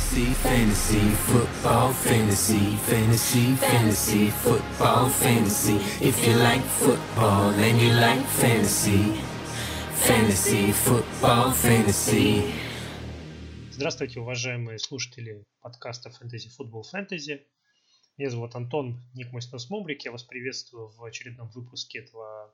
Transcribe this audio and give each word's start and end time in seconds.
Fantasy, 0.00 0.32
fantasy, 0.42 1.10
football, 1.28 1.92
fantasy, 1.92 2.76
fantasy, 2.88 3.54
fantasy, 3.56 4.30
football, 4.30 5.08
fantasy. 5.10 5.76
If 6.00 6.26
you 6.26 6.34
like 6.36 6.62
football 6.62 7.50
and 7.50 7.78
you 7.78 7.92
like 7.92 8.24
fantasy, 8.40 9.20
fantasy, 9.92 10.72
football, 10.72 11.52
fantasy. 11.52 12.50
Здравствуйте, 13.70 14.20
уважаемые 14.20 14.78
слушатели 14.78 15.44
подкаста 15.60 16.08
Fantasy 16.08 16.48
Football 16.58 16.82
Fantasy. 16.92 17.42
Меня 18.16 18.30
зовут 18.30 18.54
Антон, 18.54 18.98
ник 19.14 19.30
мой. 19.32 19.42
Я 20.02 20.12
вас 20.12 20.22
приветствую 20.24 20.88
в 20.88 21.04
очередном 21.04 21.50
выпуске 21.50 22.00
этого 22.00 22.52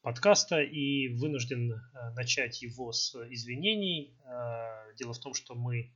подкаста 0.00 0.62
и 0.62 1.08
вынужден 1.08 1.72
э, 1.72 2.10
начать 2.14 2.62
его 2.62 2.92
с 2.92 3.14
извинений. 3.30 4.16
Э, 4.24 4.94
дело 4.96 5.12
в 5.12 5.18
том, 5.18 5.34
что 5.34 5.54
мы 5.54 5.92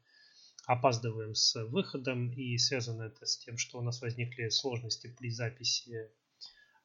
опаздываем 0.66 1.34
с 1.34 1.64
выходом 1.66 2.30
и 2.32 2.58
связано 2.58 3.04
это 3.04 3.24
с 3.24 3.38
тем, 3.38 3.56
что 3.56 3.78
у 3.78 3.82
нас 3.82 4.02
возникли 4.02 4.48
сложности 4.48 5.14
при 5.16 5.30
записи 5.30 6.10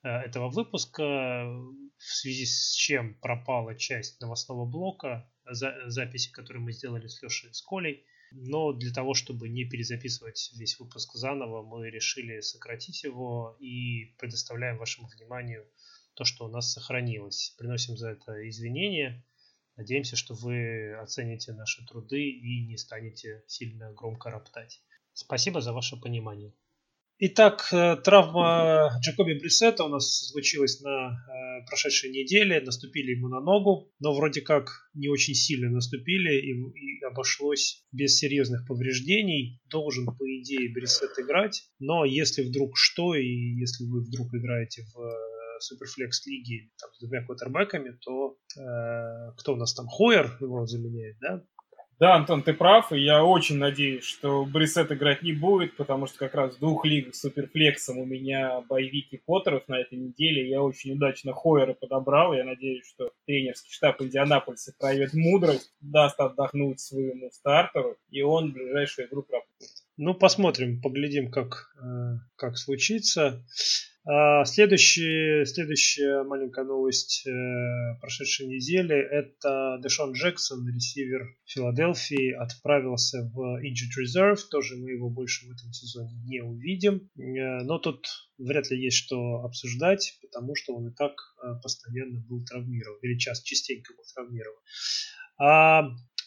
э, 0.04 0.08
этого 0.08 0.50
выпуска, 0.50 1.46
в 1.98 2.04
связи 2.04 2.46
с 2.46 2.74
чем 2.74 3.16
пропала 3.16 3.76
часть 3.76 4.22
новостного 4.22 4.66
блока, 4.66 5.30
записи, 5.46 6.32
которые 6.32 6.62
мы 6.62 6.72
сделали 6.72 7.08
с 7.08 7.22
Лешей 7.22 7.50
и 7.50 7.54
с 7.54 7.62
Колей. 7.62 8.06
Но 8.32 8.72
для 8.72 8.94
того, 8.94 9.14
чтобы 9.14 9.50
не 9.50 9.66
перезаписывать 9.66 10.52
весь 10.56 10.80
выпуск 10.80 11.16
заново, 11.16 11.64
мы 11.64 11.90
решили 11.90 12.40
сократить 12.40 13.04
его 13.04 13.58
и 13.60 14.16
предоставляем 14.20 14.78
вашему 14.78 15.08
вниманию 15.08 15.68
то, 16.14 16.24
что 16.24 16.46
у 16.46 16.48
нас 16.48 16.72
сохранилось. 16.72 17.56
Приносим 17.58 17.98
за 17.98 18.12
это 18.12 18.48
извинения. 18.48 19.26
Надеемся, 19.82 20.16
что 20.16 20.36
вы 20.36 20.94
оцените 21.02 21.54
наши 21.54 21.84
труды 21.88 22.22
и 22.22 22.68
не 22.68 22.78
станете 22.78 23.44
сильно 23.48 23.92
громко 23.94 24.30
роптать. 24.30 24.80
Спасибо 25.14 25.60
за 25.60 25.74
ваше 25.74 25.98
понимание. 25.98 26.54
Итак, 27.18 27.68
э, 27.72 27.96
травма 27.96 28.92
Джакоби 29.02 29.34
Брисета 29.40 29.84
у 29.84 29.88
нас 29.88 30.28
случилась 30.30 30.82
на 30.82 31.10
э, 31.10 31.66
прошедшей 31.66 32.12
неделе. 32.12 32.62
Наступили 32.62 33.16
ему 33.16 33.28
на 33.28 33.42
ногу, 33.42 33.92
но 34.00 34.14
вроде 34.14 34.42
как 34.42 34.70
не 34.94 35.08
очень 35.08 35.34
сильно 35.34 35.72
наступили 35.72 36.36
и, 36.36 36.52
и 36.52 37.04
обошлось 37.04 37.84
без 37.92 38.20
серьезных 38.20 38.68
повреждений. 38.68 39.60
Должен, 39.68 40.06
по 40.06 40.24
идее, 40.40 40.72
Брисет 40.72 41.18
играть. 41.18 41.64
Но 41.80 42.06
если 42.06 42.44
вдруг 42.44 42.78
что, 42.78 43.16
и 43.16 43.26
если 43.26 43.86
вы 43.86 44.02
вдруг 44.02 44.32
играете 44.36 44.84
в 44.94 45.31
суперфлекс 45.62 46.26
лиги 46.26 46.72
там, 46.80 46.92
с 46.94 47.00
двумя 47.00 47.24
квотербеками, 47.26 47.98
то 48.02 48.38
э, 48.58 49.32
кто 49.38 49.54
у 49.54 49.56
нас 49.56 49.74
там, 49.74 49.88
Хойер 49.88 50.38
его 50.40 50.66
заменяет, 50.66 51.18
да? 51.20 51.44
Да, 52.02 52.16
Антон, 52.16 52.42
ты 52.42 52.56
прав, 52.56 52.92
и 52.92 53.00
я 53.00 53.24
очень 53.24 53.60
надеюсь, 53.60 54.06
что 54.06 54.44
Брисет 54.44 54.92
играть 54.92 55.22
не 55.22 55.34
будет, 55.34 55.78
потому 55.78 56.08
что 56.08 56.18
как 56.18 56.34
раз 56.34 56.56
в 56.56 56.60
двух 56.60 56.84
лигах 56.84 57.14
с 57.14 57.20
суперфлексом 57.20 58.00
у 58.00 58.06
меня 58.06 58.62
боевики 58.62 59.22
Поттеров 59.24 59.68
на 59.68 59.80
этой 59.80 60.00
неделе. 60.00 60.50
Я 60.50 60.64
очень 60.64 60.94
удачно 60.94 61.32
Хойера 61.32 61.76
подобрал. 61.76 62.34
Я 62.34 62.44
надеюсь, 62.44 62.88
что 62.88 63.12
тренерский 63.28 63.72
штаб 63.72 64.02
Индианаполиса 64.02 64.74
проявит 64.80 65.14
мудрость, 65.14 65.76
даст 65.80 66.20
отдохнуть 66.20 66.80
своему 66.80 67.30
стартеру, 67.30 67.96
и 68.10 68.24
он 68.24 68.50
в 68.50 68.54
ближайшую 68.56 69.08
игру 69.08 69.22
пропустит. 69.22 69.86
Ну, 69.98 70.16
посмотрим, 70.16 70.82
поглядим, 70.82 71.30
как, 71.30 71.70
э, 71.80 72.18
как 72.36 72.58
случится. 72.58 73.46
А, 74.04 74.46
следующая, 74.46 75.46
следующая 75.46 76.24
маленькая 76.24 76.66
новость 76.66 77.24
э, 77.28 78.00
прошедшей 78.00 78.48
недели– 78.48 78.96
это 79.12 79.78
Дэшон 79.84 80.14
Джексон, 80.14 80.68
ресивер 80.68 81.38
Филадельфии, 81.46 82.34
отправился 82.34 83.30
в 83.32 83.62
Injured 83.62 84.02
Reserve. 84.02 84.40
Тоже 84.50 84.76
мы 84.78 84.90
его 84.90 85.10
больше 85.12 85.46
в 85.46 85.52
этом 85.52 85.72
сезоне 85.72 86.16
не 86.26 86.42
увидим. 86.42 87.12
Э, 87.16 87.64
но 87.64 87.78
тут 87.78 88.08
вряд 88.40 88.72
ли 88.72 88.84
есть 88.84 88.98
что 88.98 89.44
обсуждать, 89.44 90.18
потому 90.24 90.56
что 90.56 90.74
он 90.76 90.88
и 90.88 90.96
так 90.96 91.14
э, 91.44 91.54
постоянно 91.62 92.22
был 92.28 92.44
травмирован, 92.44 92.98
или 93.04 93.20
час 93.20 93.44
частенько 93.44 93.94
был 93.94 94.04
травмирован. 94.16 94.58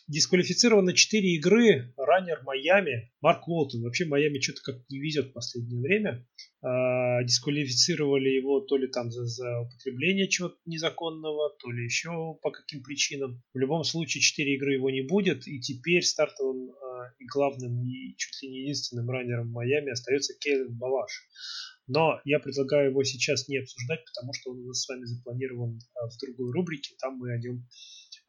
Дисквалифицировано 0.06 0.92
4 0.92 1.34
игры. 1.36 1.94
Раннер 1.96 2.42
Майами. 2.42 3.10
Марк 3.22 3.48
Уолтон. 3.48 3.82
Вообще 3.82 4.04
Майами 4.04 4.38
что-то 4.38 4.60
как 4.62 4.76
не 4.90 4.98
везет 4.98 5.28
в 5.28 5.32
последнее 5.32 5.80
время. 5.80 6.28
А, 6.60 7.22
дисквалифицировали 7.22 8.28
его 8.28 8.60
то 8.60 8.76
ли 8.76 8.86
там 8.86 9.10
за, 9.10 9.24
за 9.24 9.60
употребление 9.60 10.28
чего-то 10.28 10.56
незаконного, 10.66 11.56
то 11.58 11.70
ли 11.70 11.84
еще 11.84 12.38
по 12.42 12.50
каким 12.50 12.82
причинам. 12.82 13.42
В 13.54 13.58
любом 13.58 13.82
случае 13.84 14.20
4 14.20 14.54
игры 14.56 14.74
его 14.74 14.90
не 14.90 15.00
будет. 15.00 15.48
И 15.48 15.58
теперь 15.60 16.02
стартовым 16.02 16.72
а, 16.72 17.14
и 17.18 17.24
главным, 17.24 17.82
и 17.82 18.14
чуть 18.18 18.42
ли 18.42 18.50
не 18.50 18.60
единственным 18.60 19.08
раннером 19.08 19.50
Майами 19.52 19.90
остается 19.90 20.34
Кейлен 20.38 20.76
Балаш. 20.76 21.12
Но 21.86 22.20
я 22.24 22.40
предлагаю 22.40 22.90
его 22.90 23.04
сейчас 23.04 23.48
не 23.48 23.58
обсуждать, 23.58 24.04
потому 24.04 24.32
что 24.34 24.52
он 24.52 24.60
у 24.60 24.66
нас 24.66 24.82
с 24.82 24.88
вами 24.88 25.04
запланирован 25.04 25.78
а, 25.94 26.08
в 26.08 26.18
другой 26.18 26.52
рубрике. 26.52 26.94
Там 26.98 27.16
мы 27.16 27.32
о 27.32 27.38
нем 27.38 27.66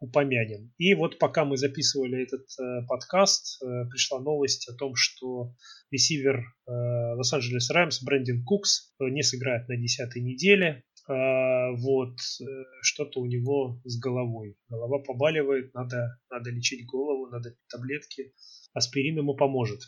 упомянем. 0.05 0.71
И 0.77 0.93
вот 0.93 1.19
пока 1.19 1.45
мы 1.45 1.57
записывали 1.57 2.23
этот 2.23 2.47
э, 2.59 2.85
подкаст, 2.87 3.61
э, 3.61 3.85
пришла 3.89 4.19
новость 4.19 4.69
о 4.69 4.75
том, 4.75 4.95
что 4.95 5.53
ресивер 5.91 6.39
э, 6.67 6.71
Лос-Анджелес 7.15 7.69
Раймс 7.71 8.01
Брэндин 8.03 8.43
Кукс 8.43 8.93
э, 8.99 9.05
не 9.09 9.23
сыграет 9.23 9.67
на 9.67 9.77
десятой 9.77 10.21
неделе. 10.21 10.83
Э, 11.07 11.75
вот 11.77 12.17
э, 12.41 12.45
что-то 12.81 13.19
у 13.19 13.25
него 13.25 13.79
с 13.83 13.99
головой. 13.99 14.57
Голова 14.69 14.99
побаливает, 14.99 15.73
надо, 15.73 16.17
надо 16.29 16.49
лечить 16.49 16.85
голову, 16.85 17.27
надо 17.27 17.55
таблетки 17.69 18.33
аспирин 18.75 19.17
ему 19.17 19.35
поможет. 19.35 19.79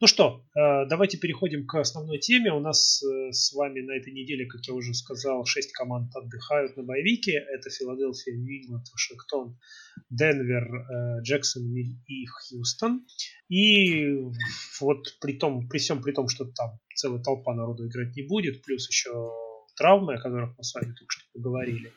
Ну 0.00 0.06
что, 0.06 0.46
э, 0.56 0.86
давайте 0.88 1.18
переходим 1.18 1.66
к 1.66 1.78
основной 1.78 2.18
теме. 2.18 2.52
У 2.52 2.58
нас 2.58 3.02
э, 3.02 3.32
с 3.32 3.52
вами 3.52 3.80
на 3.80 3.92
этой 3.92 4.12
неделе, 4.14 4.46
как 4.46 4.66
я 4.66 4.72
уже 4.72 4.94
сказал, 4.94 5.44
6 5.44 5.72
команд 5.72 6.16
отдыхают 6.16 6.76
на 6.76 6.82
боевике. 6.82 7.32
Это 7.32 7.68
Филадельфия, 7.68 8.34
Нью-Ингланд, 8.34 8.86
Вашингтон, 8.92 9.58
Денвер, 10.08 10.74
э, 10.74 11.22
Джексонвиль 11.22 11.98
и 12.06 12.24
Хьюстон. 12.26 13.06
И 13.50 14.16
вот 14.80 15.18
при, 15.20 15.34
том, 15.34 15.68
при 15.68 15.78
всем 15.78 16.02
при 16.02 16.12
том, 16.12 16.28
что 16.28 16.46
там 16.46 16.80
целая 16.94 17.22
толпа 17.22 17.54
народу 17.54 17.86
играть 17.86 18.16
не 18.16 18.22
будет, 18.22 18.62
плюс 18.62 18.88
еще 18.88 19.30
травмы, 19.76 20.14
о 20.14 20.20
которых 20.20 20.56
мы 20.56 20.64
с 20.64 20.74
вами 20.74 20.94
только 20.94 21.10
что 21.10 21.24
поговорили, 21.34 21.92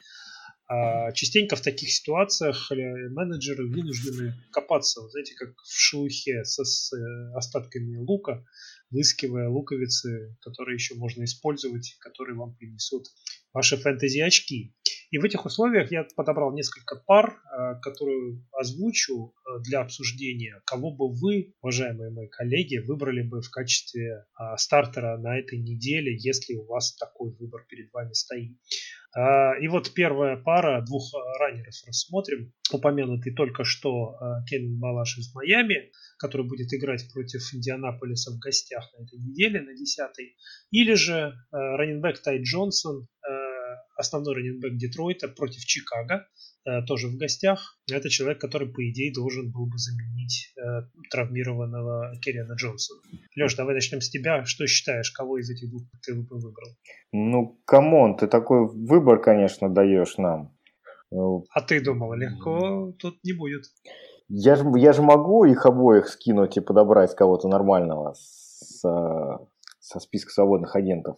частенько 1.13 1.55
в 1.55 1.61
таких 1.61 1.91
ситуациях 1.91 2.71
э, 2.71 2.75
менеджеры 3.09 3.67
вынуждены 3.67 4.33
копаться, 4.51 5.07
знаете, 5.09 5.35
как 5.35 5.49
в 5.61 5.71
шелухе 5.71 6.45
со, 6.45 6.63
с 6.63 6.93
э, 6.93 7.33
остатками 7.35 7.97
лука, 7.97 8.45
выскивая 8.89 9.49
луковицы, 9.49 10.37
которые 10.41 10.75
еще 10.75 10.95
можно 10.95 11.23
использовать, 11.23 11.95
которые 11.99 12.37
вам 12.37 12.55
принесут 12.55 13.07
ваши 13.53 13.77
фэнтези-очки. 13.77 14.73
И 15.13 15.19
в 15.19 15.23
этих 15.23 15.45
условиях 15.45 15.91
я 15.91 16.07
подобрал 16.15 16.51
несколько 16.53 16.95
пар, 16.95 17.35
э, 17.35 17.79
которые 17.81 18.43
озвучу 18.51 19.35
для 19.63 19.81
обсуждения, 19.81 20.59
кого 20.65 20.89
бы 20.89 21.13
вы, 21.13 21.53
уважаемые 21.61 22.09
мои 22.09 22.27
коллеги, 22.27 22.79
выбрали 22.79 23.21
бы 23.21 23.41
в 23.41 23.49
качестве 23.51 24.25
стартера 24.57 25.17
на 25.17 25.37
этой 25.37 25.59
неделе, 25.59 26.17
если 26.17 26.55
у 26.55 26.65
вас 26.65 26.95
такой 26.95 27.35
выбор 27.39 27.63
перед 27.69 27.93
вами 27.93 28.13
стоит. 28.13 28.57
А, 29.15 29.53
и 29.59 29.67
вот 29.67 29.93
первая 29.93 30.37
пара 30.37 30.81
двух 30.81 31.13
раннеров 31.39 31.75
рассмотрим. 31.85 32.51
Упомянутый 32.71 33.33
только 33.33 33.63
что 33.63 34.15
а, 34.19 34.43
Кевин 34.45 34.79
Балаш 34.79 35.17
из 35.19 35.33
Майами, 35.35 35.91
который 36.17 36.47
будет 36.47 36.73
играть 36.73 37.07
против 37.13 37.41
Индианаполиса 37.53 38.31
в 38.31 38.39
гостях 38.39 38.91
на 38.97 39.03
этой 39.03 39.19
неделе, 39.19 39.61
на 39.61 39.75
10 39.75 39.99
Или 40.71 40.93
же 40.95 41.33
а, 41.51 41.57
раненбэк 41.77 42.21
Тай 42.23 42.41
Джонсон, 42.41 43.07
основной 43.95 44.35
раненбэк 44.35 44.77
Детройта 44.77 45.27
против 45.27 45.65
Чикаго, 45.65 46.27
тоже 46.87 47.07
в 47.09 47.17
гостях. 47.17 47.77
Это 47.91 48.09
человек, 48.09 48.39
который, 48.39 48.69
по 48.71 48.89
идее, 48.89 49.13
должен 49.13 49.51
был 49.51 49.65
бы 49.65 49.77
заменить 49.77 50.53
травмированного 51.11 52.13
Керриона 52.21 52.53
Джонсона. 52.53 53.01
Леш, 53.35 53.55
давай 53.55 53.75
начнем 53.75 53.99
с 53.99 54.09
тебя. 54.09 54.45
Что 54.45 54.65
считаешь, 54.67 55.11
кого 55.11 55.39
из 55.39 55.49
этих 55.49 55.69
двух 55.69 55.83
ты 56.01 56.15
бы 56.15 56.25
выбрал? 56.29 56.69
Ну, 57.11 57.59
come 57.65 57.94
on, 57.94 58.15
ты 58.15 58.27
такой 58.27 58.67
выбор, 58.67 59.21
конечно, 59.21 59.69
даешь 59.69 60.17
нам. 60.17 60.57
Ну, 61.11 61.45
а 61.53 61.61
ты 61.61 61.83
думал, 61.83 62.13
легко 62.13 62.93
тут 62.97 63.23
не 63.23 63.33
будет. 63.33 63.65
Я 64.29 64.55
же, 64.55 64.65
я 64.77 64.93
же 64.93 65.01
могу 65.01 65.43
их 65.45 65.65
обоих 65.65 66.07
скинуть 66.07 66.57
и 66.57 66.61
подобрать 66.61 67.13
кого-то 67.13 67.49
нормального 67.49 68.13
с, 68.15 68.79
со 69.79 69.99
списка 69.99 70.31
свободных 70.31 70.75
агентов. 70.75 71.17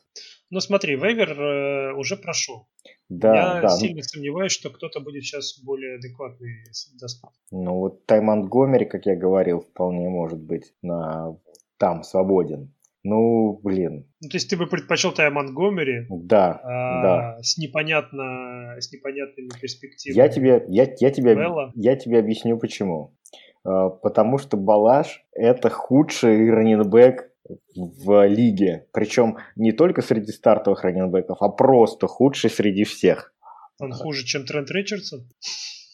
Ну 0.52 0.60
смотри, 0.60 0.96
waiver 0.96 1.32
э, 1.40 1.94
уже 1.96 2.18
прошел. 2.18 2.68
Да, 3.10 3.56
я 3.56 3.62
да. 3.62 3.70
сильно 3.70 4.02
сомневаюсь, 4.04 4.52
что 4.52 4.70
кто-то 4.70 5.00
будет 5.00 5.24
сейчас 5.24 5.60
более 5.64 5.98
адекватный 5.98 6.64
доступен. 7.00 7.36
Ну 7.52 7.80
вот 7.80 8.06
Тай 8.06 8.22
Монтгомери, 8.22 8.86
как 8.86 9.06
я 9.06 9.16
говорил, 9.16 9.62
вполне 9.62 10.10
может 10.10 10.40
быть 10.40 10.74
на 10.82 11.38
там 11.78 12.04
свободен. 12.04 12.74
Ну, 13.08 13.60
блин. 13.62 14.08
Ну, 14.20 14.30
то 14.30 14.36
есть 14.36 14.50
ты 14.50 14.58
бы 14.58 14.66
предпочел 14.66 15.12
Тая 15.12 15.30
Монгомери? 15.30 16.08
Да, 16.10 16.60
а, 16.64 17.04
да. 17.04 17.38
С, 17.44 17.56
непонятно, 17.60 18.78
с 18.80 18.92
непонятными 18.92 19.50
перспективами. 19.62 20.18
Я 20.18 20.28
тебе, 20.28 20.66
я, 20.70 20.92
я, 21.00 21.12
тебе, 21.12 21.38
я 21.76 21.96
тебе 21.96 22.18
объясню 22.18 22.58
почему. 22.58 23.16
а, 23.64 23.90
потому 23.90 24.40
что 24.40 24.58
Балаш– 24.58 25.24
это 25.34 25.70
худший 25.70 26.50
раненбэк 26.50 27.30
в 27.76 28.28
лиге. 28.28 28.88
Причем 28.92 29.38
не 29.56 29.72
только 29.72 30.02
среди 30.02 30.32
стартовых 30.32 30.84
раненбеков, 30.84 31.42
а 31.42 31.50
просто 31.50 32.08
худший 32.08 32.50
среди 32.50 32.84
всех. 32.84 33.34
Он 33.80 33.92
хуже, 33.92 34.26
чем 34.26 34.46
Трент 34.46 34.72
Ричардсон? 34.72 35.28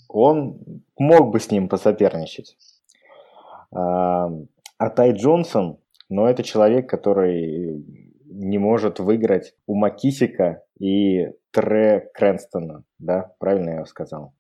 Он 0.07 0.59
мог 0.97 1.31
бы 1.31 1.39
с 1.39 1.51
ним 1.51 1.69
посоперничать. 1.69 2.57
А, 3.71 4.27
а 4.77 4.89
Тай 4.89 5.13
Джонсон, 5.13 5.79
ну, 6.09 6.25
это 6.25 6.43
человек, 6.43 6.89
который 6.89 7.83
не 8.25 8.57
может 8.57 8.99
выиграть 8.99 9.53
у 9.65 9.75
Макисика 9.75 10.63
и 10.79 11.27
Тре 11.51 12.09
Крэнстона, 12.13 12.83
да? 12.99 13.33
Правильно 13.39 13.71
я 13.71 13.85
сказал? 13.85 14.33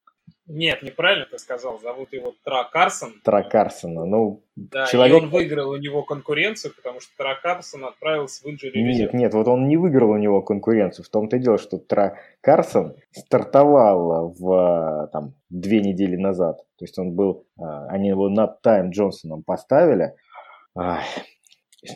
Нет, 0.47 0.81
неправильно 0.81 1.25
ты 1.29 1.37
сказал. 1.37 1.79
Зовут 1.79 2.11
его 2.13 2.33
Тра 2.43 2.63
Карсон. 2.63 3.13
Тра 3.23 3.43
Карсона. 3.43 4.05
Ну, 4.05 4.43
да, 4.55 4.85
человек... 4.87 5.21
и 5.21 5.23
он 5.23 5.29
выиграл 5.29 5.69
у 5.69 5.77
него 5.77 6.03
конкуренцию, 6.03 6.73
потому 6.75 6.99
что 6.99 7.11
Тра 7.17 7.35
Карсон 7.41 7.85
отправился 7.85 8.43
в 8.43 8.49
инжири 8.51 8.81
Нет, 8.81 9.13
нет, 9.13 9.33
вот 9.33 9.47
он 9.47 9.67
не 9.67 9.77
выиграл 9.77 10.11
у 10.11 10.17
него 10.17 10.41
конкуренцию. 10.41 11.05
В 11.05 11.09
том-то 11.09 11.37
и 11.37 11.39
дело, 11.39 11.57
что 11.57 11.77
Тра 11.77 12.17
Карсон 12.41 12.95
стартовал 13.11 14.33
в 14.37 15.09
там, 15.13 15.35
две 15.49 15.81
недели 15.81 16.15
назад. 16.15 16.57
То 16.77 16.85
есть 16.85 16.97
он 16.97 17.13
был, 17.13 17.45
а, 17.59 17.87
они 17.87 18.09
его 18.09 18.27
над 18.27 18.61
Тайм 18.61 18.89
Джонсоном 18.89 19.43
поставили. 19.43 20.15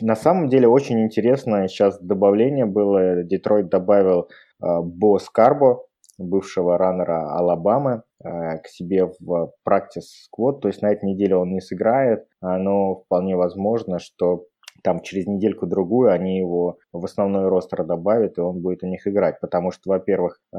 На 0.00 0.16
самом 0.16 0.48
деле 0.48 0.68
очень 0.68 1.00
интересное 1.04 1.68
сейчас 1.68 2.00
добавление 2.00 2.66
было. 2.66 3.22
Детройт 3.22 3.68
добавил 3.68 4.28
а, 4.60 4.80
Бо 4.82 5.18
Скарбо, 5.18 5.86
бывшего 6.18 6.78
раннера 6.78 7.36
Алабамы, 7.36 7.92
э, 7.92 8.00
к 8.22 8.66
себе 8.68 9.10
в 9.20 9.52
practice 9.68 10.08
squad, 10.30 10.60
то 10.60 10.68
есть 10.68 10.82
на 10.82 10.90
этой 10.90 11.04
неделе 11.06 11.36
он 11.36 11.52
не 11.52 11.60
сыграет, 11.60 12.26
а, 12.40 12.58
но 12.58 12.96
вполне 12.96 13.36
возможно, 13.36 13.98
что 13.98 14.46
там 14.82 15.00
через 15.00 15.26
недельку-другую 15.26 16.12
они 16.12 16.38
его 16.38 16.78
в 16.92 17.04
основной 17.04 17.48
ростер 17.48 17.84
добавят, 17.84 18.38
и 18.38 18.40
он 18.40 18.60
будет 18.60 18.82
у 18.82 18.86
них 18.86 19.06
играть, 19.06 19.40
потому 19.40 19.70
что, 19.70 19.90
во-первых, 19.90 20.38
э, 20.52 20.58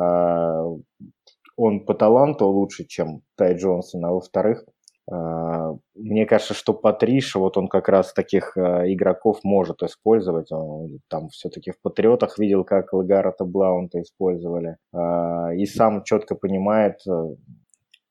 он 1.55 1.85
по 1.85 1.93
таланту 1.93 2.47
лучше, 2.47 2.85
чем 2.85 3.21
Тай 3.35 3.55
Джонсон, 3.55 4.05
а 4.05 4.11
во-вторых, 4.11 4.65
мне 5.09 6.25
кажется, 6.25 6.53
что 6.53 6.73
Патриша, 6.73 7.39
вот 7.39 7.57
он 7.57 7.67
как 7.67 7.87
раз 7.87 8.11
таких 8.13 8.57
а, 8.57 8.83
игроков 8.91 9.39
может 9.43 9.81
использовать. 9.83 10.51
Он 10.51 10.99
там 11.07 11.29
все-таки 11.29 11.71
в 11.71 11.79
Патриотах 11.81 12.37
видел, 12.37 12.65
как 12.65 12.91
Лагарата 12.91 13.45
Блаунта 13.45 14.01
использовали. 14.01 14.77
А, 14.93 15.53
и 15.53 15.65
сам 15.65 16.03
четко 16.03 16.35
понимает, 16.35 16.99
э, 17.07 17.35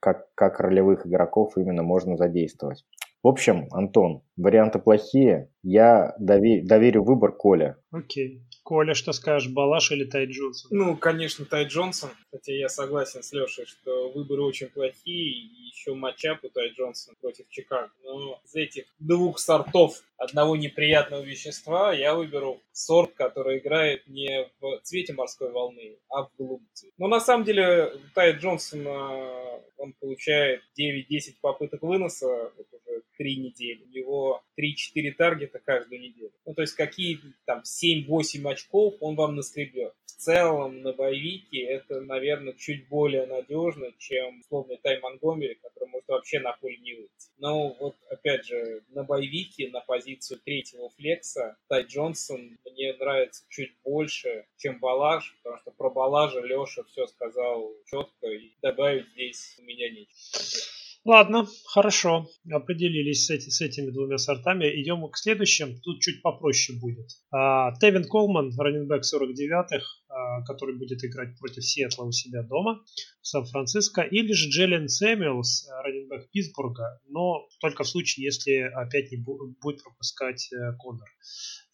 как, 0.00 0.26
как 0.34 0.60
ролевых 0.60 1.06
игроков 1.06 1.58
именно 1.58 1.82
можно 1.82 2.16
задействовать. 2.16 2.84
В 3.26 3.28
общем, 3.28 3.66
Антон, 3.72 4.22
варианты 4.36 4.78
плохие. 4.78 5.50
Я 5.64 6.14
довер, 6.20 6.64
доверю 6.64 7.02
выбор 7.02 7.32
Коля. 7.32 7.76
Окей. 7.90 8.40
Коля, 8.62 8.94
что 8.94 9.10
скажешь, 9.10 9.52
Балаш 9.52 9.90
или 9.90 10.04
Тай 10.04 10.26
Джонсон? 10.26 10.70
Ну, 10.70 10.96
конечно, 10.96 11.44
Тай 11.44 11.64
Джонсон. 11.64 12.10
Хотя 12.30 12.52
я 12.52 12.68
согласен 12.68 13.24
с 13.24 13.32
Лешей, 13.32 13.66
что 13.66 14.12
выборы 14.12 14.42
очень 14.42 14.68
плохие. 14.68 15.40
И 15.40 15.66
еще 15.66 15.94
матчап 15.94 16.44
у 16.44 16.50
Тай 16.50 16.68
Джонсона 16.68 17.16
против 17.20 17.48
Чикаго. 17.48 17.90
Но 18.04 18.40
из 18.44 18.54
этих 18.54 18.84
двух 19.00 19.40
сортов 19.40 20.04
одного 20.16 20.54
неприятного 20.54 21.22
вещества 21.22 21.92
я 21.92 22.14
выберу 22.14 22.60
сорт, 22.70 23.10
который 23.14 23.58
играет 23.58 24.06
не 24.06 24.48
в 24.60 24.80
цвете 24.84 25.14
морской 25.14 25.50
волны, 25.50 25.98
а 26.10 26.22
в 26.22 26.30
голубом 26.38 26.68
цвете. 26.74 26.94
Но 26.96 27.08
на 27.08 27.18
самом 27.18 27.44
деле 27.44 27.92
Тай 28.14 28.34
Джонсон, 28.34 28.86
он 28.86 29.92
получает 30.00 30.60
9-10 30.78 31.34
попыток 31.40 31.82
выноса 31.82 32.26
вот 32.56 32.66
уже 32.72 32.75
три 33.16 33.36
недели. 33.36 33.82
У 33.82 33.88
него 33.88 34.42
3-4 34.58 35.12
таргета 35.12 35.58
каждую 35.58 36.00
неделю. 36.00 36.32
Ну, 36.44 36.54
то 36.54 36.62
есть 36.62 36.74
какие 36.74 37.20
там 37.44 37.62
7-8 37.62 38.50
очков 38.50 38.94
он 39.00 39.16
вам 39.16 39.36
наскребет. 39.36 39.94
В 40.04 40.12
целом 40.18 40.80
на 40.80 40.92
боевике 40.92 41.60
это, 41.62 42.00
наверное, 42.00 42.54
чуть 42.54 42.88
более 42.88 43.26
надежно, 43.26 43.92
чем 43.98 44.40
условный 44.40 44.78
Тай 44.78 44.98
Монгомери, 45.00 45.58
который 45.62 45.88
может 45.88 46.08
вообще 46.08 46.40
на 46.40 46.52
поле 46.52 46.78
не 46.78 46.94
выйти. 46.94 47.10
Но 47.38 47.74
вот, 47.74 47.96
опять 48.08 48.46
же, 48.46 48.82
на 48.88 49.04
боевике, 49.04 49.68
на 49.68 49.80
позицию 49.80 50.40
третьего 50.44 50.88
флекса, 50.90 51.56
Тай 51.68 51.84
Джонсон 51.84 52.58
мне 52.64 52.94
нравится 52.94 53.44
чуть 53.50 53.72
больше, 53.84 54.46
чем 54.56 54.78
Балаш, 54.78 55.36
потому 55.42 55.60
что 55.60 55.70
про 55.72 55.90
Балажа 55.90 56.40
Леша 56.40 56.82
все 56.84 57.06
сказал 57.06 57.72
четко, 57.86 58.28
и 58.28 58.52
добавить 58.62 59.08
здесь 59.10 59.56
у 59.58 59.62
меня 59.62 59.90
нечего. 59.90 60.85
Ладно, 61.06 61.46
хорошо. 61.66 62.26
Определились 62.50 63.26
с, 63.26 63.30
эти, 63.30 63.48
с 63.48 63.60
этими 63.60 63.92
двумя 63.92 64.18
сортами. 64.18 64.64
Идем 64.82 65.08
к 65.08 65.16
следующим. 65.16 65.80
Тут 65.80 66.00
чуть 66.00 66.20
попроще 66.20 66.76
будет. 66.80 67.06
А, 67.30 67.72
Тевин 67.78 68.08
Колман, 68.08 68.50
раненбэк 68.58 69.02
49-х, 69.04 69.84
а, 70.05 70.05
который 70.46 70.76
будет 70.76 71.04
играть 71.04 71.38
против 71.38 71.64
Сиэтла 71.64 72.04
у 72.04 72.12
себя 72.12 72.42
дома 72.42 72.82
в 73.20 73.26
Сан-Франциско. 73.26 74.02
Или 74.02 74.32
же 74.32 74.48
Джеллен 74.50 74.88
Сэмюэлс, 74.88 75.68
раненбэк 75.82 76.30
Питтсбурга, 76.30 77.00
но 77.08 77.48
только 77.60 77.84
в 77.84 77.88
случае, 77.88 78.24
если 78.24 78.60
опять 78.60 79.10
не 79.10 79.18
будет 79.18 79.82
пропускать 79.82 80.48
э, 80.52 80.76
Коннор 80.78 81.08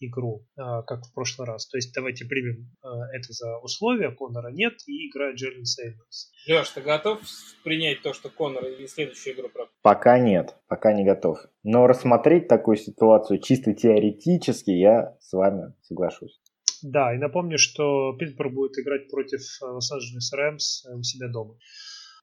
игру, 0.06 0.46
а, 0.56 0.82
как 0.82 1.04
в 1.04 1.14
прошлый 1.14 1.46
раз. 1.46 1.66
То 1.68 1.78
есть 1.78 1.94
давайте 1.94 2.24
примем 2.24 2.70
а, 2.82 3.06
это 3.12 3.32
за 3.32 3.58
условие, 3.58 4.10
Конора 4.10 4.50
нет 4.50 4.74
и 4.86 5.08
играет 5.08 5.36
Джерин 5.36 5.64
Сеймонс. 5.64 6.32
Леш, 6.48 6.68
ты 6.70 6.80
готов 6.80 7.20
принять 7.64 8.02
то, 8.02 8.12
что 8.12 8.28
Конор 8.28 8.64
и 8.66 8.86
следующую 8.86 9.34
игру 9.34 9.48
пропустит? 9.48 9.82
Пока 9.82 10.18
нет, 10.18 10.56
пока 10.68 10.92
не 10.92 11.04
готов. 11.04 11.38
Но 11.62 11.86
рассмотреть 11.86 12.48
такую 12.48 12.76
ситуацию 12.76 13.40
чисто 13.40 13.72
теоретически 13.74 14.70
я 14.70 15.16
с 15.20 15.32
вами 15.32 15.74
соглашусь. 15.82 16.40
Да, 16.82 17.14
и 17.14 17.18
напомню, 17.18 17.58
что 17.58 18.14
Питтсбург 18.18 18.52
будет 18.52 18.78
играть 18.78 19.10
против 19.10 19.40
э, 19.40 19.66
Лос-Анджелес 19.66 20.32
Рэмс 20.32 20.86
э, 20.86 20.94
у 20.94 21.02
себя 21.02 21.28
дома. 21.28 21.56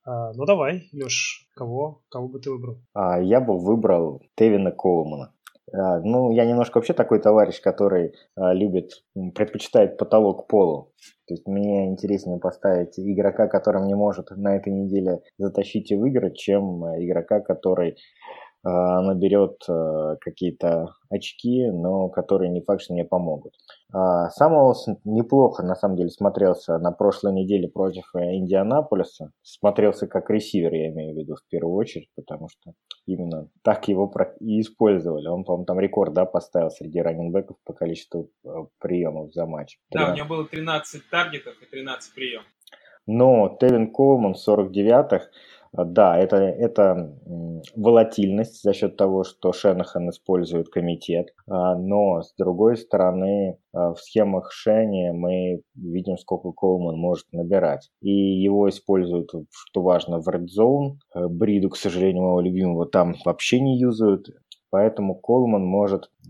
А, 0.05 0.33
ну 0.33 0.45
давай, 0.45 0.89
Леш, 0.93 1.47
кого, 1.55 2.01
кого 2.09 2.27
бы 2.27 2.39
ты 2.39 2.51
выбрал? 2.51 2.79
А, 2.93 3.21
я 3.21 3.39
бы 3.39 3.57
выбрал 3.57 4.21
Тевина 4.35 4.71
Коулмана. 4.71 5.33
А, 5.73 5.99
ну, 5.99 6.31
я 6.31 6.45
немножко 6.45 6.77
вообще 6.77 6.93
такой 6.93 7.19
товарищ, 7.19 7.61
который 7.61 8.13
а, 8.35 8.53
любит, 8.53 9.03
предпочитает 9.35 9.97
потолок 9.97 10.47
полу. 10.47 10.93
То 11.27 11.33
есть 11.35 11.47
мне 11.47 11.87
интереснее 11.87 12.39
поставить 12.39 12.99
игрока, 12.99 13.47
который 13.47 13.85
не 13.85 13.95
может 13.95 14.31
на 14.31 14.55
этой 14.55 14.73
неделе 14.73 15.21
затащить 15.37 15.91
и 15.91 15.95
выиграть, 15.95 16.37
чем 16.37 16.83
игрока, 16.97 17.41
который 17.41 17.97
наберет 18.63 19.61
а, 19.69 20.15
какие-то 20.17 20.93
очки, 21.09 21.69
но 21.71 22.09
которые 22.09 22.49
не 22.49 22.61
факт, 22.61 22.81
что 22.81 22.93
мне 22.93 23.05
помогут. 23.05 23.53
А, 23.93 24.29
Самуэлс 24.29 24.87
неплохо, 25.05 25.63
на 25.63 25.75
самом 25.75 25.95
деле, 25.95 26.09
смотрелся 26.09 26.77
на 26.77 26.91
прошлой 26.91 27.33
неделе 27.33 27.67
против 27.69 28.03
э, 28.15 28.35
Индианаполиса. 28.35 29.31
Смотрелся 29.41 30.07
как 30.07 30.29
ресивер, 30.29 30.73
я 30.73 30.89
имею 30.89 31.15
в 31.15 31.17
виду, 31.17 31.35
в 31.35 31.47
первую 31.49 31.75
очередь, 31.75 32.09
потому 32.15 32.49
что 32.49 32.73
именно 33.05 33.49
так 33.63 33.87
его 33.87 34.11
и 34.39 34.59
использовали. 34.59 35.27
Он, 35.27 35.43
по-моему, 35.43 35.65
там 35.65 35.79
рекорд 35.79 36.13
да, 36.13 36.25
поставил 36.25 36.69
среди 36.69 36.99
раненбеков 36.99 37.57
по 37.65 37.73
количеству 37.73 38.29
э, 38.45 38.49
приемов 38.79 39.33
за 39.33 39.45
матч. 39.45 39.79
Да, 39.89 40.11
у 40.11 40.15
него 40.15 40.27
было 40.27 40.45
13 40.45 41.09
таргетов 41.09 41.55
и 41.61 41.65
13 41.65 42.13
приемов. 42.13 42.45
Но 43.07 43.57
Тевин 43.59 43.91
Колман 43.91 44.33
49-х 44.33 45.17
а, 45.17 45.29
да, 45.73 46.17
это, 46.17 46.37
это 46.37 47.15
волатильность 47.75 48.63
за 48.63 48.73
счет 48.73 48.97
того, 48.97 49.23
что 49.23 49.51
Шенахан 49.51 50.09
использует 50.09 50.69
комитет, 50.69 51.33
а, 51.47 51.75
но 51.75 52.21
с 52.21 52.33
другой 52.37 52.77
стороны 52.77 53.59
а, 53.73 53.93
в 53.93 53.99
схемах 53.99 54.51
Шени 54.51 55.11
мы 55.11 55.61
видим, 55.75 56.17
сколько 56.17 56.51
Колман 56.51 56.97
может 56.97 57.25
набирать. 57.31 57.89
И 58.01 58.09
его 58.09 58.67
используют, 58.69 59.29
что 59.51 59.81
важно, 59.81 60.19
в 60.19 60.27
Red 60.27 60.47
Zone. 60.57 60.97
Э, 61.13 61.27
Бриду, 61.27 61.69
к 61.69 61.77
сожалению, 61.77 62.23
моего 62.23 62.41
любимого 62.41 62.85
там 62.87 63.15
вообще 63.25 63.59
не 63.59 63.79
юзают. 63.79 64.27
Поэтому 64.71 65.15
Колман 65.15 65.65
может 65.65 66.05
э, 66.05 66.29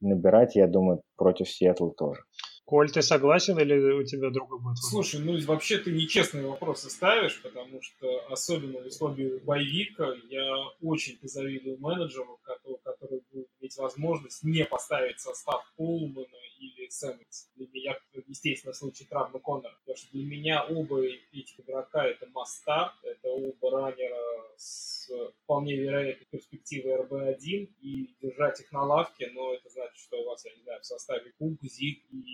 набирать, 0.00 0.56
я 0.56 0.66
думаю, 0.66 1.02
против 1.16 1.48
Сиэтла 1.48 1.90
тоже. 1.90 2.20
Коль, 2.64 2.90
ты 2.90 3.02
согласен 3.02 3.58
или 3.58 3.74
у 3.92 4.04
тебя 4.04 4.30
другой 4.30 4.58
будет? 4.58 4.78
Слушай, 4.78 5.20
ну 5.20 5.38
вообще 5.44 5.76
ты 5.76 5.92
нечестные 5.92 6.46
вопросы 6.46 6.88
ставишь, 6.88 7.42
потому 7.42 7.82
что 7.82 8.26
особенно 8.30 8.80
в 8.80 8.86
условиях 8.86 9.42
боевика 9.42 10.14
я 10.30 10.70
очень 10.80 11.18
позавидую 11.18 11.78
менеджеру, 11.78 12.40
который, 12.42 12.78
который 12.82 13.22
будет 13.30 13.48
иметь 13.60 13.76
возможность 13.76 14.42
не 14.44 14.64
поставить 14.64 15.20
состав 15.20 15.62
Колмана 15.76 16.26
или 16.58 16.88
Сэммонс. 16.88 17.50
Для 17.56 17.66
меня, 17.70 17.98
естественно, 18.26 18.72
в 18.72 18.76
случае 18.76 19.08
травмы 19.08 19.40
Коннора. 19.40 19.76
Потому 19.80 19.98
что 19.98 20.10
для 20.12 20.24
меня 20.24 20.64
оба 20.64 21.04
этих 21.04 21.60
игрока 21.60 22.06
это 22.06 22.26
мастер, 22.32 22.92
это 23.02 23.28
оба 23.28 23.70
раннера 23.70 24.16
с 24.56 24.93
с 25.04 25.32
вполне 25.44 25.76
вероятной 25.76 26.26
перспективой 26.30 26.96
РБ-1 26.96 27.70
и 27.80 28.14
держать 28.20 28.60
их 28.60 28.72
на 28.72 28.84
лавке, 28.84 29.30
но 29.32 29.54
это 29.54 29.68
значит, 29.68 29.96
что 29.96 30.20
у 30.22 30.26
вас, 30.26 30.44
я 30.44 30.54
не 30.54 30.62
знаю, 30.62 30.80
в 30.80 30.86
составе 30.86 31.32
Кук, 31.38 31.58
Зик 31.62 32.02
и 32.10 32.24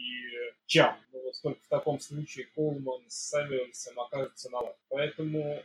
Чам. 0.67 0.97
Ну 1.12 1.23
вот 1.23 1.35
только 1.43 1.61
в 1.62 1.69
таком 1.69 2.00
случае 2.00 2.47
Колман 2.55 3.03
с 3.09 3.31
Сэмюэльсом 3.31 3.99
окажется 3.99 4.50
на 4.50 4.61
лавке. 4.61 4.81
Поэтому 4.89 5.41
э, 5.41 5.62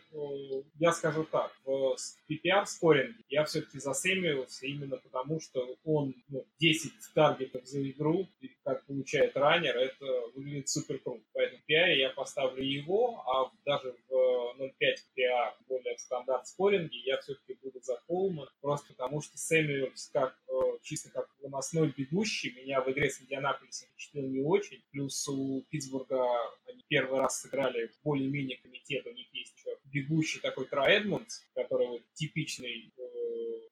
я 0.79 0.91
скажу 0.91 1.25
так, 1.25 1.51
в 1.63 1.95
PPR-скоринге 2.29 3.24
я 3.29 3.45
все-таки 3.45 3.79
за 3.79 3.93
Сэмюэлса 3.93 4.65
именно 4.65 4.97
потому, 4.97 5.39
что 5.39 5.77
он 5.83 6.15
ну, 6.29 6.45
10 6.59 6.91
таргетов 7.13 7.65
за 7.65 7.88
игру, 7.89 8.27
как 8.63 8.85
получает 8.85 9.35
раннер, 9.38 9.77
это 9.77 10.05
выглядит 10.35 10.69
супер 10.69 11.00
круто. 11.00 11.24
Поэтому 11.33 11.62
в 11.62 11.69
PPR 11.69 11.95
я 11.95 12.09
поставлю 12.09 12.63
его, 12.63 13.21
а 13.27 13.51
даже 13.65 13.93
в 13.93 14.04
0.5 14.59 14.71
PPR 14.79 15.53
более 15.67 15.97
стандарт 15.97 16.47
скоринге 16.47 16.97
я 17.00 17.17
все-таки 17.21 17.57
буду 17.62 17.79
за 17.81 18.01
Колман, 18.07 18.47
просто 18.62 18.93
потому 18.93 19.21
что 19.21 19.38
Сэмюэльс 19.38 20.09
как 20.13 20.38
э, 20.47 20.53
чисто 20.81 21.09
как 21.12 21.29
выносной 21.41 21.93
бегущий 21.95 22.53
меня 22.53 22.81
в 22.81 22.91
игре 22.91 23.09
с 23.09 23.21
Индианаполисом 23.21 23.88
впечатлил 23.89 24.27
не 24.27 24.41
очень. 24.41 24.83
Плюс 24.91 25.27
у 25.27 25.62
Питтсбурга 25.69 26.25
они 26.67 26.83
первый 26.88 27.19
раз 27.19 27.41
сыграли 27.41 27.91
более-менее 28.03 28.57
комитет, 28.57 29.05
у 29.05 29.12
них 29.12 29.27
есть 29.33 29.53
еще 29.55 29.77
бегущий 29.85 30.39
такой 30.39 30.65
Тра 30.65 30.89
Эдмондс, 30.89 31.41
который 31.53 31.88
вот 31.88 32.01
типичный 32.13 32.93
э, 32.97 33.25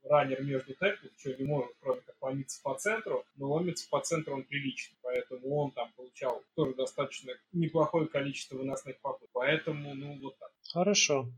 раннер 0.04 0.44
между 0.44 0.74
теклов, 0.74 1.12
что 1.18 1.34
не 1.34 1.46
может, 1.46 1.72
кроме 1.80 2.02
как 2.02 2.16
ломиться 2.22 2.62
по 2.62 2.76
центру, 2.76 3.26
но 3.36 3.52
ломиться 3.52 3.88
по 3.90 4.02
центру 4.02 4.36
он 4.36 4.44
приличный, 4.44 4.98
поэтому 5.02 5.56
он 5.56 5.72
там 5.72 5.92
получал 5.94 6.44
тоже 6.56 6.74
достаточно 6.76 7.34
неплохое 7.52 8.08
количество 8.08 8.58
выносных 8.58 9.00
попыток, 9.00 9.30
поэтому, 9.34 9.94
ну, 9.96 10.20
вот 10.20 10.38
так. 10.38 10.53
Хорошо. 10.72 11.34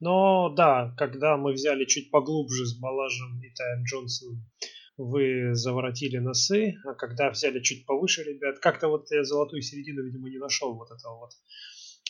Но 0.00 0.50
да, 0.50 0.94
когда 0.96 1.36
мы 1.36 1.52
взяли 1.52 1.84
чуть 1.84 2.10
поглубже 2.10 2.66
с 2.66 2.78
Балажем 2.78 3.40
и 3.42 3.50
Тайм 3.54 3.84
Джонсоном, 3.84 4.44
вы 4.96 5.54
заворотили 5.54 6.18
носы, 6.18 6.74
а 6.84 6.94
когда 6.94 7.30
взяли 7.30 7.60
чуть 7.60 7.86
повыше, 7.86 8.22
ребят, 8.22 8.58
как-то 8.60 8.88
вот 8.88 9.10
я 9.10 9.24
золотую 9.24 9.62
середину, 9.62 10.04
видимо, 10.04 10.28
не 10.30 10.38
нашел 10.38 10.74
вот 10.74 10.90
этого 10.90 11.18
вот 11.18 11.30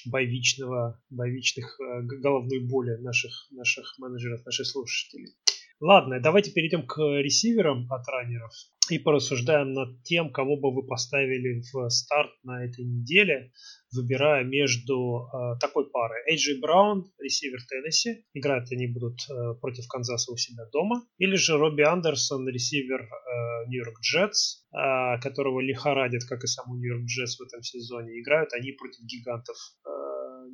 боевичного, 0.06 1.00
боевичных 1.08 1.80
э, 1.80 2.02
головной 2.02 2.60
боли 2.60 2.96
наших, 3.00 3.32
наших 3.50 3.98
менеджеров, 3.98 4.44
наших 4.44 4.66
слушателей. 4.66 5.34
Ладно, 5.80 6.20
давайте 6.20 6.50
перейдем 6.50 6.86
к 6.86 6.98
ресиверам 6.98 7.90
от 7.90 8.06
раннеров 8.08 8.52
и 8.90 8.98
порассуждаем 8.98 9.72
над 9.72 10.02
тем, 10.02 10.30
кого 10.30 10.56
бы 10.56 10.74
вы 10.74 10.86
поставили 10.86 11.62
в 11.72 11.88
старт 11.90 12.32
на 12.42 12.64
этой 12.64 12.84
неделе, 12.84 13.52
выбирая 13.92 14.44
между 14.44 15.26
э, 15.26 15.58
такой 15.60 15.90
парой. 15.90 16.22
Эйджи 16.28 16.58
Браун, 16.60 17.10
ресивер 17.18 17.60
Теннесси, 17.68 18.24
играть 18.34 18.70
они 18.72 18.86
будут 18.86 19.20
э, 19.30 19.54
против 19.60 19.86
Канзаса 19.88 20.32
у 20.32 20.36
себя 20.36 20.64
дома, 20.72 21.06
или 21.18 21.36
же 21.36 21.56
Робби 21.56 21.82
Андерсон, 21.82 22.48
ресивер 22.48 23.02
э, 23.02 23.68
Нью-Йорк 23.68 24.00
Джетс, 24.00 24.64
э, 24.72 25.20
которого 25.20 25.60
лихорадит, 25.60 26.24
как 26.24 26.44
и 26.44 26.46
саму 26.46 26.76
Нью-Йорк 26.76 27.04
Джетс 27.04 27.38
в 27.38 27.42
этом 27.42 27.62
сезоне. 27.62 28.20
Играют 28.20 28.52
они 28.52 28.72
против 28.72 29.04
гигантов 29.04 29.56
э, 29.86 29.93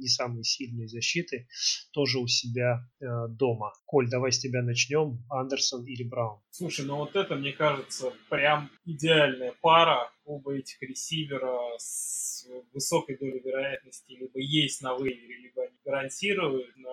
не 0.00 0.08
самые 0.08 0.44
сильные 0.44 0.88
защиты, 0.88 1.46
тоже 1.92 2.18
у 2.18 2.26
себя 2.26 2.80
э, 3.00 3.28
дома. 3.28 3.72
Коль, 3.84 4.08
давай 4.08 4.32
с 4.32 4.38
тебя 4.38 4.62
начнем. 4.62 5.24
Андерсон 5.28 5.84
или 5.84 6.02
Браун? 6.02 6.40
Слушай, 6.50 6.86
ну 6.86 6.96
вот 6.96 7.14
это, 7.16 7.36
мне 7.36 7.52
кажется, 7.52 8.12
прям 8.28 8.70
идеальная 8.84 9.54
пара. 9.60 10.10
Оба 10.24 10.56
этих 10.56 10.80
ресивера 10.82 11.58
с 11.78 12.46
высокой 12.72 13.18
долей 13.18 13.40
вероятности 13.40 14.12
либо 14.12 14.38
есть 14.38 14.82
на 14.82 14.96
вейвере, 14.96 15.36
либо 15.38 15.62
они 15.62 15.76
гарантируют 15.84 16.76
на 16.76 16.90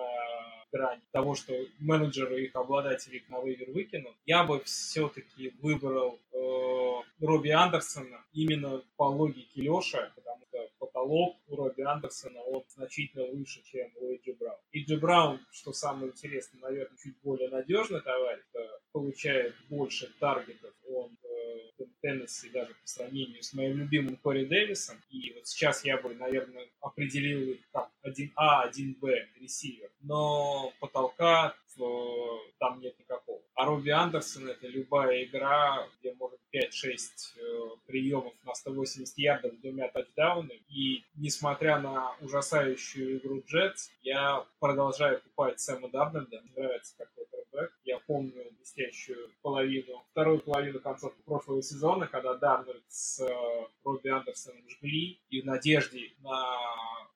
грани 0.72 1.02
того, 1.12 1.34
что 1.34 1.54
менеджеры 1.78 2.44
их 2.44 2.54
обладатели 2.54 3.24
на 3.28 3.42
вейвер 3.42 3.70
выкинут. 3.70 4.14
Я 4.26 4.44
бы 4.44 4.62
все-таки 4.64 5.54
выбрал 5.62 6.18
э, 6.32 7.24
Робби 7.24 7.48
Андерсона 7.48 8.24
именно 8.32 8.82
по 8.96 9.04
логике 9.04 9.62
Леша, 9.62 10.12
потолок 11.08 11.36
у 11.48 11.56
Робби 11.56 11.82
Андерсона 11.82 12.40
он 12.40 12.64
значительно 12.68 13.24
выше, 13.26 13.62
чем 13.64 13.90
у 13.96 14.10
Эйджи 14.10 14.34
Браун. 14.34 14.58
Эйджи 14.72 14.96
Браун, 14.98 15.40
что 15.50 15.72
самое 15.72 16.12
интересное, 16.12 16.60
наверное, 16.60 16.98
чуть 16.98 17.16
более 17.22 17.48
надежный 17.48 18.00
товарищ, 18.00 18.44
получает 18.92 19.54
больше 19.68 20.12
таргетов, 20.18 20.74
он 20.86 21.16
э, 21.22 21.38
Теннесси 22.00 22.50
даже 22.50 22.74
по 22.74 22.86
сравнению 22.86 23.42
с 23.42 23.52
моим 23.54 23.78
любимым 23.78 24.16
Кори 24.16 24.44
Дэвисом. 24.44 24.96
И 25.10 25.32
вот 25.34 25.46
сейчас 25.46 25.84
я 25.84 26.00
бы, 26.00 26.14
наверное, 26.14 26.68
определил 26.80 27.50
их 27.52 27.60
как 27.72 27.90
1А, 28.04 28.70
1Б 28.70 29.26
ресивер. 29.40 29.90
Но 30.00 30.72
потолка 30.80 31.54
э, 31.76 31.82
там 32.58 32.80
нет 32.80 32.98
никакого. 32.98 33.40
А 33.54 33.64
Робби 33.64 33.90
Андерсон 33.90 34.48
это 34.48 34.68
любая 34.68 35.24
игра, 35.24 35.88
где 35.98 36.14
может 36.14 36.38
5-6 36.54 36.68
э, 37.36 37.68
приемов 37.86 38.34
на 38.44 38.54
180 38.54 39.18
ярдов 39.18 39.54
с 39.54 39.58
двумя 39.58 39.88
тачдаунами. 39.88 40.57
И 40.78 41.04
несмотря 41.16 41.80
на 41.80 42.14
ужасающую 42.20 43.18
игру 43.18 43.42
Джетс, 43.44 43.90
я 44.02 44.46
продолжаю 44.60 45.20
купать 45.20 45.58
Сэма 45.58 45.88
Дарнольда. 45.88 46.40
Мне 46.40 46.52
нравится, 46.54 46.94
как 46.96 47.12
квотербек. 47.14 47.76
Я 47.82 47.98
помню 47.98 48.44
блестящую 48.56 49.28
половину, 49.42 50.04
вторую 50.12 50.38
половину 50.38 50.78
концовки 50.78 51.20
прошлого 51.22 51.64
сезона, 51.64 52.06
когда 52.06 52.34
Дарнольд 52.34 52.84
с 52.86 53.18
э, 53.18 53.66
Робби 53.82 54.06
Андерсоном 54.06 54.62
жгли, 54.68 55.20
и 55.30 55.40
в 55.40 55.46
надежде 55.46 56.12
на 56.20 56.46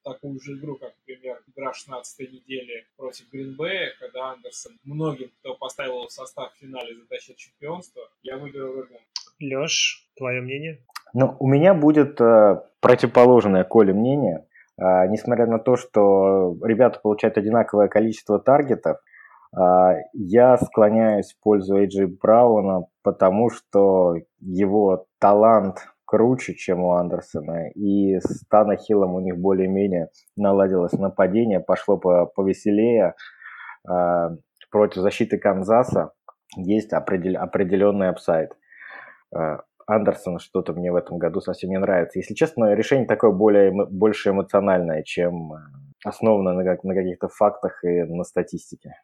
такую 0.03 0.41
же 0.41 0.55
игру, 0.55 0.75
как, 0.75 0.97
например, 0.99 1.41
игра 1.47 1.73
16 1.73 2.33
недели 2.33 2.89
против 2.97 3.31
Гринбея, 3.31 3.95
когда 4.01 4.33
Андерсон 4.33 4.77
многим, 4.83 5.31
кто 5.39 5.55
поставил 5.55 6.09
в 6.09 6.11
состав 6.11 6.53
в 6.53 6.59
финале, 6.59 6.97
затащит 6.97 7.37
чемпионство, 7.37 8.11
я 8.25 8.39
выберу 8.39 8.73
Робби 8.73 8.99
Леш, 9.39 10.09
твое 10.17 10.41
мнение? 10.41 10.85
Ну, 11.15 11.37
у 11.39 11.47
меня 11.47 11.75
будет 11.75 12.21
э, 12.21 12.61
противоположное 12.81 13.65
Коле 13.65 13.93
мнение. 13.93 14.47
Э, 14.79 15.07
несмотря 15.09 15.47
на 15.47 15.59
то, 15.59 15.77
что 15.77 16.57
ребята 16.63 17.01
получают 17.01 17.37
одинаковое 17.37 17.89
количество 17.89 18.39
таргетов, 18.39 18.99
э, 19.55 19.61
я 20.15 20.57
склоняюсь 20.57 21.35
в 21.35 21.43
пользу 21.43 21.77
Эйджи 21.77 22.07
Брауна, 22.07 22.87
потому 23.03 23.51
что 23.51 24.17
его 24.41 25.07
талант 25.19 25.87
круче, 26.07 26.55
чем 26.55 26.83
у 26.83 26.93
Андерсона. 26.93 27.71
И 27.71 28.19
с 28.19 28.47
Тана 28.49 28.77
Хиллом 28.77 29.15
у 29.15 29.21
них 29.21 29.39
более-менее 29.39 30.09
наладилось 30.37 30.93
нападение, 30.93 31.61
пошло 31.61 31.99
по- 31.99 32.27
повеселее. 32.27 33.15
Э, 33.87 34.31
против 34.71 35.03
защиты 35.03 35.37
Канзаса 35.37 36.13
есть 36.57 36.95
определ, 36.95 37.43
определенный 37.43 38.09
upside. 38.09 38.53
Андерсон 39.87 40.39
что-то 40.39 40.73
мне 40.73 40.93
в 40.93 40.97
этом 40.97 41.19
году 41.19 41.41
совсем 41.41 41.71
не 41.71 41.79
нравится. 41.79 42.19
Если 42.19 42.35
честно, 42.35 42.75
решение 42.75 43.07
такое 43.07 43.33
более, 43.33 43.73
больше 43.73 44.31
эмоциональное, 44.31 45.03
чем 45.03 45.53
э, 45.53 45.57
основано 46.05 46.53
на, 46.53 46.63
на 46.63 46.95
каких-то 46.95 47.29
фактах 47.29 47.85
и 47.85 48.03
на 48.03 48.25
статистике. 48.25 48.95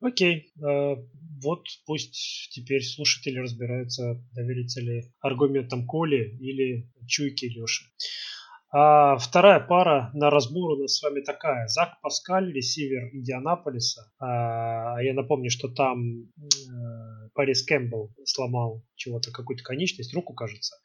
Окей, 0.00 0.52
э, 0.62 0.96
вот 1.42 1.64
пусть 1.86 2.50
теперь 2.52 2.82
слушатели 2.82 3.38
разбираются, 3.38 4.22
довериться 4.32 4.80
ли 4.80 5.04
аргументам 5.20 5.86
Коли 5.86 6.36
или 6.38 6.90
чуйки 7.06 7.46
Леши. 7.46 7.86
А 8.72 9.16
вторая 9.16 9.60
пара 9.60 10.10
на 10.12 10.28
разбор 10.28 10.72
у 10.72 10.76
нас 10.76 10.96
с 10.96 11.02
вами 11.02 11.20
такая. 11.20 11.66
Зак 11.68 12.00
Паскаль, 12.02 12.52
ресивер 12.52 13.14
Индианаполиса. 13.14 14.12
А, 14.18 15.00
я 15.00 15.14
напомню, 15.14 15.50
что 15.50 15.68
там 15.68 16.02
э, 16.02 16.44
Парис 17.36 17.62
Кэмпбелл 17.62 18.12
сломал 18.24 18.84
чего-то, 18.96 19.30
какую-то 19.30 19.62
конечность, 19.62 20.14
руку, 20.14 20.34
кажется 20.34 20.76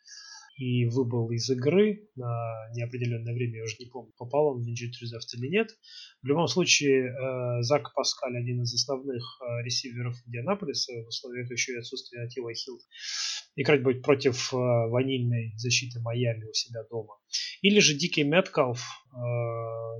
и 0.61 0.85
выбыл 0.85 1.31
из 1.31 1.49
игры 1.49 2.07
на 2.15 2.69
неопределенное 2.75 3.33
время, 3.33 3.57
я 3.57 3.63
уже 3.63 3.77
не 3.79 3.87
помню, 3.87 4.13
попал 4.17 4.47
он 4.47 4.61
в 4.61 4.67
injured 4.67 4.93
reserve 5.01 5.25
или 5.33 5.47
нет. 5.47 5.71
В 6.21 6.27
любом 6.27 6.47
случае, 6.47 7.07
э, 7.07 7.61
Зак 7.63 7.93
Паскаль 7.95 8.37
один 8.37 8.61
из 8.61 8.73
основных 8.73 9.23
э, 9.41 9.63
ресиверов 9.63 10.15
Индианаполиса 10.27 10.93
в 11.03 11.07
условиях 11.07 11.49
еще 11.49 11.73
и 11.73 11.77
отсутствия 11.77 12.23
Ти 12.23 12.35
Вай 12.35 12.53
Хилтона. 12.53 12.81
Играть 13.55 13.81
будет 13.81 14.03
против 14.03 14.53
э, 14.53 14.57
ванильной 14.57 15.53
защиты 15.57 15.99
Майами 15.99 16.45
у 16.45 16.53
себя 16.53 16.83
дома. 16.89 17.17
Или 17.61 17.79
же 17.79 17.95
Дикий 17.95 18.23
Меткалф, 18.23 18.83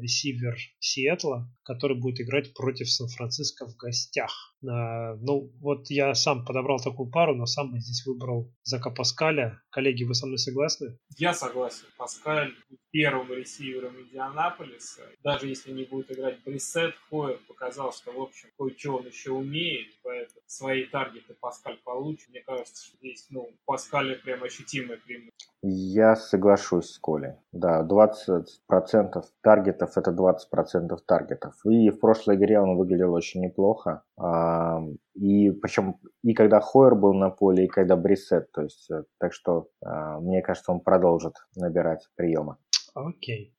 ресивер 0.01 0.55
Сиэтла, 0.79 1.47
который 1.63 1.99
будет 1.99 2.21
играть 2.21 2.53
против 2.53 2.89
Сан-Франциско 2.89 3.67
в 3.67 3.75
гостях. 3.75 4.31
Ну, 4.61 5.51
вот 5.59 5.89
я 5.89 6.13
сам 6.13 6.45
подобрал 6.45 6.79
такую 6.79 7.09
пару, 7.09 7.35
но 7.35 7.45
сам 7.45 7.71
бы 7.71 7.79
здесь 7.79 8.05
выбрал 8.05 8.53
Зака 8.63 8.89
Паскаля. 8.91 9.61
Коллеги, 9.69 10.03
вы 10.03 10.13
со 10.13 10.27
мной 10.27 10.37
согласны? 10.37 10.97
Я 11.17 11.33
согласен. 11.33 11.85
Паскаль 11.97 12.53
первым 12.91 13.31
ресивером 13.31 13.99
Индианаполиса. 14.01 15.01
Даже 15.23 15.47
если 15.47 15.71
не 15.71 15.85
будет 15.85 16.11
играть 16.11 16.43
Брисет, 16.43 16.93
Хойер 17.09 17.39
показал, 17.47 17.91
что, 17.93 18.11
в 18.11 18.19
общем, 18.21 18.49
кое-что 18.57 18.97
он 18.97 19.07
еще 19.07 19.31
умеет, 19.31 19.87
поэтому 20.03 20.41
свои 20.45 20.85
таргеты 20.85 21.33
Паскаль 21.39 21.77
получит. 21.83 22.29
Мне 22.29 22.41
кажется, 22.41 22.85
что 22.85 22.97
здесь, 22.97 23.27
ну, 23.29 23.49
Паскаля 23.65 24.15
прям 24.15 24.43
ощутимое 24.43 24.97
преимущество. 24.97 25.53
Я 25.63 26.15
соглашусь 26.15 26.91
с 26.91 26.99
Колей. 26.99 27.33
Да, 27.51 27.87
20% 27.87 29.00
20% 29.03 29.23
таргетов 29.41 29.97
это 29.97 30.11
20% 30.11 30.97
таргетов. 31.05 31.53
И 31.65 31.89
в 31.89 31.99
прошлой 31.99 32.35
игре 32.35 32.59
он 32.59 32.77
выглядел 32.77 33.13
очень 33.13 33.41
неплохо. 33.41 34.03
А, 34.17 34.81
и 35.13 35.51
причем 35.51 35.99
и 36.23 36.33
когда 36.33 36.59
Хойер 36.59 36.95
был 36.95 37.13
на 37.13 37.29
поле, 37.29 37.65
и 37.65 37.67
когда 37.67 37.95
Брисет. 37.95 38.51
То 38.51 38.61
есть, 38.61 38.89
э, 38.91 39.03
так 39.19 39.33
что 39.33 39.67
а, 39.83 40.19
мне 40.19 40.41
кажется, 40.41 40.71
он 40.71 40.79
продолжит 40.79 41.33
набирать 41.55 42.07
приемы. 42.15 42.57
Окей. 42.93 43.53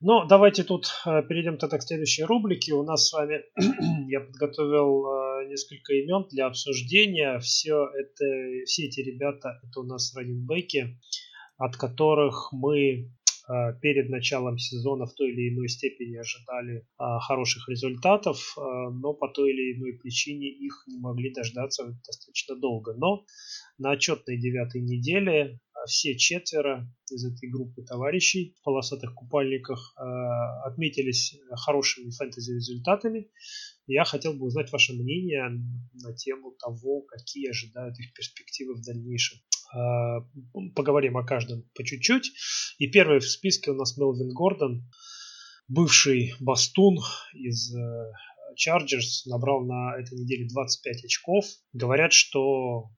Ну, 0.00 0.24
давайте 0.28 0.62
тут 0.62 0.86
э, 1.06 1.22
перейдем 1.28 1.58
тогда 1.58 1.78
к 1.78 1.82
следующей 1.82 2.22
рубрике. 2.22 2.72
У 2.72 2.84
нас 2.84 3.08
с 3.08 3.12
вами 3.12 3.42
я 4.08 4.20
подготовил 4.20 5.06
э, 5.06 5.48
несколько 5.48 5.92
имен 5.94 6.24
для 6.30 6.46
обсуждения. 6.46 7.40
Все 7.40 7.84
это, 7.98 8.24
все 8.66 8.86
эти 8.86 9.00
ребята, 9.00 9.58
это 9.64 9.80
у 9.80 9.82
нас 9.82 10.14
раненбеки, 10.14 11.00
от 11.56 11.76
которых 11.76 12.50
мы 12.52 12.78
э, 12.78 13.08
перед 13.80 14.10
началом 14.10 14.58
сезона 14.58 15.06
в 15.06 15.14
той 15.14 15.30
или 15.30 15.54
иной 15.54 15.68
степени 15.68 16.16
ожидали 16.16 16.86
хороших 16.98 17.68
результатов, 17.68 18.54
но 18.56 19.14
по 19.14 19.28
той 19.28 19.52
или 19.52 19.76
иной 19.76 19.98
причине 19.98 20.48
их 20.48 20.84
не 20.86 20.98
могли 20.98 21.32
дождаться 21.32 21.98
достаточно 22.06 22.56
долго. 22.56 22.94
Но 22.94 23.24
на 23.78 23.92
отчетной 23.92 24.38
девятой 24.38 24.82
неделе 24.82 25.60
все 25.86 26.16
четверо 26.16 26.86
из 27.10 27.24
этой 27.24 27.48
группы 27.48 27.82
товарищей 27.82 28.54
в 28.60 28.64
полосатых 28.64 29.14
купальниках 29.14 29.94
э, 29.96 30.02
отметились 30.66 31.36
хорошими 31.52 32.10
фэнтези-результатами. 32.10 33.30
Я 33.86 34.04
хотел 34.04 34.34
бы 34.34 34.46
узнать 34.46 34.70
ваше 34.70 34.92
мнение 34.92 35.48
на 35.94 36.12
тему 36.14 36.54
того, 36.58 37.02
какие 37.02 37.50
ожидают 37.50 37.98
их 37.98 38.12
перспективы 38.12 38.74
в 38.74 38.82
дальнейшем. 38.82 39.38
Э, 39.74 40.20
поговорим 40.74 41.16
о 41.16 41.24
каждом 41.24 41.64
по 41.74 41.84
чуть-чуть. 41.84 42.32
И 42.78 42.86
первый 42.86 43.20
в 43.20 43.28
списке 43.28 43.70
у 43.70 43.74
нас 43.74 43.96
Мелвин 43.96 44.32
Гордон, 44.32 44.90
бывший 45.68 46.34
бастун 46.40 46.98
из 47.34 47.74
э, 47.74 48.12
Chargers 48.58 49.22
набрал 49.26 49.64
на 49.64 49.96
этой 49.98 50.18
неделе 50.18 50.48
25 50.48 51.04
очков. 51.04 51.44
Говорят, 51.72 52.12
что, 52.12 52.90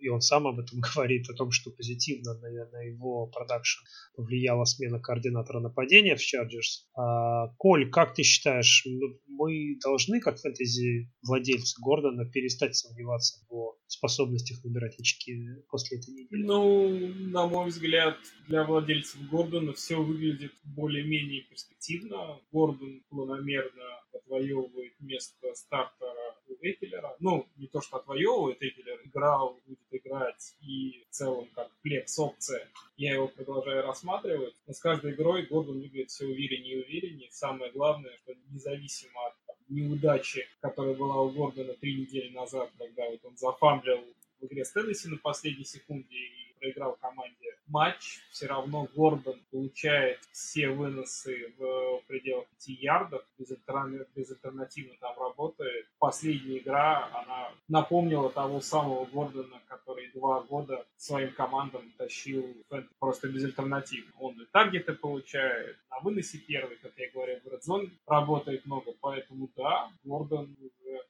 и 0.00 0.08
он 0.08 0.20
сам 0.20 0.46
об 0.46 0.58
этом 0.58 0.80
говорит, 0.94 1.28
о 1.30 1.34
том, 1.34 1.50
что 1.50 1.70
позитивно 1.70 2.34
на, 2.34 2.48
на 2.70 2.82
его 2.82 3.26
продакшн 3.26 3.80
повлияла 4.14 4.64
смена 4.64 5.00
координатора 5.00 5.60
нападения 5.60 6.16
в 6.16 6.20
Chargers. 6.20 6.84
А, 6.94 7.48
Коль, 7.56 7.90
как 7.90 8.14
ты 8.14 8.22
считаешь, 8.22 8.86
мы 9.26 9.78
должны, 9.82 10.20
как 10.20 10.38
фэнтези 10.38 11.10
владельцы 11.22 11.80
Гордона, 11.80 12.24
перестать 12.30 12.76
сомневаться 12.76 13.38
в 13.38 13.50
его 13.50 13.78
способностях 13.86 14.62
набирать 14.64 14.98
очки 15.00 15.34
после 15.70 15.98
этой 15.98 16.10
недели? 16.10 16.42
Ну, 16.42 17.08
на 17.30 17.46
мой 17.46 17.68
взгляд, 17.68 18.16
для 18.46 18.64
владельцев 18.64 19.20
Гордона 19.30 19.72
все 19.72 19.96
выглядит 19.96 20.52
более-менее 20.64 21.42
перспективно. 21.42 22.40
Гордон 22.52 23.02
планомерно 23.08 23.97
отвоевывает 24.12 24.94
место 25.00 25.54
стартера 25.54 26.36
у 26.48 26.54
Экелера. 26.60 27.16
Ну, 27.20 27.46
не 27.56 27.66
то, 27.66 27.80
что 27.80 27.98
отвоевывает, 27.98 28.62
Экелер 28.62 29.00
играл, 29.04 29.60
будет 29.66 29.78
играть, 29.90 30.54
и 30.60 31.04
в 31.08 31.14
целом 31.14 31.48
как 31.54 31.70
флекс-опция. 31.82 32.68
Я 32.96 33.14
его 33.14 33.28
продолжаю 33.28 33.82
рассматривать, 33.86 34.54
но 34.66 34.72
с 34.72 34.80
каждой 34.80 35.12
игрой 35.12 35.46
Гордон 35.46 35.80
выглядит 35.80 36.10
все 36.10 36.26
увереннее 36.26 36.80
и 36.80 36.84
увереннее. 36.84 37.30
Самое 37.30 37.70
главное, 37.72 38.16
что 38.22 38.34
независимо 38.50 39.26
от 39.26 39.34
неудачи, 39.68 40.46
которая 40.60 40.94
была 40.94 41.20
у 41.22 41.30
Гордона 41.30 41.74
три 41.74 42.00
недели 42.00 42.30
назад, 42.30 42.70
когда 42.78 43.08
вот 43.08 43.24
он 43.24 43.36
зафамблил 43.36 44.04
в 44.40 44.46
игре 44.46 44.64
с 44.64 44.72
Теннесси 44.72 45.08
на 45.08 45.18
последней 45.18 45.64
секунде 45.64 46.16
и 46.16 46.47
проиграл 46.58 46.96
команде 47.00 47.56
матч, 47.68 48.20
все 48.30 48.46
равно 48.46 48.88
Гордон 48.94 49.40
получает 49.50 50.18
все 50.32 50.68
выносы 50.68 51.52
в 51.58 52.02
пределах 52.06 52.46
5 52.66 52.68
ярдов, 52.80 53.22
безальтернативно 53.38 54.94
там 55.00 55.18
работает. 55.18 55.86
Последняя 55.98 56.58
игра, 56.58 57.08
она 57.12 57.50
напомнила 57.68 58.30
того 58.30 58.60
самого 58.60 59.04
Гордона, 59.06 59.60
который 59.68 60.10
два 60.12 60.40
года 60.40 60.86
своим 60.96 61.32
командам 61.32 61.92
тащил 61.98 62.56
просто 62.98 63.28
безальтернативно. 63.28 64.12
Он 64.18 64.40
и 64.40 64.46
таргеты 64.46 64.94
получает, 64.94 65.76
на 65.90 66.00
выносе 66.00 66.38
первый, 66.38 66.76
как 66.76 66.92
я 66.96 67.10
говорю, 67.10 67.40
в 67.40 67.46
Red 67.46 67.90
работает 68.06 68.64
много, 68.66 68.92
поэтому 69.00 69.50
да, 69.56 69.90
Гордон 70.04 70.56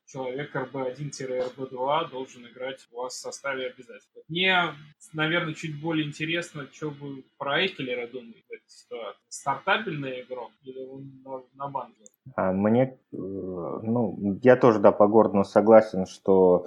человек 0.07 0.55
РБ1-РБ2 0.57 2.11
должен 2.11 2.47
играть 2.47 2.87
у 2.91 3.03
вас 3.03 3.15
в 3.15 3.19
составе 3.19 3.67
обязательно. 3.67 4.18
Мне, 4.29 4.75
наверное, 5.15 5.55
чуть 5.55 5.81
более 5.81 6.07
интересно, 6.07 6.67
что 6.73 6.91
вы 6.91 7.25
про 7.39 7.65
Экелера 7.65 8.07
думаете 8.07 8.43
в 8.49 8.53
этой 8.53 8.69
ситуации. 8.69 9.21
Стартабельный 9.29 10.23
игрок 10.23 10.51
или 10.65 10.85
он 10.85 11.11
на 11.55 11.69
банке? 11.69 12.05
А 12.37 12.53
мне, 12.53 12.83
э, 12.83 13.17
ну, 13.17 14.39
я 14.43 14.57
тоже, 14.57 14.81
да, 14.81 14.93
по 14.93 15.07
Гордону 15.09 15.45
согласен, 15.45 16.07
что 16.07 16.67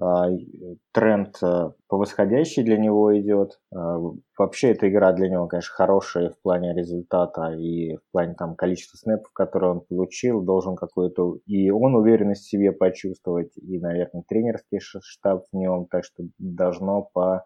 а, 0.00 0.28
тренд 0.92 1.36
э, 1.42 1.70
по 1.88 1.96
восходящей 1.96 2.62
для 2.62 2.76
него 2.76 3.18
идет. 3.18 3.60
А, 3.74 3.98
вообще 4.38 4.70
эта 4.70 4.88
игра 4.88 5.12
для 5.12 5.28
него, 5.28 5.46
конечно, 5.46 5.74
хорошая 5.74 6.30
в 6.30 6.40
плане 6.42 6.74
результата 6.74 7.52
и 7.52 7.96
в 7.96 8.02
плане 8.12 8.34
там 8.34 8.54
количества 8.54 8.96
снэпов, 8.96 9.32
которые 9.32 9.72
он 9.72 9.80
получил, 9.80 10.42
должен 10.42 10.76
какой-то 10.76 11.38
и 11.46 11.70
он 11.70 11.94
уверенность 11.94 12.44
в 12.44 12.48
себе 12.50 12.72
почувствовать, 12.72 13.56
и, 13.56 13.78
наверное, 13.78 14.24
тренерский 14.28 14.80
штаб 14.80 15.44
в 15.52 15.56
нем, 15.56 15.86
так 15.90 16.04
что 16.04 16.24
должно 16.38 17.08
по 17.12 17.44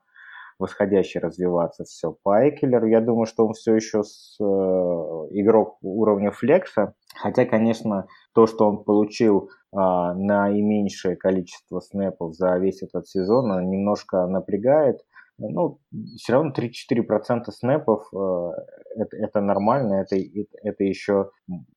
восходящей 0.59 1.21
развиваться 1.21 1.85
все. 1.85 2.17
По 2.23 2.49
Экелеру 2.49 2.87
я 2.87 3.01
думаю, 3.01 3.27
что 3.27 3.47
он 3.47 3.53
все 3.53 3.75
еще 3.75 4.03
с, 4.03 4.37
э, 4.41 4.45
игрок 4.45 5.77
уровня 5.83 6.31
флекса, 6.31 6.95
хотя, 7.17 7.45
конечно, 7.45 8.07
то, 8.35 8.47
что 8.47 8.69
он 8.69 8.85
получил 8.85 9.49
э, 9.49 9.77
наименьшее 9.77 11.17
количество 11.17 11.81
снэпов 11.81 12.35
за 12.35 12.57
весь 12.59 12.83
этот 12.83 13.09
сезон, 13.09 13.69
немножко 13.71 14.27
напрягает. 14.27 15.01
Ну, 15.39 15.81
все 16.17 16.33
равно 16.33 16.53
3-4% 16.53 17.51
снэпов 17.51 18.09
э, 18.15 18.51
это, 18.97 19.17
это 19.17 19.41
нормально, 19.41 20.03
это, 20.03 20.17
это 20.63 20.85
еще 20.85 21.31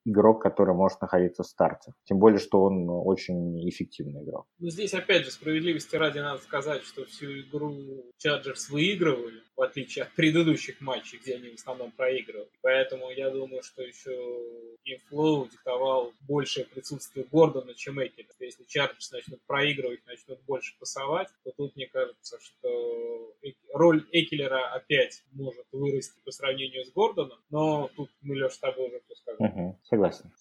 игрок, 0.05 0.41
который 0.41 0.73
может 0.73 1.01
находиться 1.01 1.43
в 1.43 1.47
старте. 1.47 1.93
Тем 2.05 2.19
более, 2.19 2.39
что 2.39 2.61
он 2.63 2.89
очень 2.89 3.69
эффективный 3.69 4.23
игрок. 4.23 4.45
Ну, 4.59 4.69
здесь, 4.69 4.93
опять 4.93 5.25
же, 5.25 5.31
справедливости 5.31 5.95
ради 5.95 6.19
надо 6.19 6.41
сказать, 6.41 6.83
что 6.83 7.05
всю 7.05 7.41
игру 7.41 8.11
Чарджерс 8.17 8.69
выигрывали, 8.69 9.41
в 9.55 9.61
отличие 9.61 10.03
от 10.03 10.13
предыдущих 10.15 10.81
матчей, 10.81 11.19
где 11.19 11.35
они 11.35 11.49
в 11.49 11.55
основном 11.55 11.91
проигрывали. 11.91 12.49
Поэтому 12.61 13.09
я 13.11 13.29
думаю, 13.29 13.61
что 13.63 13.81
еще 13.81 14.11
game 14.85 15.16
flow 15.16 15.47
диктовал 15.47 16.13
большее 16.27 16.65
присутствие 16.65 17.25
Гордона, 17.31 17.73
чем 17.75 18.01
Экелера. 18.03 18.27
Если 18.39 18.63
Чарджерс 18.63 19.11
начнут 19.11 19.41
проигрывать, 19.45 20.05
начнут 20.05 20.39
больше 20.45 20.77
пасовать, 20.79 21.27
то 21.43 21.51
тут, 21.55 21.75
мне 21.75 21.87
кажется, 21.87 22.37
что 22.41 23.35
роль 23.73 24.05
Экелера 24.11 24.73
опять 24.73 25.23
может 25.31 25.65
вырасти 25.71 26.19
по 26.25 26.31
сравнению 26.31 26.85
с 26.85 26.91
Гордоном, 26.91 27.39
но 27.49 27.89
тут 27.95 28.09
мы, 28.21 28.35
Леш, 28.35 28.53
с 28.53 28.59
тобой 28.59 28.87
уже 28.87 29.01
все 29.05 29.15
сказали. 29.15 29.51
Угу, 29.59 29.79
согласен. 29.83 30.31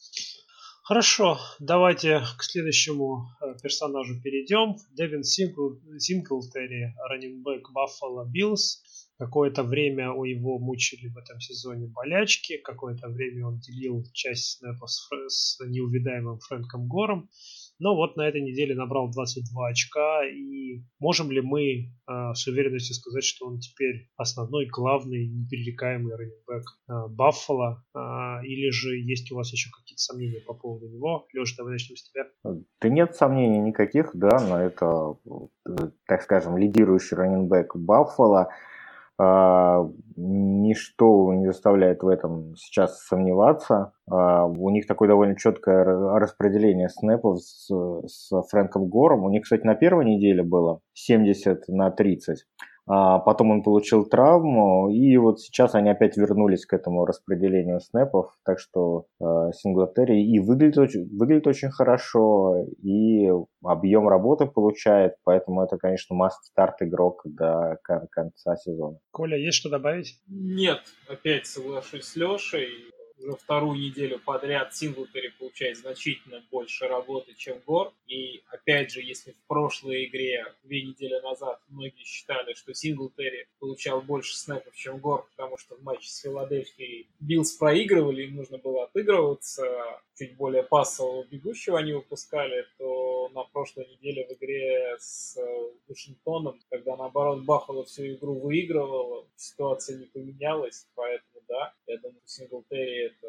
Хорошо, 0.82 1.38
давайте 1.58 2.22
к 2.38 2.42
следующему 2.42 3.28
э, 3.42 3.54
персонажу 3.62 4.20
перейдем. 4.22 4.76
Девин 4.92 5.22
Сингл-, 5.22 5.78
Синглтери, 5.98 6.94
running 7.10 7.48
back 7.48 7.70
Баффало 7.72 8.24
Биллс. 8.24 8.82
Какое-то 9.18 9.64
время 9.64 10.12
у 10.12 10.24
его 10.24 10.58
мучили 10.58 11.08
в 11.08 11.18
этом 11.18 11.40
сезоне 11.40 11.88
болячки, 11.88 12.56
какое-то 12.58 13.08
время 13.08 13.48
он 13.48 13.58
делил 13.58 14.04
часть 14.14 14.58
снэпов 14.58 14.88
с, 14.88 15.08
с 15.28 15.58
неувядаемым 15.66 16.38
Фрэнком 16.38 16.86
Гором. 16.86 17.28
Но 17.80 17.94
вот 17.94 18.16
на 18.16 18.22
этой 18.22 18.40
неделе 18.40 18.74
набрал 18.74 19.10
22 19.10 19.68
очка, 19.68 20.26
и 20.26 20.82
можем 20.98 21.30
ли 21.30 21.40
мы 21.40 21.62
э, 21.62 22.34
с 22.34 22.46
уверенностью 22.46 22.94
сказать, 22.94 23.24
что 23.24 23.46
он 23.46 23.60
теперь 23.60 24.08
основной, 24.16 24.66
главный, 24.66 25.28
непререкаемый 25.28 26.14
running 26.14 26.46
back 26.46 26.64
э, 26.64 26.92
Баффало, 27.10 27.84
э, 27.94 27.98
или 28.44 28.70
же 28.70 28.96
есть 28.98 29.30
у 29.30 29.36
вас 29.36 29.52
еще 29.52 29.70
какие-то 29.70 30.00
сомнения 30.00 30.40
по 30.40 30.54
поводу 30.54 30.88
него? 30.88 31.26
Леша, 31.32 31.54
давай 31.58 31.74
начнем 31.74 31.96
с 31.96 32.10
тебя. 32.10 32.26
Да 32.80 32.88
нет 32.88 33.14
сомнений 33.14 33.60
никаких, 33.60 34.10
да, 34.14 34.38
но 34.40 34.60
это, 34.60 35.16
э, 35.66 35.90
так 36.06 36.22
скажем, 36.22 36.56
лидирующий 36.56 37.16
раненбэк 37.16 37.76
Баффало– 37.76 38.48
а, 38.58 38.77
ничто 39.18 41.32
не 41.34 41.46
заставляет 41.46 42.02
в 42.02 42.08
этом 42.08 42.54
сейчас 42.56 43.04
сомневаться. 43.04 43.92
А, 44.10 44.46
у 44.46 44.70
них 44.70 44.86
такое 44.86 45.08
довольно 45.08 45.36
четкое 45.36 45.84
распределение 45.84 46.88
снэпов 46.88 47.40
с, 47.40 47.68
с 48.06 48.30
Фрэнком 48.50 48.86
Гором. 48.86 49.24
У 49.24 49.30
них, 49.30 49.42
кстати, 49.42 49.64
на 49.64 49.74
первой 49.74 50.04
неделе 50.04 50.42
было 50.42 50.80
70 50.92 51.68
на 51.68 51.90
30. 51.90 52.44
А 52.88 53.18
потом 53.18 53.50
он 53.50 53.62
получил 53.62 54.06
травму, 54.06 54.88
и 54.88 55.16
вот 55.18 55.40
сейчас 55.40 55.74
они 55.74 55.90
опять 55.90 56.16
вернулись 56.16 56.64
к 56.64 56.72
этому 56.72 57.04
распределению 57.04 57.80
снэпов, 57.80 58.32
так 58.44 58.58
что 58.58 59.04
э, 59.20 59.24
Синглтери 59.52 60.22
и 60.22 60.38
выглядит 60.38 60.78
очень, 60.78 61.08
выглядит 61.16 61.46
очень 61.46 61.70
хорошо, 61.70 62.64
и 62.82 63.28
объем 63.62 64.08
работы 64.08 64.46
получает, 64.46 65.16
поэтому 65.24 65.62
это, 65.62 65.76
конечно, 65.76 66.16
must-start 66.16 66.80
игрок 66.80 67.20
до 67.24 67.76
конца 68.10 68.56
сезона. 68.56 68.98
Коля, 69.10 69.36
есть 69.36 69.58
что 69.58 69.68
добавить? 69.68 70.20
Нет, 70.26 70.80
опять 71.08 71.46
соглашусь 71.46 72.04
с 72.04 72.16
Лешей 72.16 72.68
уже 73.18 73.36
вторую 73.36 73.78
неделю 73.78 74.18
подряд 74.18 74.74
Синглтери 74.74 75.32
получает 75.38 75.78
значительно 75.78 76.44
больше 76.50 76.86
работы, 76.86 77.34
чем 77.34 77.58
Гор. 77.66 77.92
И 78.06 78.42
опять 78.48 78.90
же, 78.90 79.00
если 79.00 79.32
в 79.32 79.46
прошлой 79.46 80.06
игре, 80.06 80.44
две 80.62 80.82
недели 80.82 81.18
назад, 81.20 81.60
многие 81.68 82.04
считали, 82.04 82.54
что 82.54 82.74
Синглтери 82.74 83.48
получал 83.58 84.00
больше 84.00 84.36
снэпов, 84.36 84.74
чем 84.74 84.98
Гор, 84.98 85.28
потому 85.36 85.58
что 85.58 85.76
в 85.76 85.82
матче 85.82 86.08
с 86.08 86.20
Филадельфией 86.20 87.08
Биллс 87.20 87.52
проигрывали, 87.52 88.24
им 88.24 88.36
нужно 88.36 88.58
было 88.58 88.84
отыгрываться, 88.84 90.00
чуть 90.16 90.36
более 90.36 90.62
пассового 90.62 91.24
бегущего 91.24 91.78
они 91.78 91.92
выпускали, 91.92 92.66
то 92.78 93.28
на 93.34 93.44
прошлой 93.44 93.86
неделе 93.86 94.26
в 94.26 94.32
игре 94.32 94.96
с 94.98 95.36
Вашингтоном, 95.86 96.60
когда 96.70 96.96
наоборот 96.96 97.44
Баффало 97.44 97.84
всю 97.84 98.06
игру 98.14 98.38
выигрывал, 98.38 99.28
ситуация 99.36 99.98
не 99.98 100.06
поменялась, 100.06 100.86
поэтому 100.94 101.27
да, 101.48 101.74
я 101.86 101.98
думаю, 101.98 102.20
Синглтери 102.24 103.06
это 103.06 103.28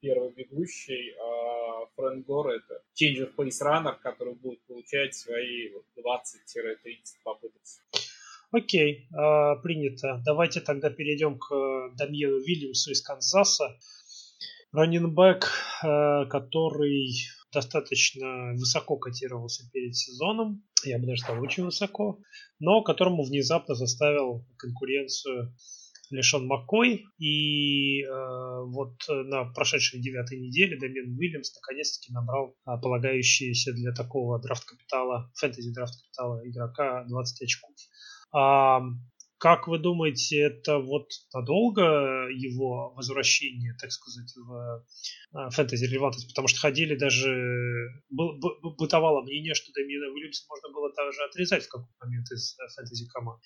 первый 0.00 0.32
бегущий, 0.32 1.14
а 1.20 1.86
Фрэнк 1.96 2.26
Гор 2.26 2.48
это 2.48 2.82
change 2.94 3.26
of 3.26 3.34
pace 3.36 3.62
runner, 3.62 3.96
который 4.02 4.34
будет 4.34 4.60
получать 4.66 5.14
свои 5.14 5.68
20-30 5.68 5.76
попыток. 7.22 7.62
Окей, 8.50 9.08
э, 9.12 9.62
принято. 9.62 10.22
Давайте 10.24 10.60
тогда 10.60 10.88
перейдем 10.88 11.38
к 11.38 11.94
Дамьену 11.96 12.36
Уильямсу 12.36 12.92
из 12.92 13.02
Канзаса 13.02 13.76
раннинбэк, 14.72 15.44
э, 15.84 16.26
который 16.30 17.14
достаточно 17.52 18.52
высоко 18.54 18.96
котировался 18.96 19.68
перед 19.72 19.96
сезоном, 19.96 20.62
я 20.84 20.98
бы 20.98 21.06
даже 21.06 21.22
сказал 21.22 21.42
очень 21.42 21.64
высоко, 21.64 22.20
но 22.58 22.82
которому 22.82 23.24
внезапно 23.24 23.74
заставил 23.74 24.44
конкуренцию 24.58 25.54
Лешон 26.10 26.46
Маккой. 26.46 27.04
И 27.18 28.02
э, 28.02 28.08
вот 28.66 28.94
на 29.08 29.44
прошедшей 29.52 30.00
девятой 30.00 30.38
неделе 30.38 30.78
Дамин 30.78 31.16
Уильямс 31.18 31.54
наконец-таки 31.54 32.12
набрал 32.12 32.54
э, 32.66 32.80
полагающиеся 32.80 33.72
для 33.72 33.92
такого 33.92 34.40
драфт-капитала, 34.40 35.30
фэнтези-драфт-капитала 35.34 36.40
игрока 36.48 37.04
20 37.04 37.42
очков. 37.42 37.70
А, 38.32 38.80
как 39.38 39.68
вы 39.68 39.78
думаете, 39.78 40.40
это 40.40 40.78
вот 40.78 41.10
надолго 41.32 42.26
его 42.28 42.92
возвращение, 42.94 43.72
так 43.80 43.92
сказать, 43.92 44.34
в 44.34 44.84
э, 45.32 45.50
фэнтези 45.50 45.84
релевантность? 45.84 46.28
Потому 46.28 46.48
что 46.48 46.58
ходили 46.58 46.96
даже... 46.96 47.30
Бытовало 48.10 49.22
мнение, 49.22 49.54
что 49.54 49.70
Дамина 49.72 50.08
Уильямса 50.08 50.44
можно 50.48 50.70
было 50.74 50.92
даже 50.92 51.22
отрезать 51.22 51.64
в 51.64 51.68
какой-то 51.68 51.94
момент 52.04 52.28
из 52.32 52.58
э, 52.58 52.66
фэнтези 52.74 53.06
команд. 53.06 53.40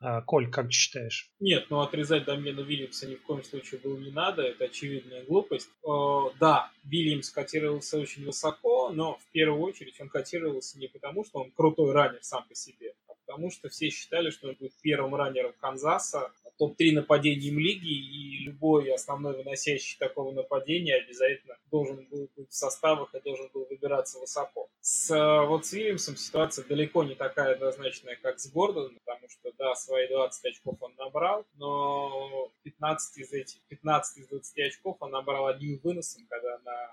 А, 0.00 0.22
Коль, 0.22 0.48
как 0.48 0.66
ты 0.66 0.72
считаешь? 0.72 1.30
Нет, 1.40 1.66
ну 1.70 1.80
отрезать 1.80 2.24
Дамьена 2.24 2.60
Вильямса 2.60 3.08
ни 3.08 3.16
в 3.16 3.22
коем 3.22 3.42
случае 3.42 3.80
было 3.80 3.96
не 3.96 4.10
надо, 4.10 4.42
это 4.42 4.64
очевидная 4.64 5.24
глупость. 5.24 5.68
О, 5.82 6.32
да, 6.38 6.70
Вильямс 6.84 7.30
котировался 7.30 7.98
очень 7.98 8.24
высоко, 8.24 8.90
но 8.90 9.16
в 9.16 9.32
первую 9.32 9.60
очередь 9.62 10.00
он 10.00 10.08
котировался 10.08 10.78
не 10.78 10.86
потому, 10.86 11.24
что 11.24 11.40
он 11.40 11.50
крутой 11.50 11.92
раннер 11.92 12.20
сам 12.22 12.46
по 12.48 12.54
себе, 12.54 12.94
потому 13.26 13.50
что 13.50 13.68
все 13.68 13.90
считали, 13.90 14.30
что 14.30 14.48
он 14.48 14.54
будет 14.54 14.72
первым 14.82 15.16
раннером 15.16 15.52
Канзаса, 15.60 16.30
топ-3 16.58 16.92
нападением 16.92 17.58
лиги, 17.58 17.90
и 17.90 18.44
любой 18.44 18.92
основной 18.92 19.36
выносящий 19.36 19.96
такого 19.98 20.32
нападения 20.32 20.96
обязательно 20.96 21.56
должен 21.70 22.06
был 22.10 22.28
быть 22.36 22.50
в 22.50 22.54
составах 22.54 23.14
и 23.14 23.20
должен 23.20 23.48
был 23.52 23.66
выбираться 23.66 24.18
высоко. 24.18 24.68
С, 24.80 25.08
вот 25.46 25.66
с 25.66 25.72
Вильямсом 25.72 26.16
ситуация 26.16 26.64
далеко 26.64 27.04
не 27.04 27.14
такая 27.14 27.54
однозначная, 27.54 28.16
как 28.20 28.38
с 28.38 28.50
Гордоном, 28.50 28.98
потому 29.04 29.28
что, 29.28 29.52
да, 29.58 29.74
свои 29.74 30.08
20 30.08 30.44
очков 30.46 30.76
он 30.80 30.94
набрал, 30.96 31.46
но 31.54 32.50
15 32.62 33.18
из 33.18 33.32
этих, 33.32 33.60
15 33.68 34.18
из 34.18 34.28
20 34.28 34.58
очков 34.66 34.96
он 35.00 35.10
набрал 35.10 35.46
одним 35.46 35.80
выносом, 35.82 36.26
когда 36.28 36.58
на 36.64 36.90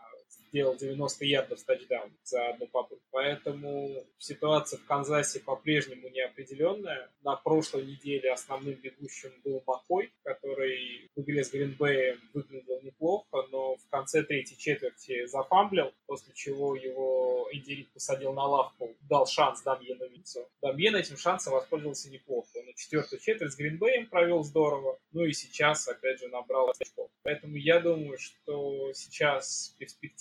сделал 0.49 0.75
90 0.75 1.25
ярдов 1.25 1.63
тачдаун 1.63 2.11
за 2.23 2.49
одну 2.49 2.67
попытку. 2.67 3.05
Поэтому 3.11 4.03
ситуация 4.17 4.79
в 4.79 4.85
Канзасе 4.85 5.39
по-прежнему 5.39 6.09
неопределенная. 6.09 7.09
На 7.23 7.35
прошлой 7.35 7.85
неделе 7.85 8.31
основным 8.31 8.75
бегущим 8.75 9.31
был 9.43 9.63
Макой, 9.65 10.11
который 10.23 11.09
в 11.15 11.21
игре 11.21 11.43
с 11.43 11.51
Гринбеем 11.51 12.19
выглядел 12.33 12.81
неплохо, 12.81 13.47
но 13.51 13.75
в 13.75 13.89
конце 13.89 14.23
третьей 14.23 14.57
четверти 14.57 15.25
зафамблил, 15.25 15.93
после 16.05 16.33
чего 16.33 16.75
его 16.75 17.47
Эдди 17.51 17.87
посадил 17.93 18.33
на 18.33 18.45
лавку, 18.45 18.95
дал 19.01 19.27
шанс 19.27 19.61
Дамьену 19.61 20.07
Винцу. 20.09 20.47
Дамьен 20.61 20.95
этим 20.95 21.17
шансом 21.17 21.53
воспользовался 21.53 22.09
неплохо. 22.09 22.49
Он 22.55 22.73
четвертую 22.75 23.19
четверть 23.19 23.53
с 23.53 23.57
Гринбеем 23.57 24.07
провел 24.07 24.43
здорово, 24.43 24.99
ну 25.11 25.23
и 25.23 25.33
сейчас, 25.33 25.87
опять 25.87 26.19
же, 26.19 26.27
набрал 26.27 26.69
очков. 26.69 27.09
Поэтому 27.23 27.55
я 27.55 27.79
думаю, 27.79 28.17
что 28.17 28.93
сейчас 28.93 29.74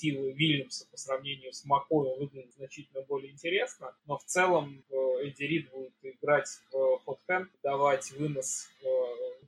перспективы 0.04 0.32
Вильямса 0.32 0.86
по 0.90 0.96
сравнению 0.96 1.52
с 1.52 1.64
Макоем 1.64 2.18
выглядят 2.18 2.52
значительно 2.54 3.02
более 3.02 3.32
интересно, 3.32 3.94
но 4.06 4.18
в 4.18 4.24
целом 4.24 4.82
э, 4.90 4.94
Эдди 5.22 5.44
Рид 5.44 5.70
будет 5.70 5.92
играть 6.02 6.48
в 6.72 7.00
хот-хенд, 7.04 7.48
давать 7.62 8.10
вынос 8.12 8.68
э, 8.82 8.88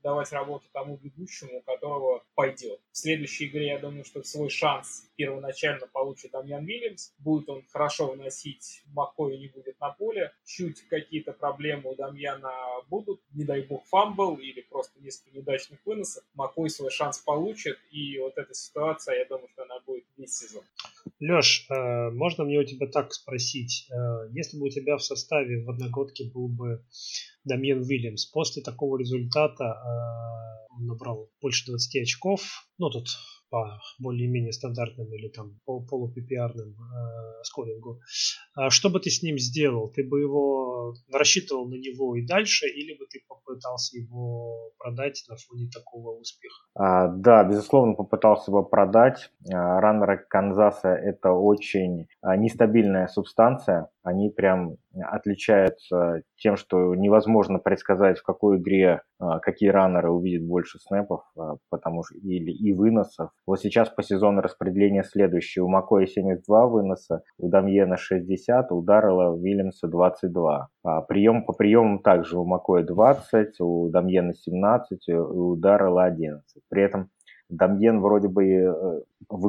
давать 0.07 0.31
работу 0.31 0.65
тому 0.73 0.97
бегущему, 0.97 1.59
у 1.59 1.63
которого 1.63 2.23
пойдет. 2.37 2.81
В 2.93 2.97
следующей 2.97 3.47
игре, 3.47 3.67
я 3.67 3.79
думаю, 3.81 4.05
что 4.05 4.23
свой 4.23 4.51
шанс 4.51 5.05
первоначально 5.17 5.89
получит 5.89 6.31
Дамьян 6.31 6.65
Вильямс. 6.65 7.13
Будет 7.19 7.49
он 7.49 7.65
хорошо 7.73 8.07
выносить, 8.07 8.85
Маккой 8.95 9.37
не 9.37 9.49
будет 9.49 9.81
на 9.81 9.91
поле. 9.91 10.33
Чуть 10.45 10.87
какие-то 10.89 11.33
проблемы 11.33 11.91
у 11.91 11.97
Дамьяна 11.97 12.53
будут, 12.89 13.21
не 13.35 13.45
дай 13.45 13.63
бог 13.63 13.85
fumble 13.87 14.37
или 14.37 14.61
просто 14.61 14.93
несколько 15.01 15.35
неудачных 15.35 15.81
выносов. 15.85 16.23
Маккой 16.35 16.71
свой 16.71 16.93
шанс 16.93 17.19
получит, 17.19 17.77
и 17.91 18.21
вот 18.21 18.39
эта 18.39 18.55
ситуация, 18.55 19.19
я 19.19 19.25
думаю, 19.25 19.46
весь 20.27 20.37
сезон. 20.37 20.63
Леш, 21.21 21.67
э, 21.71 22.11
можно 22.11 22.45
мне 22.45 22.59
у 22.59 22.65
тебя 22.65 22.87
так 22.87 23.13
спросить? 23.13 23.89
Э, 23.91 24.29
если 24.33 24.59
бы 24.59 24.67
у 24.67 24.71
тебя 24.71 24.97
в 24.97 25.03
составе 25.03 25.65
в 25.65 25.71
одногодке 25.71 26.31
был 26.33 26.49
бы 26.49 26.85
Дамьен 27.45 27.81
Уильямс, 27.81 28.27
после 28.27 28.63
такого 28.63 28.99
результата 28.99 29.65
э, 29.65 30.75
он 30.77 30.87
набрал 30.87 31.31
больше 31.41 31.67
20 31.67 32.03
очков, 32.03 32.43
ну 32.79 32.91
тут 32.91 33.09
по 33.49 33.81
более-менее 34.01 34.53
стандартным 34.53 35.13
или 35.15 35.29
там 35.29 35.61
полу 35.65 36.07
PPR 36.07 36.39
ным 36.39 36.71
э, 36.71 37.45
скорингу. 37.45 38.01
А 38.55 38.71
что 38.71 38.91
бы 38.91 38.99
ты 38.99 39.11
с 39.11 39.23
ним 39.23 39.39
сделал? 39.39 39.89
Ты 39.91 40.03
бы 40.03 40.21
его 40.21 40.95
рассчитывал 41.13 41.69
на 41.69 41.77
него 41.77 42.17
и 42.17 42.27
дальше, 42.27 42.67
или 42.67 42.99
бы 42.99 43.07
ты 43.07 43.23
попытался 43.57 43.97
его 43.97 44.71
продать 44.79 45.25
на 45.29 45.37
фоне 45.37 45.69
такого 45.73 46.19
успеха? 46.19 46.55
А, 46.75 47.09
да, 47.09 47.45
безусловно, 47.45 47.95
попытался 47.95 48.51
бы 48.51 48.65
продать. 48.65 49.31
А, 49.53 49.81
раннеры 49.81 50.25
Канзаса 50.29 50.91
это 50.91 51.33
очень 51.33 52.07
а, 52.23 52.37
нестабильная 52.37 53.07
субстанция. 53.09 53.89
Они 54.03 54.31
прям 54.31 54.77
отличаются 55.03 56.23
тем, 56.37 56.57
что 56.57 56.95
невозможно 56.95 57.59
предсказать, 57.59 58.19
в 58.19 58.23
какой 58.23 58.59
игре 58.59 59.03
а, 59.19 59.39
какие 59.39 59.71
раннеры 59.71 60.11
увидят 60.11 60.47
больше 60.47 60.79
снэпов, 60.79 61.23
а, 61.39 61.57
потому 61.71 62.03
что 62.05 62.19
или 62.19 62.51
и 62.51 62.73
выносов. 62.75 63.31
Вот 63.47 63.61
сейчас 63.61 63.89
по 63.89 64.03
сезону 64.03 64.43
распределение 64.43 65.05
следующее. 65.05 65.65
У 65.65 65.69
Макоя 65.69 66.07
72 66.07 66.67
выноса, 66.67 67.23
у 67.39 67.49
Дамьена 67.49 67.97
60, 67.97 68.73
у 68.73 68.83
Даррела 68.83 69.33
Уильямса 69.33 69.89
22. 69.89 70.69
А 70.85 71.01
прием 71.03 71.45
по 71.45 71.55
приемам 71.55 72.01
также 72.01 72.39
у 72.39 72.45
Макоя 72.45 72.85
20, 72.85 73.61
у 73.61 73.89
Дамьена 73.89 74.35
17, 74.35 75.09
у 75.09 75.57
Даррела 75.57 76.05
11. 76.05 76.63
При 76.69 76.83
этом 76.83 77.09
Дамьен 77.49 78.01
вроде 78.01 78.29
бы 78.29 78.45
э, 78.45 79.01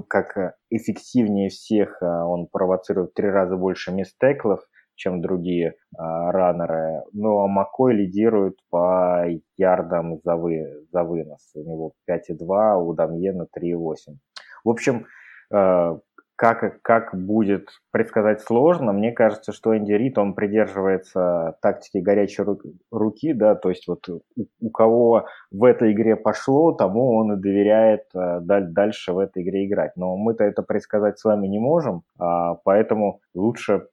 как 0.08 0.56
эффективнее 0.70 1.50
всех, 1.50 1.98
он 2.02 2.48
провоцирует 2.48 3.16
три 3.16 3.28
раза 3.28 3.58
больше 3.58 3.92
мистеклов, 3.92 4.62
чем 4.98 5.22
другие 5.22 5.76
а, 5.98 6.32
раннеры. 6.32 7.04
Ну, 7.14 7.40
а 7.40 7.48
Макой 7.48 7.94
лидирует 7.94 8.58
по 8.70 9.26
ярдам 9.56 10.20
за, 10.24 10.36
вы, 10.36 10.86
за 10.92 11.04
вынос. 11.04 11.52
У 11.56 11.64
него 11.64 11.94
5,2, 12.10 12.84
у 12.84 12.94
Дамьена 12.94 13.48
3,8. 13.58 14.18
В 14.66 14.70
общем, 14.70 15.06
э, 15.54 15.98
как, 16.38 16.82
как 16.84 17.16
будет 17.16 17.70
предсказать 17.92 18.42
сложно. 18.42 18.94
Мне 18.94 19.12
кажется, 19.12 19.52
что 19.52 19.76
Энди 19.76 19.94
Рид, 19.94 20.20
он 20.20 20.36
придерживается 20.36 21.58
тактики 21.64 21.98
горячей 21.98 22.44
руки, 22.92 23.34
да, 23.34 23.56
то 23.56 23.70
есть 23.70 23.88
вот 23.88 24.08
у, 24.08 24.22
у 24.62 24.70
кого 24.70 25.26
в 25.52 25.64
этой 25.64 25.94
игре 25.94 26.16
пошло, 26.16 26.74
тому 26.74 27.18
он 27.18 27.34
и 27.34 27.42
доверяет 27.42 28.04
а, 28.14 28.40
дальше 28.40 29.14
в 29.14 29.18
этой 29.18 29.42
игре 29.42 29.66
играть. 29.66 29.94
Но 29.96 30.16
мы-то 30.16 30.44
это 30.44 30.62
предсказать 30.62 31.18
с 31.18 31.24
вами 31.24 31.48
не 31.48 31.60
можем, 31.60 32.04
а, 32.20 32.54
поэтому 32.64 33.20
лучше 33.34 33.88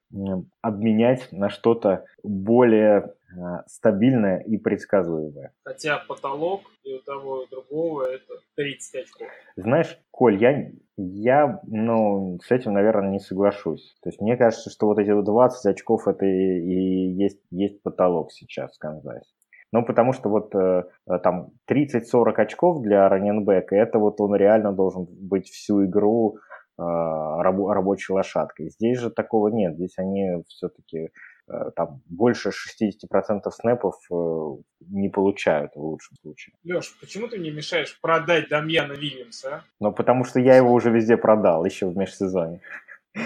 обменять 0.62 1.32
на 1.32 1.50
что-то 1.50 2.04
более 2.22 3.14
Э, 3.36 3.62
стабильная 3.66 4.38
и 4.38 4.56
предсказуемая. 4.58 5.52
Хотя 5.64 5.98
потолок 5.98 6.62
и 6.84 6.94
у 6.94 7.00
того, 7.00 7.42
и 7.42 7.44
у 7.46 7.48
другого 7.48 8.04
это 8.04 8.34
30 8.54 9.02
очков. 9.02 9.28
Знаешь, 9.56 9.98
Коль, 10.10 10.36
я, 10.36 10.70
я 10.96 11.60
ну, 11.66 12.38
с 12.44 12.50
этим, 12.52 12.74
наверное, 12.74 13.10
не 13.10 13.18
соглашусь. 13.18 13.96
То 14.02 14.10
есть 14.10 14.20
мне 14.20 14.36
кажется, 14.36 14.70
что 14.70 14.86
вот 14.86 14.98
эти 14.98 15.10
20 15.10 15.66
очков 15.66 16.06
это 16.06 16.24
и, 16.26 16.60
и 16.60 17.12
есть, 17.12 17.40
есть 17.50 17.82
потолок 17.82 18.30
сейчас 18.30 18.76
в 18.76 18.78
Канзасе. 18.78 19.26
Ну, 19.72 19.84
потому 19.84 20.12
что 20.12 20.28
вот 20.28 20.54
э, 20.54 20.84
э 21.08 21.18
там 21.18 21.50
30-40 21.68 22.34
очков 22.36 22.82
для 22.82 23.08
раненбека, 23.08 23.74
это 23.74 23.98
вот 23.98 24.20
он 24.20 24.36
реально 24.36 24.72
должен 24.72 25.06
быть 25.10 25.48
всю 25.48 25.86
игру 25.86 26.38
раб, 26.76 27.66
рабочей 27.68 28.12
лошадкой. 28.12 28.70
Здесь 28.70 28.98
же 28.98 29.10
такого 29.10 29.48
нет. 29.48 29.74
Здесь 29.74 29.98
они 29.98 30.42
все-таки 30.48 31.10
Э, 31.46 31.70
там 31.76 32.00
больше 32.06 32.50
60% 32.50 33.50
снэпов 33.50 33.96
э, 34.10 34.14
не 34.88 35.10
получают 35.10 35.72
в 35.74 35.80
лучшем 35.80 36.16
случае. 36.22 36.54
Леш, 36.64 36.96
почему 37.00 37.28
ты 37.28 37.38
мне 37.38 37.50
мешаешь 37.50 38.00
продать 38.00 38.48
Дамьяна 38.48 38.94
Вильямса? 38.94 39.56
А? 39.56 39.64
Ну, 39.78 39.92
потому 39.92 40.24
что 40.24 40.40
я 40.40 40.56
его 40.56 40.72
уже 40.72 40.90
везде 40.90 41.18
продал, 41.18 41.64
еще 41.66 41.86
в 41.86 41.96
межсезоне. 41.96 42.60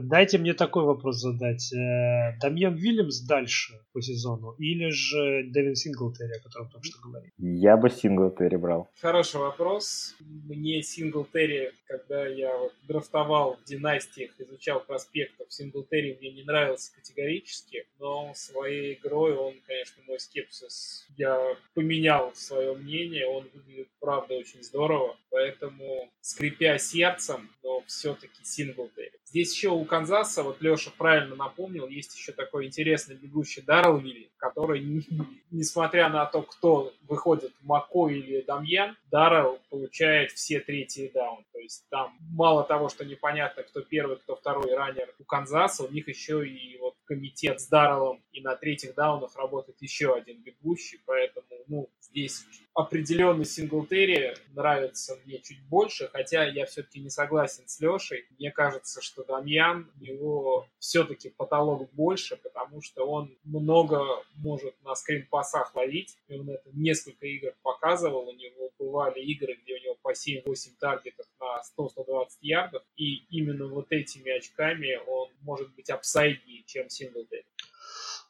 Дайте 0.00 0.38
мне 0.38 0.54
такой 0.54 0.84
вопрос 0.84 1.20
задать. 1.20 1.72
Э, 1.72 2.36
Дамьен 2.40 2.74
Вильямс 2.74 3.20
дальше 3.20 3.80
по 3.92 4.02
сезону 4.02 4.52
или 4.58 4.90
же 4.90 5.44
Дэвин 5.52 5.76
Синглтери, 5.76 6.32
о 6.36 6.42
котором 6.42 6.68
только 6.68 6.84
что 6.84 7.00
говорили? 7.00 7.32
Я 7.38 7.76
бы 7.76 7.88
Синглтери 7.90 8.56
брал. 8.56 8.90
Хороший 9.00 9.40
вопрос. 9.40 10.16
Мне 10.20 10.82
Синглтери, 10.82 11.70
когда 11.86 12.26
я 12.26 12.56
вот 12.56 12.72
драфтовал 12.88 13.56
в 13.56 13.64
династиях, 13.64 14.32
изучал 14.38 14.80
проспектов, 14.80 15.52
Синглтери 15.52 16.18
мне 16.20 16.32
не 16.32 16.42
нравился 16.42 16.92
категорически, 16.94 17.86
но 18.00 18.32
своей 18.34 18.94
игрой 18.94 19.36
он, 19.36 19.54
конечно, 19.66 20.02
мой 20.08 20.18
скепсис, 20.18 21.06
я 21.16 21.56
поменял 21.74 22.32
свое 22.34 22.74
мнение, 22.74 23.26
он 23.26 23.48
выглядит, 23.52 23.88
правда, 24.00 24.34
очень 24.34 24.62
здорово, 24.62 25.16
поэтому, 25.30 26.10
скрипя 26.20 26.78
сердцем, 26.78 27.50
но 27.62 27.82
все-таки 27.86 28.44
Синглтери. 28.44 29.12
Здесь 29.24 29.52
еще 29.52 29.70
у 29.70 29.84
Канзаса, 29.84 30.42
вот 30.42 30.60
Леша 30.60 30.92
правильно 30.96 31.34
напомнил, 31.34 31.88
есть 31.88 32.16
еще 32.16 32.32
такой 32.32 32.66
интересный 32.66 33.16
бегущий 33.16 33.62
Даррелл 33.62 33.98
Вилли, 33.98 34.30
который, 34.36 34.80
несмотря 35.50 36.08
на 36.08 36.26
то, 36.26 36.42
кто 36.42 36.92
выходит, 37.02 37.52
Мако 37.60 38.08
или 38.08 38.42
Дамьян, 38.42 38.96
Даррелл 39.10 39.58
получает 39.70 40.32
все 40.32 40.60
третьи 40.60 41.10
даун. 41.12 41.44
То 41.52 41.58
есть 41.58 41.86
там 41.90 42.16
мало 42.32 42.62
того, 42.62 42.88
что 42.88 43.04
непонятно, 43.04 43.62
кто 43.62 43.80
первый, 43.80 44.18
кто 44.18 44.36
второй 44.36 44.74
раннер 44.74 45.12
у 45.18 45.24
Канзаса, 45.24 45.84
у 45.84 45.90
них 45.90 46.08
еще 46.08 46.46
и 46.46 46.78
вот 46.78 46.94
комитет 47.04 47.60
с 47.60 47.68
Дарреллом, 47.68 48.22
и 48.32 48.40
на 48.40 48.56
третьих 48.56 48.94
даунах 48.94 49.34
работает 49.36 49.80
еще 49.80 50.14
один 50.14 50.42
бегущий, 50.42 51.00
поэтому, 51.06 51.46
ну, 51.66 51.90
здесь 52.00 52.44
определенный 52.74 53.44
Синглтери 53.44 54.34
нравится 54.54 55.16
мне 55.24 55.38
чуть 55.38 55.62
больше, 55.68 56.08
хотя 56.08 56.44
я 56.44 56.66
все-таки 56.66 57.00
не 57.00 57.10
согласен 57.10 57.64
с 57.66 57.80
Лешей. 57.80 58.26
Мне 58.38 58.50
кажется, 58.50 59.00
что 59.00 59.24
Дамьян, 59.24 59.90
у 60.00 60.04
него 60.04 60.68
все-таки 60.78 61.30
потолок 61.30 61.88
больше, 61.92 62.36
потому 62.36 62.82
что 62.82 63.04
он 63.04 63.36
много 63.44 64.24
может 64.34 64.74
на 64.82 64.94
скринпасах 64.94 65.74
ловить, 65.74 66.18
и 66.28 66.34
он 66.34 66.50
это 66.50 66.68
несколько 66.72 67.26
игр 67.26 67.54
показывал, 67.62 68.28
у 68.28 68.32
него 68.32 68.70
бывали 68.78 69.20
игры, 69.20 69.54
где 69.62 69.74
у 69.74 69.78
него 69.78 69.96
по 70.02 70.12
7-8 70.12 70.72
таргетов 70.80 71.26
на 71.40 71.62
100-120 71.78 72.26
ярдов, 72.40 72.82
и 72.96 73.24
именно 73.30 73.66
вот 73.68 73.86
этими 73.90 74.36
очками 74.36 75.00
он 75.06 75.30
может 75.42 75.72
быть 75.74 75.90
апсайднее, 75.90 76.64
чем 76.66 76.90
Синглтери. 76.90 77.44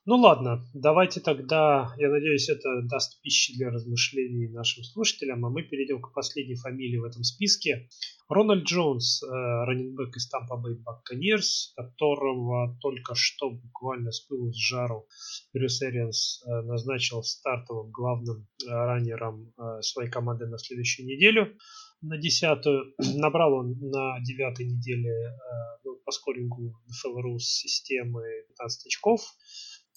Ну 0.07 0.17
ладно, 0.17 0.63
давайте 0.75 1.21
тогда, 1.21 1.95
я 1.97 2.11
надеюсь, 2.11 2.51
это 2.51 2.83
даст 2.83 3.23
пищи 3.23 3.57
для 3.57 3.71
размышлений 3.71 4.49
нашим 4.49 4.85
слушателям, 4.85 5.47
а 5.47 5.49
мы 5.49 5.63
перейдем 5.63 6.03
к 6.03 6.13
последней 6.13 6.57
фамилии 6.57 6.99
в 6.99 7.05
этом 7.05 7.23
списке. 7.25 7.89
Рональд 8.29 8.65
Джонс, 8.65 9.23
э, 9.23 9.27
раненбэк 9.27 10.15
из 10.15 10.31
Tampa 10.31 10.61
Bay 10.63 10.77
Buccaneers, 10.77 11.73
которого 11.75 12.77
только 12.83 13.15
что 13.15 13.51
буквально 13.51 14.13
с 14.13 14.21
пылу 14.21 14.53
с 14.53 14.57
жару 14.57 15.09
Брюс 15.55 15.81
Эрианс 15.81 16.43
э, 16.45 16.51
назначил 16.63 17.23
стартовым 17.23 17.91
главным 17.91 18.47
э, 18.63 18.69
раннером 18.69 19.55
своей 19.81 20.11
команды 20.11 20.47
на 20.47 20.59
следующую 20.59 21.07
неделю 21.07 21.57
на 22.03 22.19
десятую. 22.19 22.95
Набрал 23.17 23.55
он 23.55 23.79
на 23.81 24.21
девятой 24.21 24.67
неделе 24.67 25.35
ну, 25.83 25.97
по 26.05 26.13
скорингу 26.13 26.75
NFL 26.89 27.23
Rules 27.25 27.39
системы 27.39 28.23
15 28.49 28.87
очков. 28.87 29.23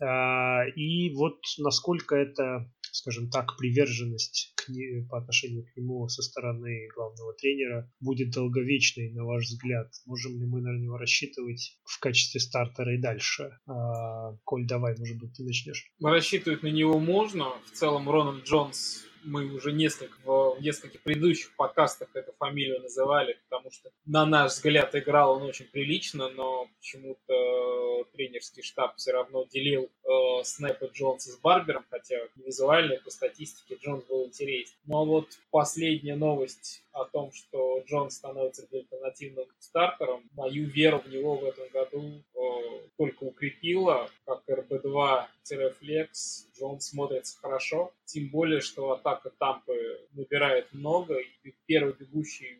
А, 0.01 0.63
и 0.75 1.13
вот 1.13 1.39
насколько 1.57 2.15
это, 2.15 2.71
скажем 2.91 3.29
так, 3.29 3.57
приверженность 3.57 4.53
к 4.55 4.69
не, 4.69 5.05
по 5.09 5.17
отношению 5.17 5.65
к 5.65 5.75
нему 5.77 6.07
со 6.07 6.21
стороны 6.21 6.87
главного 6.95 7.33
тренера 7.33 7.91
будет 7.99 8.31
долговечной, 8.31 9.11
на 9.11 9.25
ваш 9.25 9.45
взгляд? 9.45 9.91
Можем 10.05 10.39
ли 10.39 10.45
мы 10.45 10.61
на 10.61 10.77
него 10.77 10.97
рассчитывать 10.97 11.79
в 11.83 11.99
качестве 11.99 12.39
стартера 12.39 12.95
и 12.95 13.01
дальше? 13.01 13.57
А, 13.65 14.35
Коль, 14.43 14.67
давай, 14.67 14.95
может 14.97 15.17
быть, 15.17 15.33
ты 15.33 15.43
начнешь. 15.43 15.91
Рассчитывать 16.01 16.63
на 16.63 16.67
него 16.67 16.99
можно. 16.99 17.49
В 17.65 17.71
целом, 17.71 18.09
Рональд 18.09 18.45
Джонс 18.45 19.06
мы 19.27 19.53
уже 19.53 19.71
несколько, 19.71 20.17
в 20.25 20.57
нескольких 20.61 21.01
предыдущих 21.01 21.55
подкастах 21.55 22.09
эту 22.13 22.33
фамилию 22.39 22.81
называли, 22.81 23.37
потому 23.49 23.71
что, 23.71 23.89
на 24.05 24.25
наш 24.25 24.53
взгляд, 24.53 24.95
играл 24.95 25.35
он 25.35 25.43
очень 25.43 25.65
прилично, 25.65 26.29
но 26.29 26.69
почему-то 26.79 28.05
тренерский 28.13 28.63
штаб 28.63 28.95
все 28.97 29.11
равно 29.11 29.45
делил 29.45 29.89
э, 30.03 30.43
снэпы 30.43 30.89
Джонса 30.93 31.31
с 31.31 31.37
Барбером, 31.37 31.85
хотя 31.89 32.15
визуально 32.35 32.97
по 33.03 33.11
статистике 33.11 33.77
Джонс 33.81 34.05
был 34.05 34.25
интереснее. 34.25 34.77
Но 34.85 35.05
вот 35.05 35.27
последняя 35.51 36.15
новость 36.15 36.83
о 36.97 37.05
том, 37.05 37.31
что 37.31 37.83
Джон 37.85 38.09
становится 38.09 38.67
альтернативным 38.71 39.45
стартером, 39.59 40.29
мою 40.33 40.65
веру 40.67 40.99
в 40.99 41.07
него 41.07 41.35
в 41.35 41.45
этом 41.45 41.69
году 41.69 42.23
э, 42.33 42.89
только 42.97 43.23
укрепила. 43.23 44.09
Как 44.25 44.43
РБ2-флекс, 44.49 46.47
Джон 46.57 46.79
смотрится 46.79 47.37
хорошо. 47.39 47.93
Тем 48.05 48.29
более, 48.29 48.61
что 48.61 48.91
атака 48.91 49.29
Тампы 49.29 50.07
набирает 50.13 50.73
много, 50.73 51.19
и 51.19 51.53
первый 51.65 51.93
бегущий 51.93 52.57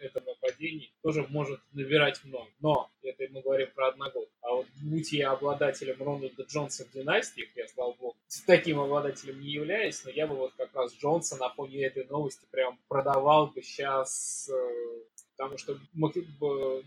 этом 0.00 0.24
нападении 0.24 0.92
тоже 1.02 1.26
может 1.28 1.60
набирать 1.72 2.22
много. 2.24 2.48
Но 2.60 2.90
это 3.02 3.24
мы 3.30 3.42
говорим 3.42 3.68
про 3.74 3.88
одного. 3.88 4.26
А 4.42 4.54
вот 4.54 4.66
будь 4.82 5.12
я 5.12 5.32
обладателем 5.32 6.02
Рональда 6.02 6.42
Джонса 6.44 6.84
в 6.84 6.92
династиях, 6.92 7.48
я, 7.56 7.66
слава 7.68 7.92
богу, 7.92 8.16
таким 8.46 8.80
обладателем 8.80 9.40
не 9.40 9.50
являюсь, 9.50 10.02
но 10.04 10.10
я 10.10 10.26
бы 10.26 10.36
вот 10.36 10.52
как 10.56 10.74
раз 10.74 10.94
Джонса 10.94 11.36
на 11.36 11.48
фоне 11.50 11.84
этой 11.84 12.04
новости 12.06 12.46
прям 12.50 12.78
продавал 12.88 13.48
бы 13.48 13.62
сейчас, 13.62 14.50
э, 14.52 15.02
потому 15.36 15.58
что 15.58 15.78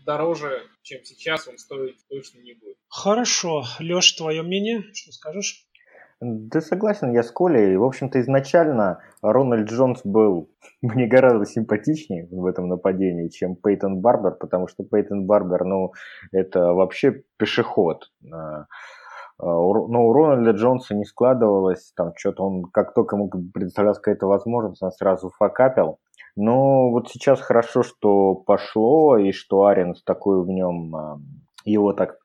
дороже, 0.04 0.68
чем 0.82 1.04
сейчас, 1.04 1.48
он 1.48 1.58
стоить 1.58 1.96
точно 2.08 2.40
не 2.40 2.54
будет. 2.54 2.76
Хорошо. 2.88 3.64
Леш, 3.80 4.12
твое 4.12 4.42
мнение? 4.42 4.84
Что 4.92 5.12
скажешь? 5.12 5.66
Да 6.20 6.60
согласен 6.60 7.12
я 7.12 7.22
с 7.22 7.30
Колей. 7.30 7.76
В 7.76 7.84
общем-то, 7.84 8.20
изначально 8.20 9.00
Рональд 9.22 9.68
Джонс 9.68 10.00
был 10.04 10.48
мне 10.82 11.06
гораздо 11.06 11.44
симпатичнее 11.44 12.28
в 12.30 12.46
этом 12.46 12.68
нападении, 12.68 13.28
чем 13.28 13.56
Пейтон 13.56 14.00
Барбер, 14.00 14.32
потому 14.32 14.68
что 14.68 14.84
Пейтон 14.84 15.26
Барбер, 15.26 15.64
ну, 15.64 15.92
это 16.32 16.72
вообще 16.72 17.22
пешеход. 17.36 18.10
А, 18.32 18.66
а, 19.38 19.46
но 19.46 20.06
у 20.06 20.12
Рональда 20.12 20.52
Джонса 20.52 20.94
не 20.94 21.04
складывалось, 21.04 21.92
там 21.96 22.12
что-то 22.16 22.44
он, 22.44 22.64
как 22.64 22.94
только 22.94 23.16
ему 23.16 23.28
предоставлялась 23.28 23.98
какая-то 23.98 24.26
возможность, 24.26 24.82
он 24.82 24.92
сразу 24.92 25.30
факапил. 25.30 25.98
Но 26.36 26.90
вот 26.90 27.10
сейчас 27.10 27.40
хорошо, 27.40 27.82
что 27.82 28.34
пошло, 28.34 29.18
и 29.18 29.30
что 29.32 29.66
Аренс 29.66 30.02
такой 30.02 30.42
в 30.42 30.48
нем 30.48 30.94
а, 30.94 31.18
его 31.64 31.92
так 31.92 32.18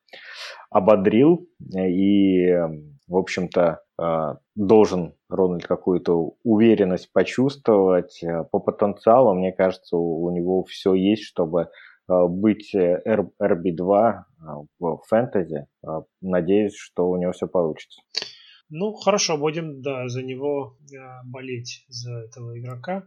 ободрил, 0.70 1.48
и, 1.76 2.56
в 3.10 3.16
общем-то, 3.16 3.82
а, 3.98 4.38
должен 4.54 5.14
Рональд 5.28 5.66
какую-то 5.66 6.36
уверенность 6.44 7.12
почувствовать. 7.12 8.22
По 8.52 8.60
потенциалу, 8.60 9.34
мне 9.34 9.52
кажется, 9.52 9.96
у 9.96 10.30
него 10.30 10.64
все 10.64 10.94
есть, 10.94 11.24
чтобы 11.24 11.68
быть 12.08 12.74
RB2 12.74 14.24
в 14.80 15.02
фэнтези. 15.06 15.66
Надеюсь, 16.20 16.74
что 16.74 17.08
у 17.08 17.16
него 17.16 17.30
все 17.32 17.46
получится. 17.46 18.00
Ну, 18.68 18.92
хорошо, 18.94 19.36
будем 19.36 19.80
да, 19.82 20.08
за 20.08 20.22
него 20.22 20.76
болеть, 21.24 21.84
за 21.88 22.24
этого 22.24 22.58
игрока. 22.58 23.04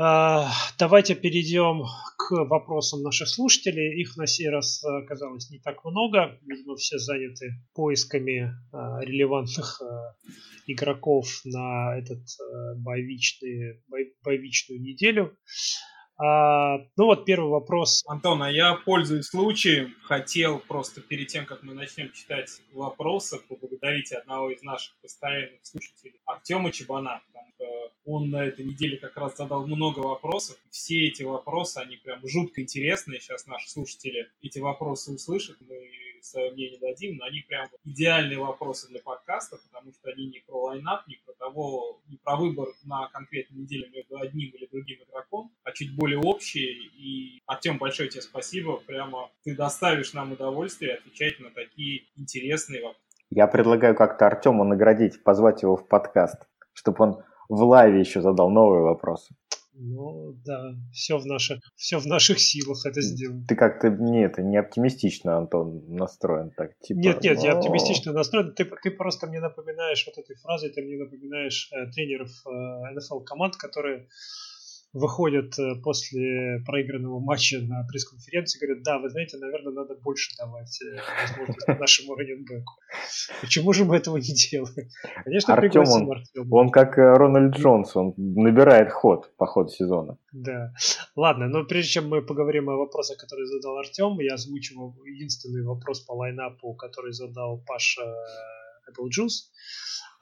А, 0.00 0.48
давайте 0.78 1.16
перейдем 1.16 1.82
к 2.16 2.30
вопросам 2.44 3.02
наших 3.02 3.28
слушателей. 3.28 4.00
Их 4.00 4.16
на 4.16 4.28
сей 4.28 4.48
раз 4.48 4.84
оказалось 4.84 5.50
не 5.50 5.58
так 5.58 5.84
много. 5.84 6.38
Видимо, 6.46 6.76
все 6.76 6.98
заняты 6.98 7.54
поисками 7.74 8.54
а, 8.72 9.00
релевантных 9.00 9.82
а, 9.82 10.14
игроков 10.68 11.26
на 11.44 11.98
этот 11.98 12.22
боевичный, 12.76 13.82
боевичную 14.22 14.80
неделю. 14.80 15.36
А, 16.18 16.78
ну 16.96 17.04
вот 17.06 17.24
первый 17.24 17.50
вопрос. 17.50 18.04
Антон, 18.06 18.42
а 18.42 18.50
я, 18.50 18.74
пользуясь 18.74 19.26
случаем, 19.26 19.94
хотел 20.02 20.58
просто 20.58 21.00
перед 21.00 21.28
тем, 21.28 21.46
как 21.46 21.62
мы 21.62 21.74
начнем 21.74 22.10
читать 22.12 22.60
вопросы, 22.72 23.38
поблагодарить 23.48 24.12
одного 24.12 24.50
из 24.50 24.62
наших 24.62 24.96
постоянных 25.00 25.60
слушателей, 25.62 26.20
Артема 26.26 26.72
Чебана, 26.72 27.20
он 28.08 28.30
на 28.30 28.44
этой 28.44 28.64
неделе 28.64 28.96
как 28.96 29.16
раз 29.18 29.36
задал 29.36 29.66
много 29.66 30.00
вопросов. 30.00 30.56
Все 30.70 31.08
эти 31.08 31.22
вопросы, 31.22 31.76
они 31.78 31.96
прям 31.96 32.26
жутко 32.26 32.62
интересные. 32.62 33.20
Сейчас 33.20 33.46
наши 33.46 33.68
слушатели 33.68 34.28
эти 34.40 34.58
вопросы 34.60 35.12
услышат. 35.12 35.58
Мы 35.60 35.76
свое 36.24 36.52
мнение 36.52 36.78
дадим, 36.78 37.16
но 37.16 37.24
они 37.24 37.40
прям 37.40 37.68
идеальные 37.84 38.38
вопросы 38.38 38.88
для 38.88 39.00
подкаста, 39.00 39.58
потому 39.70 39.92
что 39.92 40.10
они 40.10 40.26
не 40.26 40.42
про 40.46 40.60
лайнап, 40.62 41.06
не 41.06 41.16
про 41.24 41.32
того, 41.34 42.00
не 42.08 42.16
про 42.16 42.36
выбор 42.36 42.68
на 42.84 43.08
конкретной 43.08 43.60
неделе 43.60 43.88
между 43.94 44.18
одним 44.18 44.50
или 44.50 44.66
другим 44.66 44.98
игроком, 45.08 45.52
а 45.64 45.72
чуть 45.72 45.94
более 45.94 46.18
общие. 46.18 46.72
И, 46.72 47.42
Артем, 47.46 47.78
большое 47.78 48.08
тебе 48.08 48.22
спасибо. 48.22 48.78
Прямо 48.78 49.30
ты 49.44 49.54
доставишь 49.54 50.12
нам 50.12 50.32
удовольствие 50.32 50.94
отвечать 50.94 51.40
на 51.40 51.50
такие 51.50 52.06
интересные 52.16 52.82
вопросы. 52.82 53.02
Я 53.30 53.46
предлагаю 53.46 53.94
как-то 53.94 54.26
Артему 54.26 54.64
наградить, 54.64 55.22
позвать 55.22 55.62
его 55.62 55.76
в 55.76 55.86
подкаст, 55.86 56.48
чтобы 56.72 57.04
он 57.04 57.22
в 57.48 57.62
лайве 57.62 58.00
еще 58.00 58.20
задал 58.20 58.50
новые 58.50 58.82
вопросы. 58.82 59.34
Ну 59.80 60.34
да, 60.44 60.74
все 60.92 61.18
в 61.18 61.26
наших, 61.26 61.60
все 61.76 61.98
в 61.98 62.06
наших 62.06 62.40
силах 62.40 62.84
это 62.84 63.00
сделать. 63.00 63.46
Ты 63.46 63.54
как-то 63.54 63.90
не 63.90 64.24
это 64.24 64.42
не 64.42 64.56
оптимистично, 64.56 65.36
Антон, 65.36 65.84
настроен 65.88 66.50
так. 66.50 66.76
Типа, 66.80 66.98
нет, 66.98 67.22
нет, 67.22 67.40
я 67.42 67.52
оптимистично 67.52 68.12
настроен. 68.12 68.54
Ты, 68.54 68.64
ты 68.64 68.90
просто 68.90 69.28
мне 69.28 69.38
напоминаешь 69.38 70.04
вот 70.06 70.18
этой 70.18 70.34
фразой, 70.36 70.70
ты 70.70 70.82
мне 70.82 70.96
напоминаешь 70.96 71.70
э, 71.72 71.90
тренеров 71.92 72.30
э, 72.44 72.94
НФЛ 72.94 73.20
команд, 73.20 73.56
которые 73.56 74.08
выходят 74.92 75.58
э, 75.58 75.74
после 75.82 76.62
проигранного 76.64 77.20
матча 77.20 77.58
на 77.60 77.84
пресс-конференции 77.84 78.58
и 78.58 78.66
говорят, 78.66 78.82
да, 78.82 78.98
вы 78.98 79.10
знаете, 79.10 79.36
наверное, 79.36 79.72
надо 79.72 79.94
больше 79.94 80.34
давать 80.36 80.80
э, 80.82 80.98
возможность 81.22 81.80
нашему 81.80 82.14
раненбеку. 82.14 82.74
Почему 83.40 83.72
же 83.72 83.84
мы 83.84 83.96
этого 83.96 84.16
не 84.16 84.34
делаем? 84.34 84.88
Конечно, 85.24 85.54
Артем, 85.54 85.84
он, 85.86 86.10
Артема. 86.10 86.54
Он 86.54 86.70
как 86.70 86.98
э, 86.98 87.02
Рональд 87.02 87.56
Джонс, 87.56 87.94
он 87.96 88.14
набирает 88.16 88.90
ход 88.90 89.30
по 89.36 89.46
ходу 89.46 89.68
сезона. 89.68 90.16
Да. 90.32 90.72
Ладно, 91.16 91.48
но 91.48 91.64
прежде 91.64 91.92
чем 91.92 92.08
мы 92.08 92.22
поговорим 92.22 92.70
о 92.70 92.76
вопросах, 92.76 93.18
которые 93.18 93.46
задал 93.46 93.76
Артем, 93.76 94.18
я 94.20 94.34
озвучу 94.34 94.96
единственный 95.04 95.64
вопрос 95.64 96.00
по 96.00 96.12
лайнапу, 96.12 96.74
который 96.74 97.12
задал 97.12 97.62
Паша 97.66 98.02
Apple 98.88 99.08
Juice. 99.08 99.48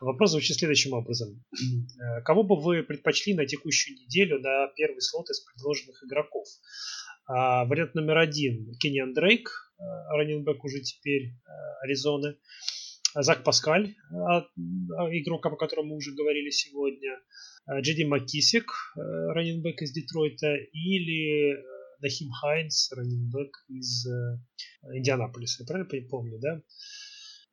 Вопрос 0.00 0.32
звучит 0.32 0.59
следующим 0.59 0.92
образом. 0.92 1.42
Э, 1.54 2.20
кого 2.22 2.42
бы 2.42 2.61
вы 2.61 2.82
предпочли 2.82 3.35
на 3.35 3.46
текущую 3.46 3.96
неделю 3.96 4.38
на 4.40 4.68
первый 4.76 5.00
слот 5.00 5.30
из 5.30 5.40
предложенных 5.40 6.04
игроков? 6.04 6.46
А, 7.26 7.64
вариант 7.64 7.94
номер 7.94 8.18
один. 8.18 8.74
Кенниан 8.78 9.14
Дрейк, 9.14 9.48
э, 9.48 9.82
раненбэк 10.11 10.62
уже 10.64 10.80
теперь 10.80 11.28
э, 11.28 11.85
Аризоны. 11.85 12.37
Зак 13.18 13.44
Паскаль, 13.44 13.94
игрок, 14.12 15.46
о 15.46 15.56
котором 15.56 15.87
мы 15.87 15.96
уже 15.96 16.14
говорили 16.14 16.50
сегодня. 16.50 17.18
Джеди 17.80 18.02
Макисик, 18.02 18.70
раненбэк 18.94 19.80
из 19.80 19.92
Детройта. 19.92 20.54
Или 20.74 21.56
Нахим 22.02 22.30
Хайнс, 22.30 22.92
раненбэк 22.92 23.56
из 23.70 24.06
Индианаполиса. 24.92 25.62
Я 25.62 25.66
правильно 25.66 26.09
помню, 26.11 26.38
да? 26.38 26.61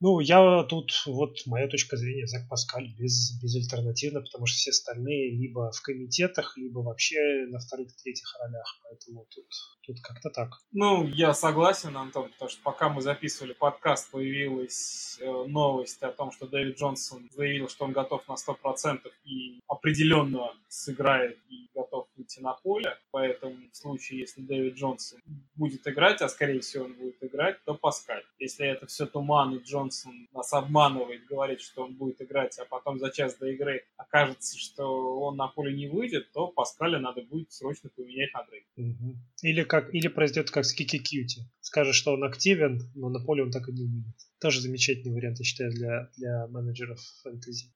Ну, 0.03 0.19
я 0.19 0.63
тут, 0.63 0.91
вот 1.05 1.37
моя 1.45 1.69
точка 1.69 1.95
зрения, 1.95 2.27
Зак 2.27 2.49
Паскаль 2.49 2.93
без, 2.99 3.39
безальтернативно, 3.41 4.19
потому 4.19 4.45
что 4.45 4.57
все 4.57 4.71
остальные 4.71 5.31
либо 5.31 5.71
в 5.71 5.81
комитетах, 5.81 6.57
либо 6.57 6.79
вообще 6.79 7.45
на 7.47 7.59
вторых-третьих 7.59 8.35
ролях, 8.41 8.81
поэтому 8.83 9.25
тут, 9.33 9.45
тут 9.87 10.01
как-то 10.01 10.29
так. 10.29 10.49
Ну, 10.73 11.07
я 11.07 11.33
согласен, 11.33 11.95
Антон, 11.95 12.31
потому 12.33 12.49
что 12.49 12.61
пока 12.63 12.89
мы 12.89 13.01
записывали 13.01 13.53
подкаст, 13.53 14.11
появилась 14.11 15.17
э, 15.21 15.45
новость 15.47 16.03
о 16.03 16.11
том, 16.11 16.33
что 16.33 16.47
Дэвид 16.47 16.77
Джонсон 16.77 17.29
заявил, 17.31 17.69
что 17.69 17.85
он 17.85 17.93
готов 17.93 18.27
на 18.27 18.33
100% 18.33 18.99
и 19.23 19.61
определенно 19.69 20.51
сыграет 20.67 21.39
и 21.47 21.69
готов 21.73 22.07
выйти 22.17 22.41
на 22.41 22.55
поле, 22.55 22.97
поэтому 23.11 23.55
в 23.71 23.77
случае, 23.77 24.19
если 24.19 24.41
Дэвид 24.41 24.75
Джонсон 24.75 25.21
будет 25.55 25.87
играть, 25.87 26.21
а 26.21 26.27
скорее 26.27 26.59
всего 26.59 26.83
он 26.85 26.93
будет 26.95 27.23
играть, 27.23 27.63
то 27.63 27.73
Паскаль. 27.73 28.25
Если 28.37 28.67
это 28.67 28.85
все 28.87 29.05
туман 29.05 29.55
и 29.55 29.63
Джонсон 29.63 29.92
Джонсон 29.93 30.27
нас 30.33 30.53
обманывает, 30.53 31.25
говорит, 31.25 31.61
что 31.61 31.83
он 31.83 31.93
будет 31.95 32.21
играть, 32.21 32.57
а 32.59 32.65
потом 32.65 32.99
за 32.99 33.11
час 33.11 33.35
до 33.35 33.47
игры 33.47 33.83
окажется, 33.97 34.57
что 34.57 35.19
он 35.19 35.37
на 35.37 35.47
поле 35.47 35.73
не 35.73 35.87
выйдет, 35.87 36.31
то 36.31 36.47
Паскаля 36.47 36.99
надо 36.99 37.21
будет 37.21 37.51
срочно 37.51 37.89
поменять 37.95 38.33
на 38.33 38.43
дрейк. 38.43 38.65
Угу. 38.77 39.15
Или, 39.43 39.63
как, 39.63 39.93
или 39.93 40.07
произойдет 40.07 40.51
как 40.51 40.65
с 40.65 40.73
Кики 40.73 40.99
Кьюти. 40.99 41.41
Скажет, 41.61 41.95
что 41.95 42.13
он 42.13 42.23
активен, 42.23 42.81
но 42.95 43.09
на 43.09 43.19
поле 43.19 43.43
он 43.43 43.51
так 43.51 43.69
и 43.69 43.71
не 43.71 43.85
выйдет. 43.85 44.15
Тоже 44.39 44.61
замечательный 44.61 45.13
вариант, 45.13 45.39
я 45.39 45.45
считаю, 45.45 45.71
для, 45.71 46.09
для 46.17 46.47
менеджеров 46.47 46.99
фэнтези. 47.23 47.71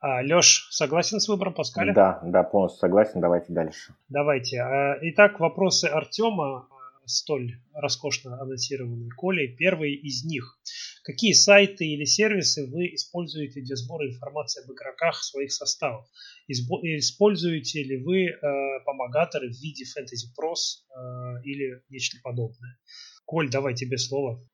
А, 0.00 0.22
Леш, 0.22 0.68
согласен 0.70 1.20
с 1.20 1.28
выбором 1.28 1.54
Паскаля? 1.54 1.92
Да, 1.92 2.20
да, 2.22 2.42
полностью 2.44 2.80
согласен. 2.80 3.20
Давайте 3.20 3.52
дальше. 3.52 3.94
Давайте. 4.08 4.60
А, 4.60 4.96
итак, 5.02 5.40
вопросы 5.40 5.86
Артема 5.86 6.68
столь 7.08 7.56
роскошно 7.72 8.40
анонсированный 8.40 9.10
Колей. 9.10 9.48
Первый 9.56 9.94
из 9.94 10.24
них. 10.24 10.58
Какие 11.08 11.32
сайты 11.32 11.86
или 11.86 12.04
сервисы 12.04 12.66
вы 12.66 12.94
используете 12.94 13.62
для 13.62 13.76
сбора 13.76 14.06
информации 14.06 14.62
об 14.62 14.70
игроках 14.70 15.24
своих 15.24 15.50
составов? 15.52 16.04
Используете 16.46 17.82
ли 17.82 17.96
вы 17.96 18.26
э, 18.26 18.36
помогаторы 18.84 19.48
в 19.48 19.58
виде 19.58 19.84
Fantasy 19.84 20.28
Pros 20.38 20.84
э, 20.94 21.42
или 21.44 21.82
нечто 21.88 22.18
подобное? 22.22 22.76
Коль, 23.24 23.48
давай 23.48 23.74
тебе 23.74 23.96
слово. 23.96 24.46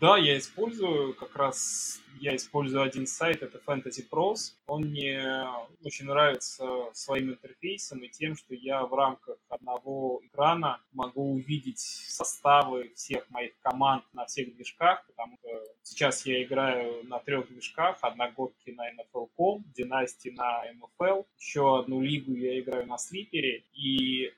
Да, 0.00 0.18
я 0.18 0.36
использую 0.36 1.14
как 1.14 1.36
раз 1.36 2.00
я 2.18 2.36
использую 2.36 2.82
один 2.82 3.06
сайт, 3.06 3.42
это 3.42 3.58
Fantasy 3.58 4.06
Pros. 4.10 4.54
Он 4.66 4.84
мне 4.84 5.46
очень 5.84 6.06
нравится 6.06 6.64
своим 6.92 7.30
интерфейсом 7.30 7.98
и 8.00 8.08
тем, 8.08 8.36
что 8.36 8.54
я 8.54 8.84
в 8.84 8.94
рамках 8.94 9.36
одного 9.48 10.20
экрана 10.24 10.80
могу 10.92 11.34
увидеть 11.34 11.78
составы 11.78 12.92
всех 12.94 13.28
моих 13.30 13.58
команд 13.60 14.04
на 14.12 14.26
всех 14.26 14.54
движках, 14.54 15.06
потому 15.06 15.36
что 15.38 15.48
сейчас 15.82 16.26
я 16.26 16.42
играю 16.42 17.04
на 17.04 17.18
трех 17.18 17.48
движках, 17.48 17.98
одногодки 18.00 18.70
на 18.70 18.90
NFL.com, 18.90 19.64
династии 19.74 20.30
на 20.30 20.62
MFL, 20.72 21.26
еще 21.38 21.80
одну 21.80 22.00
лигу 22.00 22.34
я 22.34 22.60
играю 22.60 22.86
на 22.86 22.98
Слипере, 22.98 23.64
и 23.72 24.26
э, 24.26 24.30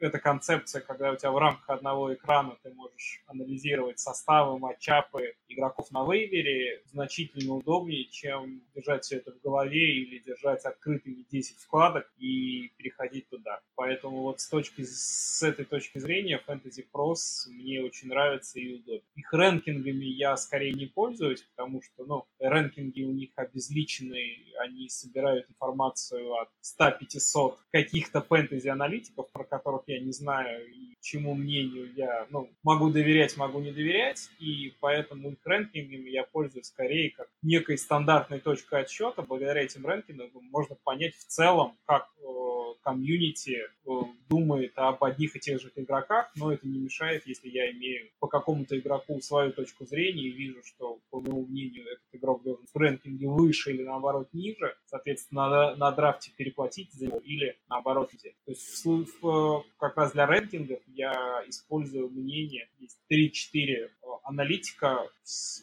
эта 0.00 0.18
концепция, 0.18 0.80
когда 0.80 1.12
у 1.12 1.16
тебя 1.16 1.32
в 1.32 1.38
рамках 1.38 1.68
одного 1.70 2.14
экрана 2.14 2.56
ты 2.62 2.72
можешь 2.72 3.22
анализировать 3.26 3.98
составы, 3.98 4.58
матчапы 4.58 5.34
игроков 5.48 5.90
на 5.90 6.04
вейвере, 6.04 6.77
значительно 6.86 7.54
удобнее, 7.54 8.04
чем 8.04 8.62
держать 8.74 9.04
все 9.04 9.16
это 9.16 9.32
в 9.32 9.40
голове 9.40 10.02
или 10.02 10.18
держать 10.18 10.64
открытыми 10.64 11.24
10 11.30 11.58
вкладок 11.58 12.10
и 12.18 12.70
переходить 12.76 13.28
туда. 13.28 13.60
Поэтому 13.74 14.22
вот 14.22 14.40
с, 14.40 14.48
точки, 14.48 14.82
с 14.84 15.42
этой 15.42 15.64
точки 15.64 15.98
зрения 15.98 16.42
Fantasy 16.46 16.84
Pros 16.92 17.48
мне 17.48 17.82
очень 17.82 18.08
нравится 18.08 18.58
и 18.58 18.74
удобно. 18.74 19.02
Их 19.14 19.32
рэнкингами 19.32 20.04
я 20.04 20.36
скорее 20.36 20.72
не 20.72 20.86
пользуюсь, 20.86 21.42
потому 21.42 21.82
что 21.82 22.04
ну, 22.04 22.24
рэнкинги 22.38 23.02
у 23.02 23.12
них 23.12 23.30
обезличенные, 23.36 24.38
они 24.58 24.88
собирают 24.88 25.48
информацию 25.48 26.34
от 26.34 26.48
100-500 26.80 27.56
каких-то 27.70 28.20
фэнтези-аналитиков, 28.20 29.30
про 29.32 29.44
которых 29.44 29.82
я 29.86 30.00
не 30.00 30.12
знаю 30.12 30.66
и 30.68 30.96
чему 31.00 31.34
мнению 31.34 31.92
я 31.94 32.26
ну, 32.30 32.50
могу 32.62 32.90
доверять, 32.90 33.36
могу 33.36 33.60
не 33.60 33.72
доверять, 33.72 34.30
и 34.38 34.74
поэтому 34.80 35.30
их 35.30 35.38
рэнкингами 35.44 36.10
я 36.10 36.24
пользуюсь 36.24 36.67
скорее 36.68 37.10
как 37.10 37.28
некой 37.42 37.78
стандартной 37.78 38.40
точкой 38.40 38.82
отсчета. 38.82 39.22
Благодаря 39.22 39.62
этим 39.62 39.86
рэнкингам 39.86 40.30
можно 40.50 40.76
понять 40.84 41.14
в 41.14 41.26
целом, 41.26 41.76
как 41.84 42.08
э, 42.20 42.48
комьюнити 42.82 43.58
э, 43.60 43.90
думает 44.28 44.72
об 44.76 45.02
одних 45.04 45.36
и 45.36 45.40
тех 45.40 45.60
же 45.60 45.70
игроках, 45.74 46.30
но 46.36 46.52
это 46.52 46.66
не 46.66 46.78
мешает, 46.78 47.26
если 47.26 47.48
я 47.48 47.70
имею 47.72 48.10
по 48.18 48.28
какому-то 48.28 48.78
игроку 48.78 49.20
свою 49.20 49.52
точку 49.52 49.84
зрения 49.86 50.22
и 50.22 50.32
вижу, 50.32 50.62
что, 50.64 50.98
по 51.10 51.20
моему 51.20 51.46
мнению, 51.46 51.84
этот 51.84 52.06
игрок 52.12 52.42
должен 52.42 52.66
в 52.72 52.76
рэнкинге 52.76 53.28
выше 53.28 53.72
или 53.72 53.82
наоборот 53.82 54.28
ниже, 54.32 54.76
соответственно, 54.86 55.48
на, 55.48 55.76
на 55.76 55.92
драфте 55.92 56.32
переплатить 56.36 56.92
за 56.92 57.06
него 57.06 57.18
или 57.18 57.58
наоборот 57.68 58.12
взять. 58.12 58.34
То 58.44 58.52
есть 58.52 58.84
в, 58.84 59.06
в, 59.20 59.64
как 59.78 59.96
раз 59.96 60.12
для 60.12 60.26
рэнкингов 60.26 60.80
я 60.86 61.44
использую 61.46 62.10
мнение, 62.10 62.68
есть 62.78 62.98
3-4 63.10 63.90
аналитика, 64.28 64.98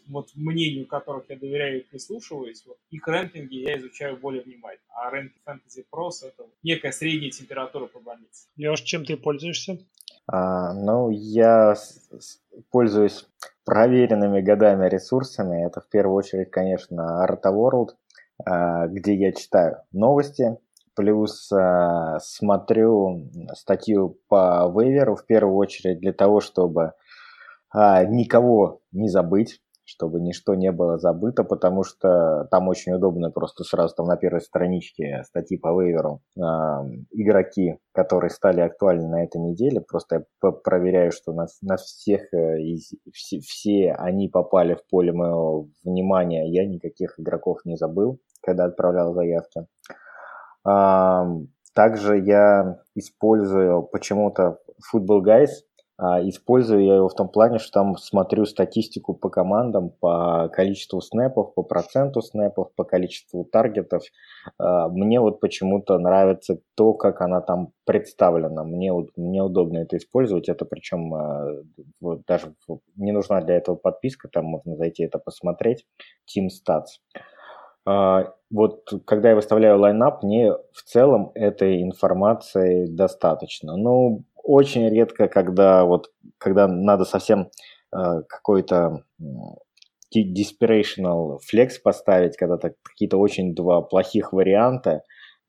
вот 0.08 0.30
мнению 0.36 0.88
которых 0.88 1.30
я 1.30 1.38
доверяю 1.38 1.80
и 1.80 1.84
прислушиваюсь, 1.84 2.64
вот 2.66 2.78
их 2.90 3.08
рэнкинги 3.08 3.58
я 3.58 3.78
изучаю 3.78 4.18
более 4.18 4.42
внимательно. 4.42 4.94
А 4.96 5.10
рэнкинг 5.12 5.42
Fantasy 5.46 5.86
Pros 5.92 6.28
это 6.28 6.50
некая 6.64 6.92
средняя 6.92 7.32
температура 7.32 7.86
по 7.86 8.00
больнице. 8.00 8.48
Леш, 8.58 8.82
чем 8.82 9.06
ты 9.06 9.18
пользуешься? 9.18 9.78
А, 10.28 10.74
ну, 10.74 11.12
я 11.12 11.76
пользуюсь 12.72 13.28
проверенными 13.64 14.42
годами 14.42 14.90
ресурсами. 14.90 15.66
Это 15.66 15.82
в 15.82 15.90
первую 15.90 16.16
очередь, 16.16 16.50
конечно, 16.50 17.24
Arta 17.24 17.54
World, 17.54 17.90
а, 18.44 18.88
где 18.88 19.14
я 19.14 19.32
читаю 19.32 19.78
новости, 19.92 20.58
плюс 20.96 21.52
а, 21.52 22.20
смотрю 22.20 23.30
статью 23.54 24.18
по 24.28 24.72
вейверу 24.76 25.16
в 25.16 25.26
первую 25.26 25.56
очередь 25.56 26.00
для 26.00 26.14
того, 26.14 26.42
чтобы 26.42 26.94
а, 27.78 28.06
никого 28.06 28.80
не 28.94 29.10
забыть, 29.10 29.60
чтобы 29.84 30.22
ничто 30.22 30.56
не 30.56 30.72
было 30.72 30.98
забыто, 30.98 31.44
потому 31.44 31.84
что 31.84 32.48
там 32.50 32.70
очень 32.70 32.94
удобно 32.94 33.32
просто 33.32 33.66
сразу 33.66 33.94
там 33.96 34.08
на 34.08 34.16
первой 34.16 34.40
страничке 34.40 35.24
статьи 35.26 35.58
по 35.58 35.80
вейверу 35.80 36.22
э, 36.38 36.42
игроки, 37.12 37.78
которые 37.92 38.30
стали 38.30 38.62
актуальны 38.62 39.10
на 39.10 39.26
этой 39.26 39.42
неделе, 39.42 39.82
просто 39.82 40.24
я 40.42 40.52
проверяю, 40.52 41.12
что 41.12 41.34
на, 41.34 41.48
на 41.62 41.76
всех 41.76 42.34
э, 42.34 42.62
из, 42.62 42.94
все, 43.14 43.40
все 43.42 43.92
они 43.92 44.30
попали 44.30 44.76
в 44.76 44.88
поле 44.88 45.12
моего 45.12 45.68
внимания, 45.84 46.50
я 46.50 46.66
никаких 46.66 47.20
игроков 47.20 47.60
не 47.66 47.76
забыл, 47.76 48.20
когда 48.42 48.66
отправлял 48.66 49.14
заявки. 49.14 49.68
Э, 50.66 51.26
также 51.74 52.20
я 52.20 52.80
использую 52.96 53.84
почему-то 53.84 54.60
Football 54.94 55.24
Guys, 55.26 55.50
использую 55.98 56.84
я 56.84 56.96
его 56.96 57.08
в 57.08 57.16
том 57.16 57.30
плане, 57.30 57.58
что 57.58 57.72
там 57.72 57.98
смотрю 57.98 58.46
статистику 58.46 59.14
по 59.14 59.30
командам, 59.30 59.92
по 59.92 60.50
количеству 60.50 61.00
снэпов, 61.00 61.54
по 61.54 61.64
проценту 61.64 62.22
снэпов, 62.22 62.74
по 62.76 62.84
количеству 62.84 63.46
таргетов. 63.46 64.04
А, 64.58 64.90
мне 64.90 65.22
вот 65.22 65.40
почему-то 65.40 65.98
нравится 65.98 66.60
то, 66.76 66.94
как 66.94 67.22
она 67.22 67.40
там 67.40 67.72
представлена. 67.86 68.64
Мне, 68.64 68.92
мне 69.16 69.42
удобно 69.42 69.78
это 69.80 69.96
использовать. 69.96 70.50
Это 70.50 70.66
причем 70.66 71.14
а, 71.14 71.48
вот 72.02 72.24
даже 72.28 72.54
не 72.98 73.14
нужна 73.14 73.42
для 73.42 73.56
этого 73.56 73.76
подписка, 73.76 74.28
там 74.28 74.46
можно 74.46 74.76
зайти 74.76 75.04
это 75.04 75.18
посмотреть. 75.18 75.86
Team 76.28 76.48
Stats. 76.48 76.86
Вот 78.52 78.90
когда 79.06 79.30
я 79.30 79.36
выставляю 79.36 79.80
лайнап, 79.80 80.24
мне 80.24 80.52
в 80.52 80.82
целом 80.86 81.32
этой 81.36 81.84
информации 81.84 82.88
достаточно. 82.88 83.78
Ну, 83.78 84.24
очень 84.46 84.88
редко, 84.90 85.28
когда 85.28 85.84
вот 85.86 86.12
когда 86.38 86.68
надо 86.68 87.04
совсем 87.04 87.50
э, 87.94 87.98
какой-то 88.28 89.04
desperational 90.16 91.40
flex 91.52 91.72
поставить, 91.84 92.38
когда 92.38 92.58
так 92.58 92.74
какие-то 92.84 93.18
очень 93.18 93.54
два 93.54 93.82
плохих 93.82 94.32
варианта, 94.32 95.02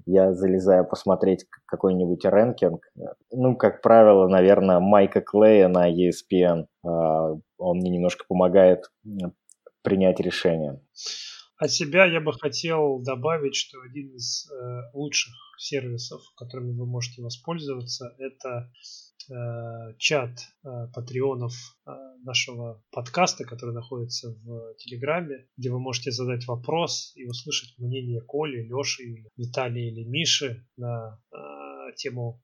я 0.07 0.33
залезаю 0.33 0.87
посмотреть 0.87 1.47
какой-нибудь 1.67 2.25
рэнкинг. 2.25 2.81
Ну, 3.33 3.57
как 3.57 3.83
правило, 3.83 4.29
наверное, 4.29 4.81
Майка 4.81 5.21
Клея 5.21 5.69
на 5.69 5.91
ESPN. 5.91 6.67
Э, 6.85 6.89
он 7.59 7.79
мне 7.79 7.91
немножко 7.91 8.25
помогает 8.27 8.91
принять 9.83 10.21
решение. 10.21 10.81
От 11.59 11.71
себя 11.71 12.05
я 12.05 12.21
бы 12.21 12.33
хотел 12.35 13.01
добавить, 13.01 13.57
что 13.57 13.81
один 13.81 14.15
из 14.15 14.51
э, 14.51 14.91
лучших 14.93 15.33
сервисов, 15.59 16.21
которыми 16.37 16.73
вы 16.73 16.87
можете 16.87 17.23
воспользоваться, 17.23 18.15
это 18.19 18.71
э, 19.31 19.95
чат 19.97 20.39
э, 20.65 20.69
патреонов 20.93 21.55
э, 21.87 21.91
нашего 22.25 22.83
подкаста, 22.91 23.45
который 23.45 23.75
находится 23.75 24.33
в 24.45 24.75
Телеграме, 24.75 25.49
где 25.57 25.71
вы 25.71 25.79
можете 25.79 26.11
задать 26.11 26.47
вопрос 26.47 27.13
и 27.17 27.25
услышать 27.25 27.79
мнение 27.79 28.21
Коли, 28.21 28.63
Леши, 28.63 29.25
Виталия 29.39 29.91
или 29.91 30.05
Миши 30.05 30.67
на 30.77 31.19
э, 31.33 31.37
тему 31.93 32.43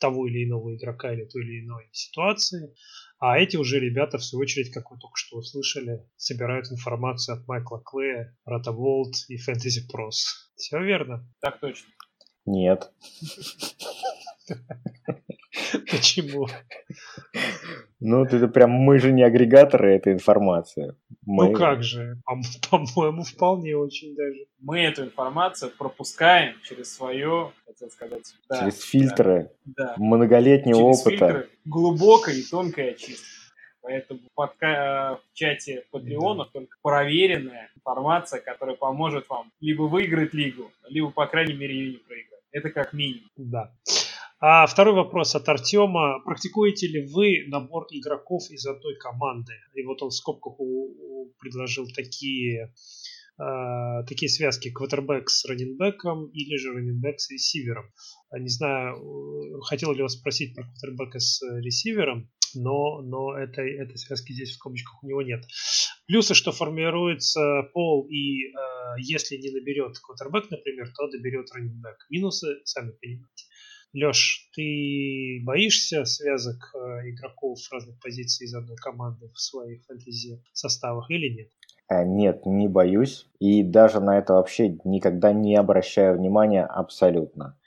того 0.00 0.28
или 0.28 0.44
иного 0.44 0.74
игрока 0.76 1.12
или 1.12 1.24
той 1.24 1.42
или 1.42 1.64
иной 1.64 1.88
ситуации. 1.92 2.74
А 3.18 3.38
эти 3.38 3.56
уже 3.56 3.78
ребята, 3.78 4.18
в 4.18 4.24
свою 4.24 4.42
очередь, 4.42 4.72
как 4.72 4.90
вы 4.90 4.98
только 4.98 5.16
что 5.16 5.38
услышали, 5.38 6.04
собирают 6.16 6.70
информацию 6.72 7.36
от 7.36 7.46
Майкла 7.46 7.80
Клея, 7.84 8.36
Ротоволт 8.44 9.14
и 9.28 9.36
Fantasy 9.36 9.86
Pros. 9.88 10.16
Все 10.56 10.82
верно? 10.82 11.28
Так 11.40 11.60
точно. 11.60 11.88
Нет. 12.46 12.90
Почему? 15.90 16.48
Ну, 18.00 18.24
это 18.24 18.48
прям 18.48 18.70
мы 18.70 18.98
же 18.98 19.12
не 19.12 19.22
агрегаторы 19.22 19.94
этой 19.94 20.12
информации. 20.12 20.96
Мы... 21.24 21.50
Ну 21.50 21.52
как 21.54 21.82
же, 21.82 22.16
по-моему, 22.70 23.22
вполне 23.22 23.76
очень 23.76 24.14
даже. 24.14 24.46
Мы 24.60 24.80
эту 24.80 25.04
информацию 25.04 25.70
пропускаем 25.76 26.56
через 26.62 26.94
свое, 26.94 27.52
хотел 27.66 27.90
сказать, 27.90 28.34
да, 28.48 28.58
через 28.58 28.80
фильтры 28.82 29.50
да, 29.64 29.94
многолетнего 29.98 30.80
через 30.80 31.00
опыта. 31.00 31.26
Фильтры 31.26 31.48
глубокой 31.64 32.40
и 32.40 32.42
тонкой 32.42 32.90
очистки. 32.90 33.42
Поэтому 33.82 34.20
в, 34.20 34.34
подка... 34.34 35.18
в 35.24 35.36
чате 35.36 35.84
Патреонов 35.90 36.48
да. 36.48 36.60
только 36.60 36.76
проверенная 36.82 37.68
информация, 37.76 38.40
которая 38.40 38.76
поможет 38.76 39.28
вам 39.28 39.50
либо 39.60 39.82
выиграть 39.82 40.32
лигу, 40.34 40.70
либо, 40.88 41.10
по 41.10 41.26
крайней 41.26 41.54
мере, 41.54 41.74
ее 41.74 41.90
не 41.92 41.96
проиграть. 41.98 42.42
Это 42.52 42.70
как 42.70 42.92
минимум. 42.92 43.28
Да. 43.36 43.72
А 44.44 44.66
второй 44.66 44.94
вопрос 44.94 45.36
от 45.36 45.48
Артема. 45.48 46.18
Практикуете 46.24 46.88
ли 46.88 47.06
вы 47.12 47.44
набор 47.46 47.86
игроков 47.92 48.42
из 48.50 48.66
одной 48.66 48.96
команды? 48.96 49.52
И 49.72 49.84
вот 49.84 50.02
он 50.02 50.08
в 50.08 50.14
скобках 50.14 50.54
предложил 51.38 51.86
такие, 51.94 52.74
э, 53.38 54.04
такие 54.08 54.28
связки 54.28 54.72
квотербек 54.72 55.30
с 55.30 55.44
раненбеком 55.44 56.26
или 56.30 56.56
же 56.56 56.72
раненбек 56.72 57.20
с 57.20 57.30
ресивером. 57.30 57.84
Не 58.36 58.48
знаю, 58.48 58.96
э, 58.96 59.60
хотел 59.62 59.92
ли 59.92 60.02
вас 60.02 60.14
спросить 60.14 60.56
про 60.56 60.64
квотербека 60.64 61.20
с 61.20 61.40
ресивером, 61.62 62.28
но, 62.56 63.00
но 63.00 63.38
этой, 63.38 63.76
этой 63.76 63.96
связки 63.96 64.32
здесь 64.32 64.50
в 64.50 64.54
скобочках 64.54 65.04
у 65.04 65.06
него 65.06 65.22
нет. 65.22 65.44
Плюсы, 66.08 66.34
что 66.34 66.50
формируется 66.50 67.70
пол, 67.72 68.08
и 68.08 68.46
э, 68.46 68.50
если 68.98 69.36
не 69.36 69.52
наберет 69.52 70.00
квотербек, 70.00 70.50
например, 70.50 70.92
то 70.96 71.08
доберет 71.08 71.46
раненбек. 71.54 71.96
Минусы, 72.10 72.56
сами 72.64 72.90
понимаете. 73.00 73.44
Леш, 73.94 74.48
ты 74.54 75.42
боишься 75.44 76.04
связок 76.06 76.72
э, 76.74 77.10
игроков 77.10 77.58
разных 77.70 78.00
позиций 78.00 78.46
из 78.46 78.54
одной 78.54 78.76
команды 78.76 79.28
в 79.34 79.38
своих 79.38 79.84
фэнтези 79.84 80.42
составах 80.52 81.10
или 81.10 81.28
нет? 81.34 81.48
Э, 81.90 82.04
нет, 82.04 82.46
не 82.46 82.68
боюсь. 82.68 83.26
И 83.38 83.62
даже 83.62 84.00
на 84.00 84.18
это 84.18 84.34
вообще 84.34 84.78
никогда 84.84 85.32
не 85.32 85.56
обращаю 85.56 86.16
внимания 86.16 86.64
абсолютно. 86.64 87.58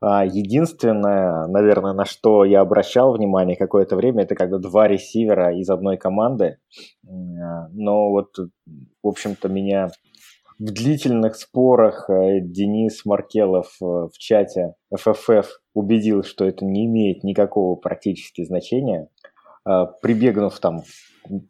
А, 0.00 0.24
единственное, 0.24 1.46
наверное, 1.46 1.92
на 1.92 2.04
что 2.04 2.44
я 2.44 2.62
обращал 2.62 3.12
внимание 3.12 3.56
какое-то 3.56 3.96
время, 3.96 4.24
это 4.24 4.34
когда 4.34 4.58
два 4.58 4.88
ресивера 4.88 5.54
из 5.56 5.70
одной 5.70 5.98
команды. 5.98 6.58
Э, 7.04 7.68
но 7.72 8.10
вот, 8.10 8.36
в 8.36 9.06
общем-то, 9.06 9.48
меня 9.48 9.90
в 10.60 10.72
длительных 10.72 11.36
спорах 11.36 12.10
э, 12.10 12.40
Денис 12.40 13.06
Маркелов 13.06 13.74
э, 13.80 13.84
в 13.84 14.12
чате 14.18 14.74
FFF 14.94 15.46
убедил, 15.72 16.22
что 16.22 16.44
это 16.44 16.66
не 16.66 16.84
имеет 16.84 17.24
никакого 17.24 17.76
практически 17.76 18.44
значения, 18.44 19.08
э, 19.66 19.86
прибегнув 20.02 20.60
там, 20.60 20.82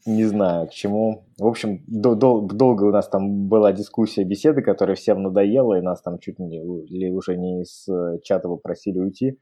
не 0.06 0.24
знаю 0.26 0.68
к 0.68 0.70
чему. 0.70 1.24
В 1.38 1.46
общем, 1.46 1.82
дол- 1.88 2.14
дол- 2.14 2.46
долго 2.46 2.84
у 2.84 2.92
нас 2.92 3.08
там 3.08 3.48
была 3.48 3.72
дискуссия, 3.72 4.22
беседа, 4.22 4.62
которая 4.62 4.94
всем 4.94 5.24
надоела, 5.24 5.74
и 5.78 5.82
нас 5.82 6.00
там 6.02 6.20
чуть 6.20 6.38
ли 6.38 7.10
уже 7.10 7.36
не 7.36 7.62
из 7.62 7.88
чата 8.22 8.48
попросили 8.48 9.00
уйти. 9.00 9.40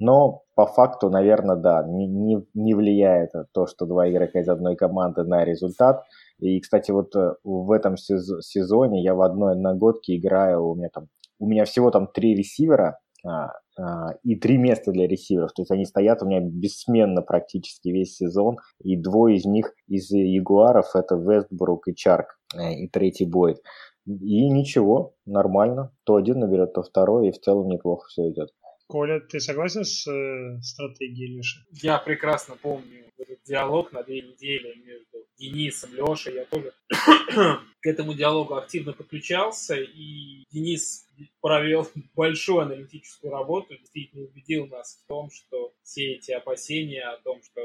Но 0.00 0.44
по 0.54 0.64
факту, 0.64 1.10
наверное, 1.10 1.56
да, 1.56 1.84
не, 1.86 2.06
не, 2.06 2.42
не 2.54 2.74
влияет 2.74 3.32
то, 3.52 3.66
что 3.66 3.84
два 3.84 4.08
игрока 4.10 4.40
из 4.40 4.48
одной 4.48 4.76
команды 4.76 5.24
на 5.24 5.44
результат. 5.44 6.04
И, 6.40 6.60
кстати, 6.60 6.90
вот 6.90 7.14
э, 7.16 7.34
в 7.42 7.70
этом 7.72 7.96
сезоне 7.96 9.02
я 9.02 9.14
в 9.14 9.22
одной 9.22 9.52
одногодке 9.52 10.16
играю, 10.16 10.68
у 10.68 10.74
меня 10.74 10.88
там, 10.92 11.08
у 11.38 11.48
меня 11.48 11.64
всего 11.64 11.90
там 11.90 12.06
три 12.06 12.34
ресивера 12.34 12.98
а, 13.24 13.52
а, 13.76 14.12
и 14.22 14.36
три 14.36 14.56
места 14.56 14.92
для 14.92 15.08
ресиверов. 15.08 15.52
То 15.52 15.62
есть 15.62 15.70
они 15.70 15.84
стоят 15.84 16.22
у 16.22 16.26
меня 16.26 16.40
бессменно 16.40 17.22
практически 17.22 17.88
весь 17.88 18.16
сезон. 18.16 18.58
И 18.82 18.96
двое 18.96 19.36
из 19.36 19.44
них 19.44 19.72
из 19.88 20.10
Ягуаров 20.10 20.94
это 20.94 21.16
Вестбрук 21.16 21.88
и 21.88 21.94
Чарк. 21.94 22.38
Э, 22.56 22.72
и 22.72 22.88
третий 22.88 23.26
Бойд. 23.26 23.58
И 24.06 24.48
ничего, 24.48 25.14
нормально. 25.26 25.92
То 26.04 26.16
один 26.16 26.38
наберет, 26.38 26.72
то 26.72 26.82
второй, 26.82 27.28
и 27.28 27.32
в 27.32 27.38
целом 27.40 27.68
неплохо 27.68 28.06
все 28.08 28.30
идет. 28.30 28.50
Коля, 28.86 29.20
ты 29.20 29.38
согласен 29.38 29.84
с 29.84 30.06
э, 30.06 30.60
стратегией 30.62 31.36
Леши? 31.36 31.60
Я 31.82 31.98
прекрасно 31.98 32.54
помню 32.62 33.07
этот 33.18 33.42
диалог 33.44 33.92
на 33.92 34.02
две 34.02 34.20
недели 34.20 34.74
между 34.84 35.26
Денисом, 35.38 35.94
Лешей. 35.94 36.34
Я 36.34 36.44
тоже 36.46 36.72
к 37.80 37.86
этому 37.86 38.14
диалогу 38.14 38.54
активно 38.56 38.92
подключался, 38.92 39.76
и 39.76 40.44
Денис 40.50 41.06
провел 41.40 41.88
большую 42.14 42.60
аналитическую 42.60 43.32
работу, 43.32 43.76
действительно 43.76 44.24
убедил 44.24 44.66
нас 44.66 45.00
в 45.02 45.08
том, 45.08 45.30
что 45.30 45.72
все 45.82 46.14
эти 46.14 46.32
опасения 46.32 47.02
о 47.02 47.18
том, 47.18 47.40
что 47.42 47.60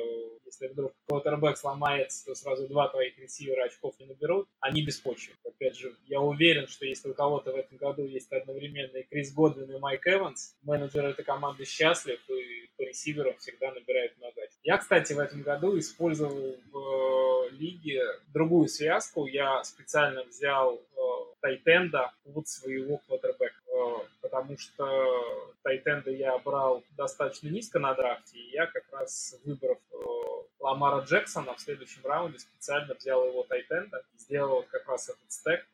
если 0.45 0.68
вдруг 0.68 0.93
квотербек 1.08 1.58
сломается, 1.58 2.26
то 2.26 2.36
сразу 2.36 2.68
два 2.68 2.89
твоих 2.89 3.18
ресивера 3.18 3.66
очков 3.66 3.95
не 3.99 4.06
наберут, 4.06 4.47
они 4.60 4.84
беспочвенны. 4.84 5.38
Опять 5.43 5.78
же, 5.78 5.95
я 6.06 6.22
уверен, 6.22 6.68
что 6.68 6.86
если 6.86 7.10
у 7.10 7.14
кого-то 7.14 7.51
в 7.51 7.56
этом 7.56 7.78
году 7.78 8.06
есть 8.06 8.32
одновременно 8.32 8.97
и 8.97 9.04
Крис 9.04 9.34
Годвин, 9.34 9.72
и 9.72 9.80
Майк 9.80 10.08
Эванс, 10.08 10.56
менеджер 10.62 11.06
этой 11.06 11.26
команды 11.26 11.66
счастлив 11.66 12.20
и 12.30 12.70
по 12.78 12.84
ресиверам 12.84 13.38
всегда 13.38 13.72
набирает 13.72 14.18
много. 14.18 14.41
Я, 14.64 14.78
кстати, 14.78 15.11
в 15.11 15.20
этом 15.20 15.41
году 15.41 15.78
использовал 15.78 16.57
в 16.72 16.78
э, 16.78 17.49
лиге 17.51 18.01
другую 18.34 18.70
связку. 18.70 19.26
Я 19.26 19.61
специально 19.66 20.24
взял 20.24 20.76
э, 20.76 20.99
Тайтенда 21.41 22.14
под 22.24 22.47
своего 22.47 22.97
квотербека, 22.99 23.59
э, 23.68 24.05
потому 24.22 24.57
что 24.57 25.53
Тайтенда 25.64 26.11
я 26.11 26.38
брал 26.38 26.82
достаточно 26.95 27.49
низко 27.49 27.78
на 27.80 27.93
драфте, 27.93 28.38
и 28.39 28.51
я 28.51 28.68
как 28.68 28.86
раз 28.93 29.36
выбрав 29.43 29.80
Ламара 30.61 31.03
Джексона 31.03 31.55
в 31.55 31.59
следующем 31.59 32.05
раунде 32.05 32.39
специально 32.39 32.93
взял 32.93 33.28
его 33.28 33.43
тайтенда 33.43 34.01
и 34.16 34.18
сделал 34.18 34.66
как 34.72 34.88
раз 34.88 35.09
этот 35.09 35.30
стек, 35.30 35.68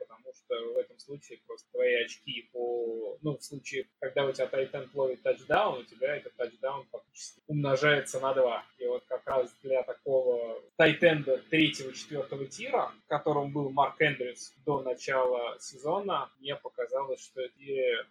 в 0.55 0.77
этом 0.77 0.97
случае 0.99 1.39
просто 1.45 1.69
твои 1.71 1.93
очки 2.03 2.49
по... 2.51 3.17
Ну, 3.21 3.37
в 3.37 3.43
случае, 3.43 3.87
когда 3.99 4.25
у 4.25 4.31
тебя 4.31 4.47
тайтенд 4.47 4.93
ловит 4.93 5.21
тачдаун, 5.21 5.79
у 5.79 5.83
тебя 5.83 6.15
этот 6.15 6.35
тачдаун 6.35 6.85
фактически 6.91 7.41
умножается 7.47 8.19
на 8.19 8.33
2. 8.33 8.65
И 8.79 8.85
вот 8.87 9.03
как 9.07 9.25
раз 9.27 9.53
для 9.63 9.83
такого 9.83 10.61
тайтенда 10.77 11.37
третьего-четвертого 11.49 12.45
тира, 12.45 12.91
которым 13.07 13.51
был 13.51 13.69
Марк 13.69 14.01
Эндрюс 14.01 14.53
до 14.65 14.81
начала 14.81 15.57
сезона, 15.59 16.31
мне 16.39 16.55
показалось, 16.55 17.23
что 17.23 17.41
это 17.41 17.53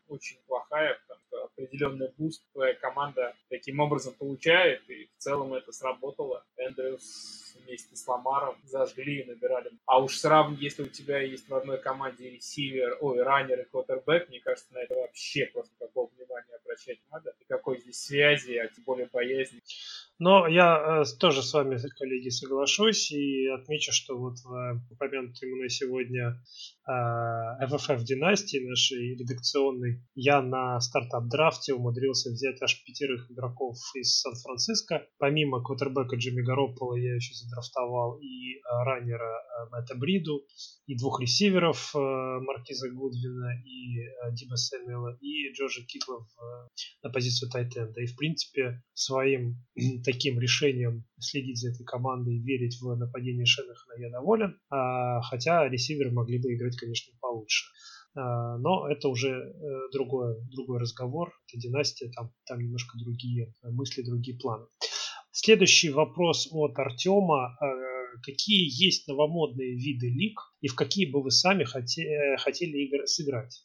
очень 0.08 0.38
плохая, 0.46 0.98
потому 1.06 1.20
что 1.26 1.44
определенный 1.44 2.10
буст 2.16 2.44
твоя 2.52 2.74
команда 2.74 3.34
таким 3.48 3.80
образом 3.80 4.14
получает, 4.14 4.88
и 4.88 5.06
в 5.06 5.18
целом 5.18 5.54
это 5.54 5.72
сработало. 5.72 6.44
Эндрюс 6.56 7.47
вместе 7.68 7.94
с 7.94 8.08
Ламаром 8.08 8.56
зажгли 8.64 9.20
и 9.20 9.24
набирали. 9.24 9.70
А 9.86 10.02
уж 10.02 10.16
сравни, 10.16 10.56
если 10.58 10.82
у 10.82 10.88
тебя 10.88 11.20
есть 11.20 11.48
в 11.48 11.54
одной 11.54 11.78
команде 11.78 12.30
ресивер, 12.30 12.96
ой, 13.00 13.22
раннер 13.22 13.60
и 13.60 13.64
квотербек, 13.64 14.28
мне 14.28 14.40
кажется, 14.40 14.72
на 14.72 14.78
это 14.78 14.94
вообще 14.94 15.46
просто 15.46 15.72
какого 15.78 16.10
внимания 16.16 16.56
обращать 16.62 16.98
надо. 17.10 17.34
И 17.38 17.44
какой 17.44 17.78
здесь 17.78 18.00
связи, 18.00 18.56
а 18.56 18.68
тем 18.68 18.84
более 18.84 19.06
боязни. 19.06 19.62
Но 20.18 20.48
я 20.48 21.02
э, 21.02 21.04
тоже 21.18 21.42
с 21.42 21.52
вами, 21.52 21.78
коллеги, 21.96 22.28
соглашусь 22.30 23.12
и 23.12 23.46
отмечу, 23.46 23.92
что 23.92 24.18
вот 24.18 24.38
в 24.38 24.52
э, 24.52 24.80
упомянутой 24.90 25.48
мной 25.48 25.70
сегодня 25.70 26.42
э, 26.88 27.64
FFF 27.64 28.02
династии 28.02 28.68
нашей 28.68 29.14
редакционной 29.16 30.02
я 30.16 30.42
на 30.42 30.80
стартап-драфте 30.80 31.74
умудрился 31.74 32.30
взять 32.30 32.60
аж 32.60 32.82
пятерых 32.84 33.30
игроков 33.30 33.76
из 33.94 34.18
Сан-Франциско. 34.20 35.06
Помимо 35.18 35.62
квотербека 35.62 36.16
Джимми 36.16 36.42
Гаропполо 36.42 36.96
я 36.96 37.14
еще 37.14 37.34
задрафтовал 37.34 38.18
и 38.18 38.56
э, 38.56 38.60
раннера 38.84 39.22
э, 39.22 39.70
Мэтта 39.70 39.94
Бриду, 39.94 40.42
и 40.88 40.96
двух 40.96 41.20
ресиверов 41.20 41.94
э, 41.94 41.98
Маркиза 41.98 42.90
Гудвина 42.90 43.62
и 43.64 44.00
э, 44.00 44.32
Диба 44.32 44.56
Сэмюэла, 44.56 45.18
и 45.20 45.52
Джорджа 45.52 45.82
Китла 45.86 46.16
э, 46.16 46.68
на 47.02 47.10
позицию 47.10 47.50
tight 47.50 47.75
end 47.75 47.90
а. 47.90 48.00
И 48.00 48.06
в 48.06 48.16
принципе 48.16 48.82
своим 48.94 49.62
таким 50.08 50.40
решением 50.40 51.04
следить 51.20 51.58
за 51.58 51.68
этой 51.68 51.84
командой 51.84 52.36
и 52.36 52.40
верить 52.40 52.80
в 52.80 52.96
нападение 52.96 53.44
Шенахана 53.44 54.00
я 54.00 54.08
доволен. 54.08 54.58
А, 54.70 55.20
хотя 55.20 55.68
ресиверы 55.68 56.10
могли 56.10 56.38
бы 56.38 56.54
играть, 56.54 56.78
конечно, 56.78 57.12
получше. 57.20 57.66
А, 58.14 58.56
но 58.56 58.88
это 58.88 59.08
уже 59.08 59.28
э, 59.28 59.92
другой, 59.92 60.36
другой 60.50 60.80
разговор. 60.80 61.30
Это 61.46 61.60
династия, 61.60 62.10
там, 62.16 62.32
там 62.46 62.58
немножко 62.58 62.96
другие 62.96 63.52
мысли, 63.64 64.00
другие 64.00 64.38
планы. 64.38 64.64
Следующий 65.30 65.90
вопрос 65.90 66.48
от 66.50 66.78
Артема. 66.78 67.58
Э, 67.60 67.66
какие 68.22 68.64
есть 68.64 69.08
новомодные 69.08 69.74
виды 69.76 70.08
лиг 70.08 70.40
и 70.62 70.68
в 70.68 70.74
какие 70.74 71.04
бы 71.04 71.22
вы 71.22 71.30
сами 71.30 71.64
хотели, 71.64 72.38
хотели 72.38 72.78
игр 72.78 73.06
сыграть? 73.06 73.62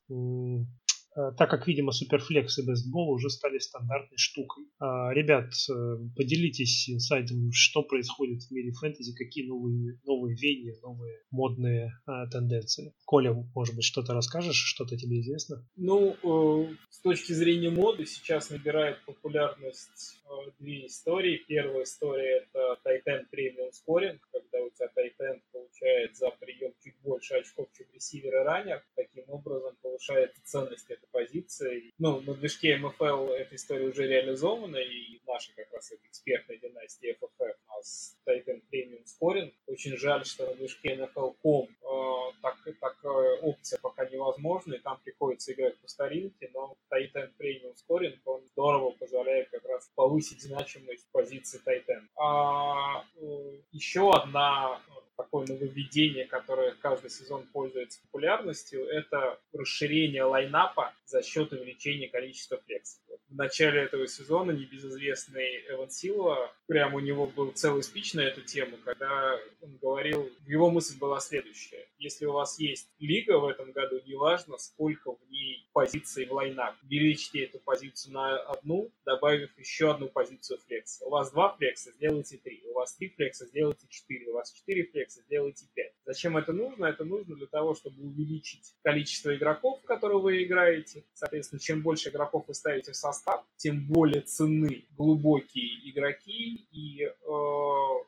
Э, 1.16 1.32
так 1.38 1.50
как, 1.50 1.68
видимо, 1.68 1.92
суперфлекс 1.92 2.58
и 2.60 2.66
бестбол 2.66 3.12
уже 3.12 3.30
стали 3.30 3.60
стандартной 3.60 4.18
штукой. 4.18 4.66
А, 4.80 5.14
ребят, 5.14 5.52
э, 5.70 5.98
поделитесь 6.16 6.90
инсайдом, 6.90 7.52
что 7.52 7.84
происходит 7.84 8.44
в 8.44 8.52
мире 8.52 8.72
фэнтези, 8.72 9.14
какие 9.16 9.48
новые, 9.48 10.00
новые 10.06 10.36
веяния, 10.36 10.76
новые 10.82 11.20
модные 11.32 11.92
а, 12.06 12.28
тенденции. 12.28 12.94
Коля, 13.06 13.34
может 13.54 13.76
быть, 13.76 13.86
что-то 13.86 14.14
расскажешь, 14.14 14.56
что-то 14.56 14.98
тебе 14.98 15.22
известно? 15.22 15.66
Ну, 15.76 16.16
э, 16.24 16.76
с 16.90 17.00
точки 17.02 17.34
зрения 17.34 17.70
моды 17.70 18.06
сейчас 18.06 18.50
набирает 18.50 18.98
популярность 19.06 20.20
э, 20.23 20.23
две 20.60 20.86
истории. 20.86 21.38
Первая 21.48 21.84
история– 21.84 22.48
это 22.54 22.80
Titan 22.86 23.26
Premium 23.32 23.72
Scoring, 23.72 24.20
когда 24.32 24.60
у 24.60 24.70
тебя 24.70 24.90
Titan 24.96 25.42
получает 25.52 26.16
за 26.16 26.30
прием 26.32 26.74
чуть 26.84 26.96
больше 27.02 27.36
очков, 27.36 27.68
чем 27.78 27.88
ресивер 27.94 28.36
и 28.36 28.44
раннер. 28.44 28.84
Таким 28.96 29.26
образом 29.30 29.76
повышает 29.82 30.34
ценность 30.44 30.90
этой 30.90 31.08
позиции. 31.12 31.92
Ну, 31.98 32.22
на 32.22 32.34
движке 32.34 32.78
MFL 32.78 33.34
эта 33.34 33.56
история 33.56 33.88
уже 33.88 34.08
реализована, 34.08 34.78
и 34.78 35.20
наша 35.28 35.52
как 35.56 35.72
раз 35.72 35.92
эта 35.92 36.08
экспертная 36.08 36.58
династия 36.58 37.14
FFF 37.14 37.56
у 37.68 37.76
нас 37.76 38.18
Titan 38.28 38.62
Premium 38.72 39.04
Scoring. 39.06 39.54
Очень 39.68 39.98
жаль, 39.98 40.26
что 40.26 40.48
на 40.48 40.56
движке 40.56 40.96
NFL.com 40.96 41.68
э, 41.70 42.14
так, 42.42 42.58
такая 42.80 43.38
опция 43.38 43.80
пока 43.80 44.06
невозможна, 44.06 44.74
и 44.74 44.80
там 44.80 45.00
приходится 45.04 45.54
играть 45.54 45.78
по 45.80 45.88
старинке, 45.88 46.50
но 46.54 46.76
Titan 46.92 47.32
Premium 47.40 47.74
Scoring, 47.76 48.18
он 48.26 48.42
здорово 48.52 48.92
позволяет 48.92 49.50
как 49.50 49.66
раз 49.66 49.90
повысить 49.96 50.23
значимость 50.42 51.08
позиции 51.12 51.62
Titan. 51.66 52.08
А, 52.16 53.04
э, 53.18 53.58
еще 53.72 54.12
одна 54.12 54.82
такое 55.16 55.46
нововведение, 55.48 56.26
которое 56.26 56.72
каждый 56.76 57.10
сезон 57.10 57.46
пользуется 57.48 58.02
популярностью, 58.02 58.86
это 58.86 59.40
расширение 59.54 60.24
лайнапа 60.24 60.94
за 61.06 61.22
счет 61.22 61.52
увеличения 61.52 62.10
количества 62.10 62.58
флексов. 62.66 63.03
В 63.34 63.36
начале 63.36 63.82
этого 63.82 64.08
сезона 64.08 64.52
небезызвестный 64.52 65.66
Эван 65.68 65.90
Силва, 65.90 66.54
прямо 66.68 66.98
у 66.98 67.00
него 67.00 67.26
был 67.26 67.52
целый 67.52 67.82
спич 67.82 68.14
на 68.14 68.20
эту 68.22 68.42
тему, 68.42 68.78
когда 68.86 69.40
он 69.60 69.76
говорил, 69.78 70.30
его 70.46 70.70
мысль 70.70 71.00
была 71.00 71.20
следующая. 71.20 71.88
Если 71.98 72.28
у 72.28 72.34
вас 72.34 72.60
есть 72.60 72.88
лига 73.00 73.40
в 73.40 73.48
этом 73.48 73.72
году, 73.72 74.00
неважно, 74.06 74.60
сколько 74.60 75.16
в 75.16 75.32
ней 75.32 75.68
позиций 75.74 76.28
в 76.28 76.34
лайнап, 76.34 76.76
увеличьте 76.84 77.46
эту 77.46 77.58
позицию 77.58 78.14
на 78.14 78.38
одну, 78.38 78.92
добавив 79.04 79.58
еще 79.58 79.90
одну 79.90 80.10
позицию 80.10 80.60
флекса. 80.68 81.04
У 81.04 81.10
вас 81.10 81.32
два 81.32 81.56
флекса, 81.56 81.92
сделайте 81.94 82.38
три. 82.38 82.62
У 82.68 82.74
вас 82.74 82.94
три 82.94 83.10
флекса, 83.10 83.48
сделайте 83.48 83.88
четыре. 83.90 84.30
У 84.30 84.34
вас 84.34 84.52
четыре 84.52 84.86
флекса, 84.86 85.22
сделайте 85.22 85.66
пять. 85.74 85.93
Зачем 86.06 86.36
это 86.36 86.52
нужно? 86.52 86.86
Это 86.86 87.06
нужно 87.06 87.36
для 87.36 87.48
того, 87.48 87.76
чтобы 87.76 88.04
увеличить 88.04 88.76
количество 88.84 89.36
игроков, 89.36 89.82
в 89.82 89.86
которые 89.86 90.20
вы 90.20 90.44
играете. 90.44 91.06
Соответственно, 91.14 91.62
чем 91.62 91.82
больше 91.82 92.10
игроков 92.10 92.46
вы 92.48 92.54
ставите 92.54 92.92
в 92.92 92.96
состав, 92.96 93.46
тем 93.56 93.88
более 93.88 94.22
ценны 94.22 94.86
глубокие 94.98 95.90
игроки, 95.90 96.68
и 96.72 97.04
э, 97.04 97.12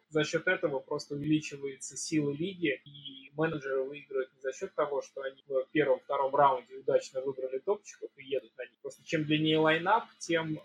за 0.09 0.23
счет 0.25 0.47
этого 0.47 0.79
просто 0.79 1.15
увеличивается 1.15 1.95
сила 1.95 2.31
лиги, 2.31 2.81
и 2.83 3.31
менеджеры 3.35 3.83
выигрывают 3.83 4.29
за 4.45 4.53
счет 4.53 4.75
того, 4.75 5.01
что 5.01 5.21
они 5.21 5.41
в 5.47 5.65
первом-втором 5.71 6.35
раунде 6.35 6.75
удачно 6.75 7.21
выбрали 7.21 7.57
топчиков 7.57 8.09
и 8.17 8.23
едут 8.23 8.51
на 8.57 8.61
них. 8.63 8.77
Просто 8.81 9.03
чем 9.03 9.25
длиннее 9.25 9.57
лайнап, 9.57 10.03
тем 10.19 10.59
э, 10.59 10.61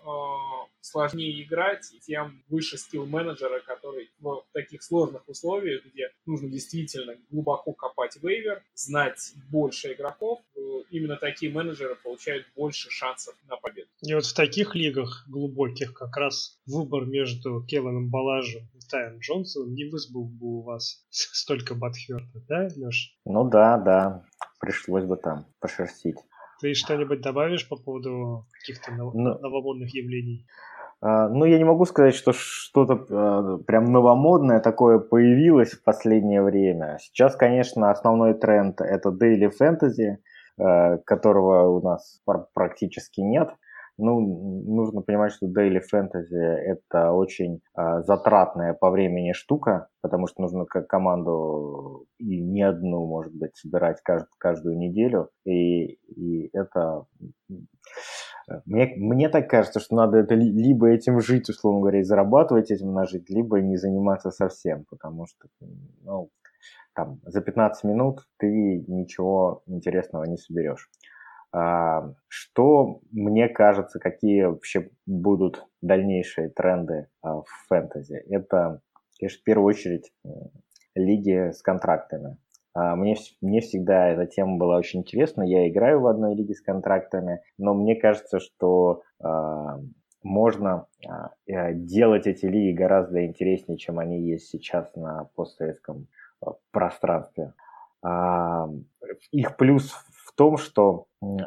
сложнее 0.83 1.43
играть, 1.43 1.91
и 1.95 1.99
тем 1.99 2.43
выше 2.49 2.77
скилл 2.77 3.07
менеджера, 3.07 3.61
который 3.61 4.11
в 4.21 4.45
таких 4.53 4.83
сложных 4.83 5.27
условиях, 5.29 5.83
где 5.87 6.11
нужно 6.27 6.49
действительно 6.51 7.17
глубоко 7.31 7.73
копать 7.73 8.17
вейвер, 8.23 8.63
знать 8.75 9.33
больше 9.51 9.95
игроков, 9.95 10.41
э, 10.57 10.61
именно 10.91 11.17
такие 11.17 11.51
менеджеры 11.51 11.97
получают 11.97 12.47
больше 12.55 12.91
шансов 12.91 13.35
на 13.49 13.57
победу. 13.57 13.89
И 14.03 14.13
вот 14.13 14.27
в 14.27 14.35
таких 14.35 14.75
лигах 14.75 15.25
глубоких 15.27 15.95
как 15.95 16.17
раз 16.19 16.59
выбор 16.67 17.07
между 17.07 17.65
Кевином 17.65 18.11
Балажем 18.11 18.69
и 18.75 18.81
Тайм 18.91 19.19
Джонсоном 19.21 19.75
не 19.75 19.85
вызвал 19.89 20.25
бы 20.25 20.59
у 20.59 20.63
вас 20.63 21.07
столько 21.11 21.75
батхерта, 21.75 22.45
да, 22.49 22.69
Леш? 22.77 23.17
Ну 23.25 23.49
да, 23.49 23.70
да, 23.79 24.23
пришлось 24.61 25.05
бы 25.05 25.17
там 25.17 25.47
пошерстить. 25.61 26.17
Ты 26.61 26.75
что-нибудь 26.75 27.23
добавишь 27.23 27.69
по 27.69 27.77
поводу 27.77 28.47
каких-то 28.53 28.93
нов- 28.93 29.15
ну, 29.15 29.39
новомодных 29.39 29.95
явлений? 29.95 30.47
Uh, 31.03 31.29
ну, 31.29 31.47
я 31.47 31.57
не 31.57 31.65
могу 31.65 31.87
сказать, 31.87 32.15
что 32.15 32.33
что-то 32.35 32.93
uh, 32.93 33.65
прям 33.65 33.91
новомодное 33.91 34.61
такое 34.61 34.99
появилось 34.99 35.71
в 35.71 35.83
последнее 35.83 36.43
время. 36.43 36.99
Сейчас, 37.01 37.37
конечно, 37.37 37.91
основной 37.91 38.35
тренд 38.35 38.83
это 38.83 39.09
daily 39.09 39.51
fantasy, 39.59 40.19
uh, 40.61 40.99
которого 41.07 41.71
у 41.71 41.81
нас 41.81 42.21
практически 42.53 43.23
нет. 43.23 43.49
Ну, 44.01 44.21
нужно 44.67 45.03
понимать, 45.03 45.33
что 45.33 45.47
daily 45.47 45.81
fantasy 45.93 46.37
это 46.37 47.13
очень 47.13 47.61
э, 47.77 48.03
затратная 48.03 48.75
по 48.75 48.91
времени 48.91 49.33
штука, 49.33 49.89
потому 50.01 50.27
что 50.27 50.43
нужно 50.43 50.65
как 50.65 50.87
команду 50.89 52.07
и 52.19 52.41
не 52.41 52.63
одну, 52.63 53.07
может 53.07 53.35
быть, 53.35 53.57
собирать 53.57 54.01
кажд, 54.03 54.27
каждую 54.39 54.79
неделю. 54.79 55.29
И, 55.45 55.99
и 56.17 56.51
это 56.53 57.05
мне, 58.67 58.93
мне 58.97 59.29
так 59.29 59.49
кажется, 59.49 59.81
что 59.81 59.95
надо 59.95 60.19
это 60.19 60.35
либо 60.35 60.89
этим 60.89 61.21
жить, 61.21 61.49
условно 61.49 61.81
говоря, 61.81 62.01
и 62.01 62.05
зарабатывать 62.05 62.71
этим 62.71 62.93
на 62.93 63.07
жить, 63.07 63.31
либо 63.31 63.61
не 63.61 63.77
заниматься 63.77 64.31
совсем, 64.31 64.85
потому 64.91 65.27
что 65.27 65.49
ну, 66.03 66.31
там, 66.95 67.21
за 67.25 67.41
15 67.41 67.85
минут 67.85 68.27
ты 68.39 68.85
ничего 68.89 69.63
интересного 69.67 70.25
не 70.25 70.37
соберешь. 70.37 70.91
А, 71.53 72.13
что 72.29 73.01
мне 73.11 73.49
кажется, 73.49 73.99
какие 73.99 74.45
вообще 74.45 74.91
будут 75.07 75.67
дальнейшие 75.83 76.49
тренды 76.49 77.09
а, 77.23 77.41
в 77.41 77.47
фэнтези? 77.69 78.25
Это, 78.29 78.81
конечно, 79.19 79.41
в 79.41 79.45
первую 79.45 79.67
очередь 79.67 80.13
лиги 80.95 81.51
с 81.51 81.61
контрактами. 81.63 82.37
А, 82.73 82.95
мне, 82.95 83.17
мне 83.41 83.61
всегда 83.61 84.09
эта 84.09 84.27
тема 84.27 84.59
была 84.59 84.77
очень 84.77 85.01
интересна. 85.01 85.43
Я 85.43 85.69
играю 85.69 86.01
в 86.01 86.07
одной 86.07 86.37
лиге 86.37 86.55
с 86.55 86.61
контрактами, 86.61 87.41
но 87.59 87.75
мне 87.75 87.97
кажется, 87.97 88.39
что 88.39 89.03
можно 90.23 90.87
делать 91.49 92.27
эти 92.27 92.45
лиги 92.45 92.77
гораздо 92.77 93.25
интереснее, 93.25 93.79
чем 93.79 93.99
они 93.99 94.21
есть 94.21 94.49
сейчас 94.49 94.95
на 94.95 95.31
постсоветском 95.35 96.09
пространстве. 96.71 97.55
Их 99.33 99.57
плюс 99.57 99.95
том, 100.41 100.57
что, 100.57 101.05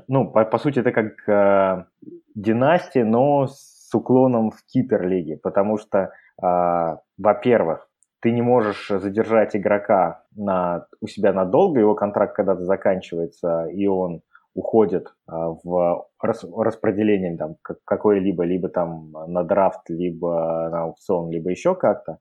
ну, 0.07 0.29
по, 0.29 0.45
по 0.45 0.59
сути, 0.59 0.77
это 0.79 0.91
как 0.91 1.87
династия, 2.35 3.03
но 3.03 3.47
с 3.47 3.89
уклоном 3.91 4.51
в 4.51 4.63
киперлиге, 4.67 5.37
потому 5.41 5.79
что, 5.79 6.11
во-первых, 6.37 7.89
ты 8.21 8.31
не 8.31 8.43
можешь 8.43 8.87
задержать 8.87 9.55
игрока 9.55 10.23
на, 10.35 10.85
у 11.01 11.07
себя 11.07 11.33
надолго, 11.33 11.79
его 11.79 11.95
контракт 11.95 12.35
когда-то 12.35 12.63
заканчивается, 12.65 13.65
и 13.65 13.87
он 13.87 14.21
уходит 14.53 15.07
а, 15.27 15.49
в 15.63 16.07
рас, 16.21 16.45
распределение 16.55 17.35
там, 17.35 17.55
какое-либо, 17.83 18.43
либо 18.43 18.69
там 18.69 19.11
на 19.27 19.43
драфт, 19.43 19.89
либо 19.89 20.69
на 20.71 20.83
аукцион, 20.83 21.31
либо 21.31 21.49
еще 21.49 21.73
как-то. 21.73 22.19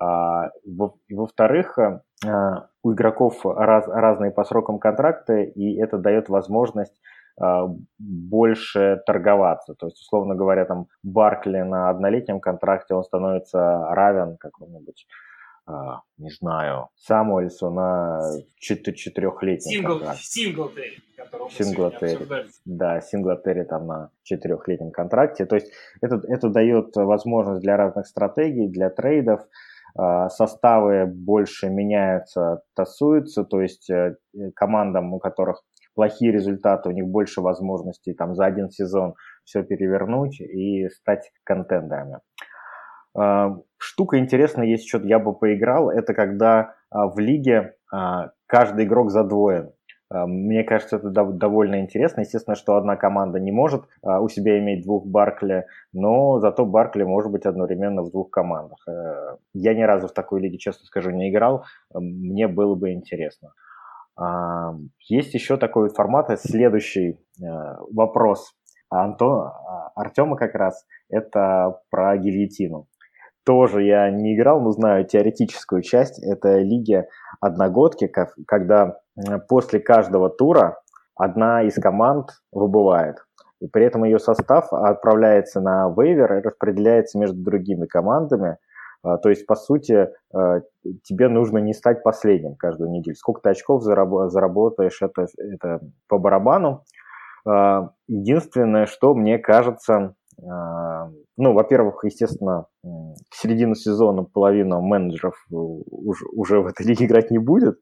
А, 0.00 0.50
во-вторых, 1.10 1.78
а, 1.78 2.68
у 2.86 2.92
игроков 2.92 3.44
раз, 3.44 3.88
разные 3.88 4.30
по 4.30 4.44
срокам 4.44 4.78
контракты, 4.78 5.44
и 5.44 5.76
это 5.76 5.98
дает 5.98 6.28
возможность 6.28 6.94
больше 7.98 9.02
торговаться. 9.06 9.74
То 9.74 9.86
есть, 9.86 10.00
условно 10.00 10.36
говоря, 10.36 10.64
там 10.64 10.86
Баркли 11.02 11.58
на 11.58 11.90
однолетнем 11.90 12.40
контракте 12.40 12.94
он 12.94 13.02
становится 13.02 13.88
равен 13.90 14.36
какому-нибудь 14.38 15.06
а, 15.68 16.02
не 16.16 16.30
знаю, 16.30 16.90
Самуэльсу 16.94 17.70
на 17.70 18.20
четырехлетнем 18.56 19.72
Сингл, 19.72 19.98
контракте. 19.98 20.22
Синглтери, 20.22 21.02
Синглтери. 21.50 22.48
Да, 22.64 23.00
Синглтери 23.00 23.64
там 23.64 23.86
на 23.88 24.10
четырехлетнем 24.22 24.92
контракте. 24.92 25.44
То 25.44 25.56
есть 25.56 25.72
это, 26.00 26.22
это 26.28 26.50
дает 26.50 26.94
возможность 26.94 27.62
для 27.62 27.76
разных 27.76 28.06
стратегий, 28.06 28.68
для 28.68 28.90
трейдов. 28.90 29.40
А, 29.40 29.46
составы 30.28 31.06
больше 31.06 31.68
меняются, 31.70 32.62
тасуются, 32.74 33.44
то 33.44 33.60
есть 33.60 33.88
э, 33.90 34.16
командам, 34.54 35.14
у 35.14 35.18
которых 35.18 35.62
плохие 35.94 36.32
результаты, 36.32 36.88
у 36.88 36.92
них 36.92 37.06
больше 37.06 37.40
возможностей 37.40 38.12
там 38.12 38.34
за 38.34 38.44
один 38.44 38.70
сезон 38.70 39.14
все 39.44 39.62
перевернуть 39.62 40.40
и 40.40 40.88
стать 40.90 41.30
контендерами. 41.44 42.18
А, 43.16 43.56
штука 43.78 44.18
интересная, 44.18 44.66
есть 44.66 44.86
что-то 44.86 45.06
я 45.06 45.18
бы 45.18 45.34
поиграл, 45.34 45.90
это 45.90 46.12
когда 46.12 46.74
в 46.90 47.18
лиге 47.18 47.74
каждый 48.46 48.84
игрок 48.84 49.10
задвоен. 49.10 49.72
Мне 50.10 50.62
кажется, 50.62 50.96
это 50.96 51.10
довольно 51.10 51.80
интересно. 51.80 52.20
Естественно, 52.20 52.54
что 52.54 52.76
одна 52.76 52.96
команда 52.96 53.40
не 53.40 53.50
может 53.50 53.84
у 54.02 54.28
себя 54.28 54.58
иметь 54.58 54.84
двух 54.84 55.04
Баркли, 55.06 55.66
но 55.92 56.38
зато 56.38 56.64
Баркли 56.64 57.02
может 57.02 57.32
быть 57.32 57.44
одновременно 57.44 58.02
в 58.02 58.10
двух 58.10 58.30
командах. 58.30 58.78
Э, 58.88 59.36
я 59.52 59.74
ни 59.74 59.82
разу 59.82 60.08
в 60.08 60.12
такой 60.12 60.40
лиге, 60.40 60.58
честно 60.58 60.84
скажу, 60.86 61.10
не 61.10 61.30
играл. 61.30 61.64
Мне 61.92 62.46
было 62.46 62.74
бы 62.74 62.92
интересно. 62.92 63.52
Есть 65.08 65.34
еще 65.34 65.58
такой 65.58 65.90
формат, 65.90 66.30
следующий 66.40 67.10
э, 67.10 67.44
вопрос 67.92 68.54
Антон, 68.88 69.50
Артема 69.94 70.36
как 70.36 70.54
раз, 70.54 70.86
это 71.10 71.80
про 71.90 72.16
гильотину 72.16 72.86
тоже 73.46 73.84
я 73.84 74.10
не 74.10 74.34
играл, 74.34 74.60
но 74.60 74.72
знаю 74.72 75.06
теоретическую 75.06 75.80
часть. 75.80 76.20
Это 76.22 76.58
лиги 76.58 77.06
одногодки, 77.40 78.10
когда 78.46 78.98
после 79.48 79.80
каждого 79.80 80.30
тура 80.30 80.80
одна 81.14 81.62
из 81.62 81.74
команд 81.74 82.30
выбывает. 82.52 83.16
И 83.60 83.68
при 83.68 83.84
этом 83.84 84.04
ее 84.04 84.18
состав 84.18 84.72
отправляется 84.72 85.60
на 85.60 85.88
вейвер 85.88 86.34
и 86.34 86.42
распределяется 86.42 87.18
между 87.18 87.42
другими 87.42 87.86
командами. 87.86 88.58
А, 89.02 89.16
то 89.16 89.30
есть, 89.30 89.46
по 89.46 89.54
сути, 89.54 90.10
а, 90.32 90.60
тебе 91.04 91.28
нужно 91.28 91.58
не 91.58 91.72
стать 91.72 92.02
последним 92.02 92.54
каждую 92.56 92.90
неделю. 92.90 93.16
Сколько 93.16 93.40
ты 93.42 93.50
очков 93.50 93.82
заработаешь, 93.82 95.00
это, 95.00 95.26
это 95.38 95.80
по 96.08 96.18
барабану. 96.18 96.84
Единственное, 98.08 98.86
что 98.86 99.14
мне 99.14 99.38
кажется, 99.38 100.16
ну, 101.36 101.52
во-первых, 101.52 102.04
естественно, 102.04 102.66
к 102.82 103.34
середину 103.34 103.74
сезона 103.74 104.24
половина 104.24 104.80
менеджеров 104.80 105.34
уже, 105.50 106.24
уже 106.32 106.60
в 106.60 106.66
этой 106.66 106.86
лиге 106.86 107.04
играть 107.06 107.30
не 107.30 107.38
будет. 107.38 107.78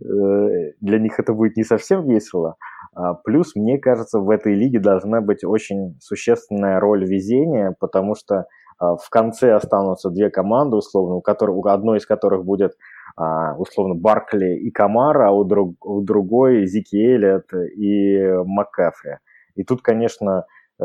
Э, 0.00 0.72
для 0.80 0.98
них 0.98 1.18
это 1.20 1.32
будет 1.32 1.56
не 1.56 1.64
совсем 1.64 2.06
весело. 2.06 2.56
А 2.94 3.14
плюс, 3.14 3.54
мне 3.54 3.78
кажется, 3.78 4.18
в 4.18 4.30
этой 4.30 4.54
лиге 4.54 4.80
должна 4.80 5.20
быть 5.20 5.44
очень 5.44 5.96
существенная 6.00 6.80
роль 6.80 7.04
везения, 7.04 7.76
потому 7.78 8.14
что 8.14 8.46
а, 8.78 8.96
в 8.96 9.08
конце 9.10 9.52
останутся 9.52 10.10
две 10.10 10.30
команды, 10.30 10.76
условно, 10.76 11.16
у, 11.16 11.20
которых, 11.20 11.56
у 11.56 11.68
одной 11.68 11.98
из 11.98 12.06
которых 12.06 12.44
будет 12.44 12.72
а, 13.16 13.56
условно 13.56 13.94
Баркли 13.94 14.56
и 14.58 14.70
Камара, 14.70 15.28
а 15.28 15.32
у, 15.32 15.44
друг, 15.44 15.84
у 15.84 16.00
другой 16.02 16.66
Зики 16.66 16.96
Эллиот 16.96 17.52
и 17.76 18.32
Маккафри. 18.44 19.18
И 19.56 19.64
тут, 19.64 19.82
конечно, 19.82 20.46
э, 20.80 20.84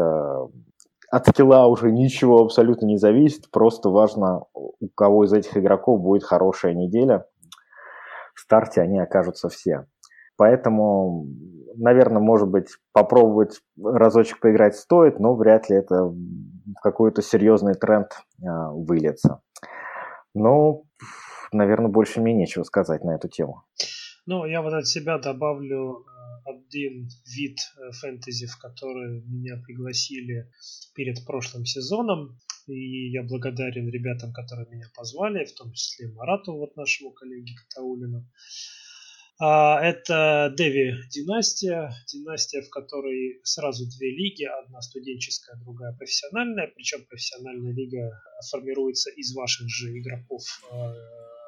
от 1.14 1.28
скилла 1.28 1.68
уже 1.68 1.92
ничего 1.92 2.42
абсолютно 2.42 2.88
не 2.88 2.98
зависит. 2.98 3.52
Просто 3.52 3.90
важно, 3.90 4.46
у 4.56 4.88
кого 4.96 5.26
из 5.26 5.34
этих 5.34 5.56
игроков 5.56 6.02
будет 6.02 6.24
хорошая 6.24 6.74
неделя. 6.74 7.28
В 8.34 8.40
старте 8.40 8.82
они 8.82 9.00
окажутся 9.00 9.48
все. 9.48 9.86
Поэтому, 10.38 11.28
наверное, 11.76 12.20
может 12.20 12.50
быть, 12.50 12.70
попробовать 12.94 13.62
разочек 13.80 14.40
поиграть 14.40 14.76
стоит, 14.76 15.20
но 15.20 15.36
вряд 15.36 15.70
ли 15.70 15.76
это 15.76 16.12
какой-то 16.82 17.22
серьезный 17.22 17.76
тренд 17.76 18.08
а, 18.44 18.72
выльется. 18.72 19.42
Ну, 20.34 20.88
наверное, 21.52 21.92
больше 21.92 22.22
мне 22.22 22.34
нечего 22.34 22.64
сказать 22.64 23.04
на 23.04 23.12
эту 23.12 23.28
тему. 23.28 23.62
Ну, 24.26 24.46
я 24.46 24.64
вот 24.64 24.74
от 24.74 24.88
себя 24.88 25.20
добавлю 25.20 26.06
один 26.74 27.10
вид 27.26 27.60
э, 27.78 27.92
фэнтези, 27.92 28.48
в 28.48 28.58
который 28.58 29.22
меня 29.22 29.58
пригласили 29.58 30.50
перед 30.96 31.26
прошлым 31.26 31.66
сезоном. 31.66 32.40
И 32.68 33.12
я 33.12 33.24
благодарен 33.24 33.90
ребятам, 33.90 34.32
которые 34.32 34.68
меня 34.70 34.90
позвали, 34.96 35.46
в 35.46 35.54
том 35.54 35.74
числе 35.74 36.08
Марату, 36.08 36.54
вот 36.54 36.76
нашему 36.78 37.12
коллеге 37.12 37.54
Катаулину. 37.56 38.26
А, 39.40 39.82
это 39.84 40.54
Деви 40.56 40.94
династия, 41.10 41.92
династия, 42.08 42.62
в 42.62 42.70
которой 42.70 43.42
сразу 43.44 43.86
две 43.98 44.12
лиги, 44.12 44.46
одна 44.46 44.82
студенческая, 44.82 45.58
другая 45.58 45.92
профессиональная, 45.94 46.72
причем 46.74 47.04
профессиональная 47.06 47.74
лига 47.74 48.22
формируется 48.50 49.10
из 49.10 49.36
ваших 49.36 49.68
же 49.68 49.98
игроков 49.98 50.44
э, 50.72 50.94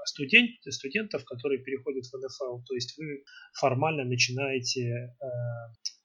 студент, 0.05 0.51
студентов, 0.69 1.25
которые 1.25 1.63
переходят 1.63 2.05
в 2.05 2.13
НФЛ. 2.15 2.63
То 2.63 2.75
есть 2.75 2.97
вы 2.97 3.23
формально 3.53 4.05
начинаете 4.05 4.81
э, 4.81 5.13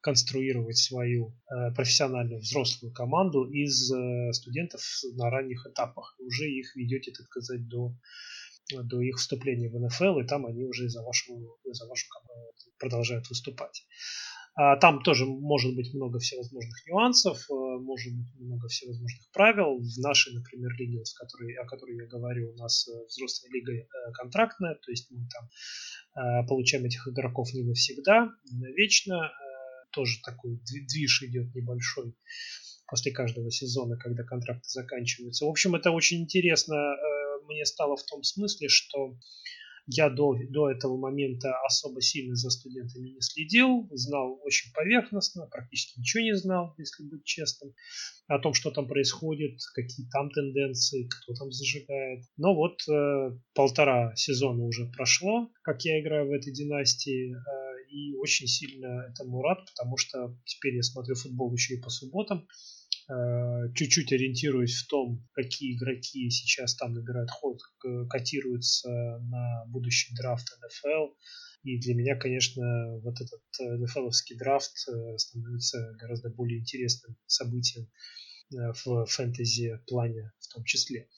конструировать 0.01 0.76
свою 0.76 1.28
э, 1.28 1.74
профессиональную 1.74 2.40
взрослую 2.40 2.92
команду 2.92 3.44
из 3.51 3.92
э, 3.92 4.32
студентов 4.32 4.82
на 5.16 5.30
ранних 5.30 5.66
этапах. 5.66 6.16
Уже 6.18 6.48
их 6.48 6.74
ведете, 6.76 7.12
так 7.12 7.26
сказать, 7.26 7.68
до 7.68 7.94
до 8.84 9.01
их 9.01 9.16
вступления 9.16 9.68
в 9.68 9.78
НФЛ, 9.80 10.20
и 10.20 10.26
там 10.26 10.46
они 10.46 10.64
уже 10.64 10.88
за 10.88 11.03
вашу, 11.03 11.59
за 11.64 11.88
вашу 11.88 12.07
команду 12.09 12.53
продолжают 12.78 13.28
выступать. 13.28 13.84
А, 14.55 14.76
там 14.76 15.03
тоже 15.03 15.26
может 15.26 15.74
быть 15.76 15.94
много 15.94 16.18
всевозможных 16.18 16.86
нюансов, 16.86 17.38
э, 17.51 17.55
может 17.55 18.12
быть 18.12 18.34
много 18.38 18.68
всевозможных 18.68 19.30
правил. 19.32 19.78
В 19.78 19.98
нашей, 19.98 20.34
например, 20.34 20.72
лиге, 20.78 21.05
с 21.05 21.14
которой, 21.14 21.55
о 21.55 21.66
которой 21.66 21.96
я 21.96 22.07
говорю, 22.07 22.53
у 22.53 22.57
нас 22.57 22.88
э, 22.88 22.92
взрослая 23.07 23.51
лига 23.53 23.72
э, 23.72 23.86
контрактная, 24.14 24.74
то 24.74 24.90
есть 24.90 25.11
мы 25.11 25.26
там 25.28 25.48
получаем 26.48 26.84
этих 26.84 27.07
игроков 27.07 27.53
не 27.55 27.62
навсегда, 27.62 28.30
не 28.51 28.59
навечно. 28.59 29.30
Тоже 29.92 30.20
такой 30.22 30.61
движ 30.66 31.22
идет 31.22 31.55
небольшой 31.55 32.16
после 32.88 33.12
каждого 33.12 33.51
сезона, 33.51 33.96
когда 33.96 34.24
контракты 34.24 34.68
заканчиваются. 34.68 35.46
В 35.46 35.48
общем, 35.48 35.76
это 35.76 35.92
очень 35.92 36.22
интересно 36.22 36.76
мне 37.51 37.64
стало 37.64 37.96
в 37.96 38.05
том 38.05 38.22
смысле, 38.22 38.68
что 38.68 39.16
я 39.86 40.10
до, 40.10 40.36
до 40.48 40.70
этого 40.70 40.96
момента 40.96 41.54
особо 41.64 42.00
сильно 42.00 42.34
за 42.34 42.50
студентами 42.50 43.10
не 43.10 43.20
следил, 43.20 43.88
знал 43.92 44.40
очень 44.44 44.72
поверхностно, 44.72 45.46
практически 45.46 45.98
ничего 45.98 46.22
не 46.22 46.36
знал, 46.36 46.74
если 46.78 47.04
быть 47.04 47.24
честным, 47.24 47.72
о 48.28 48.38
том, 48.38 48.54
что 48.54 48.70
там 48.70 48.86
происходит, 48.86 49.58
какие 49.74 50.06
там 50.08 50.30
тенденции, 50.30 51.08
кто 51.08 51.34
там 51.34 51.50
зажигает. 51.50 52.24
Но 52.36 52.54
вот 52.54 52.80
э, 52.88 53.38
полтора 53.54 54.14
сезона 54.14 54.64
уже 54.64 54.86
прошло, 54.86 55.50
как 55.62 55.84
я 55.84 56.00
играю 56.00 56.28
в 56.28 56.32
этой 56.32 56.52
династии, 56.52 57.34
э, 57.34 57.70
и 57.90 58.14
очень 58.14 58.46
сильно 58.46 59.06
этому 59.10 59.42
рад, 59.42 59.58
потому 59.66 59.96
что 59.96 60.36
теперь 60.44 60.76
я 60.76 60.82
смотрю 60.82 61.14
футбол 61.14 61.52
еще 61.52 61.74
и 61.74 61.80
по 61.80 61.90
субботам. 61.90 62.46
Э, 63.11 63.72
чуть-чуть 63.74 64.12
ориентируюсь 64.12 64.76
в 64.76 64.86
том, 64.86 65.26
какие 65.32 65.76
игроки 65.76 66.30
сейчас 66.30 66.76
там 66.76 66.94
набирают 66.94 67.30
ход, 67.30 67.58
котируются 68.08 68.88
на 68.88 69.64
будущий 69.66 70.14
драфт 70.14 70.46
НФЛ. 70.62 71.14
И 71.64 71.78
для 71.78 71.94
меня, 71.94 72.16
конечно, 72.16 72.62
вот 73.02 73.20
этот 73.20 73.42
НФЛовский 73.58 74.36
драфт 74.36 74.72
э, 74.88 75.18
становится 75.18 75.92
гораздо 75.98 76.30
более 76.30 76.61
интересным 76.61 77.16
событием, 77.26 77.88
в 78.52 79.06
фэнтези 79.06 79.80
плане 79.86 80.32
в 80.40 80.52
том 80.52 80.64
числе. 80.64 81.08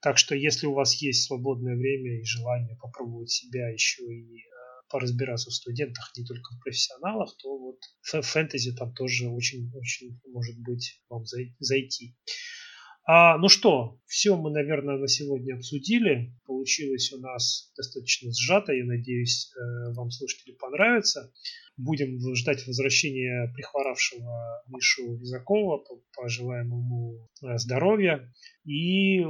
Так 0.00 0.16
что 0.16 0.34
если 0.34 0.66
у 0.66 0.72
вас 0.72 0.94
есть 1.02 1.26
свободное 1.26 1.76
время 1.76 2.18
и 2.18 2.24
желание 2.24 2.76
попробовать 2.76 3.30
себя 3.30 3.68
еще 3.68 4.04
и 4.04 4.42
поразбираться 4.88 5.50
в 5.50 5.54
студентах, 5.54 6.10
не 6.16 6.24
только 6.24 6.54
в 6.54 6.60
профессионалах, 6.60 7.36
то 7.38 7.58
вот 7.58 7.78
фэнтези 8.02 8.72
там 8.72 8.94
тоже 8.94 9.28
очень-очень 9.28 10.20
может 10.26 10.58
быть 10.58 11.02
вам 11.08 11.24
зайти. 11.58 12.16
А, 13.10 13.38
ну 13.38 13.48
что, 13.48 13.98
все 14.04 14.36
мы, 14.36 14.50
наверное, 14.50 14.98
на 14.98 15.08
сегодня 15.08 15.54
обсудили. 15.54 16.34
Получилось 16.44 17.10
у 17.12 17.18
нас 17.20 17.72
достаточно 17.74 18.30
сжато. 18.34 18.74
Я 18.74 18.84
надеюсь, 18.84 19.50
э, 19.56 19.92
вам 19.94 20.10
слушатели 20.10 20.52
понравится. 20.52 21.32
Будем 21.78 22.18
ждать 22.34 22.66
возвращения 22.66 23.52
прихворавшего 23.54 24.64
Мишу 24.66 25.16
Визакова. 25.16 25.84
Пожелаем 26.16 26.66
ему 26.66 27.28
э, 27.40 27.56
здоровья. 27.56 28.32
И 28.64 29.24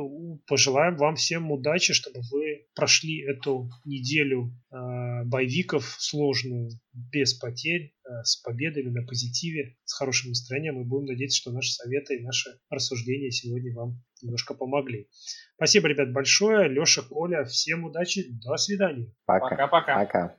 пожелаем 0.47 0.97
вам 0.97 1.17
всем 1.17 1.53
удачи, 1.53 1.93
чтобы 1.93 2.21
вы 2.33 2.67
прошли 2.75 3.23
эту 3.23 3.69
неделю 3.85 4.51
э, 4.73 5.25
боевиков 5.27 5.85
сложную, 5.99 6.71
без 6.95 7.35
потерь, 7.35 7.93
э, 8.05 8.23
с 8.25 8.37
победами 8.37 8.89
на 8.89 9.07
позитиве, 9.07 9.77
с 9.85 9.93
хорошим 9.93 10.31
настроением. 10.31 10.81
И 10.81 10.85
будем 10.85 11.05
надеяться, 11.05 11.37
что 11.37 11.53
наши 11.53 11.73
советы 11.73 12.17
и 12.17 12.25
наши 12.25 12.59
рассуждения 12.71 13.31
сегодня 13.31 13.75
вам 13.75 14.03
немножко 14.23 14.55
помогли. 14.55 15.09
Спасибо, 15.57 15.89
ребят, 15.89 16.15
большое. 16.15 16.71
Леша, 16.71 17.03
Коля, 17.03 17.45
всем 17.45 17.85
удачи. 17.85 18.25
До 18.43 18.57
свидания. 18.57 19.13
Пока-пока. 19.27 20.39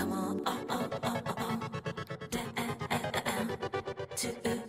come 0.00 0.12
on, 0.12 0.40
oh, 0.46 0.58
oh, 0.70 0.88
oh, 1.02 1.20
oh, 1.26 1.34
oh, 1.36 1.60
down, 2.30 2.54
down, 2.54 3.12
down, 3.12 3.58
to. 4.16 4.59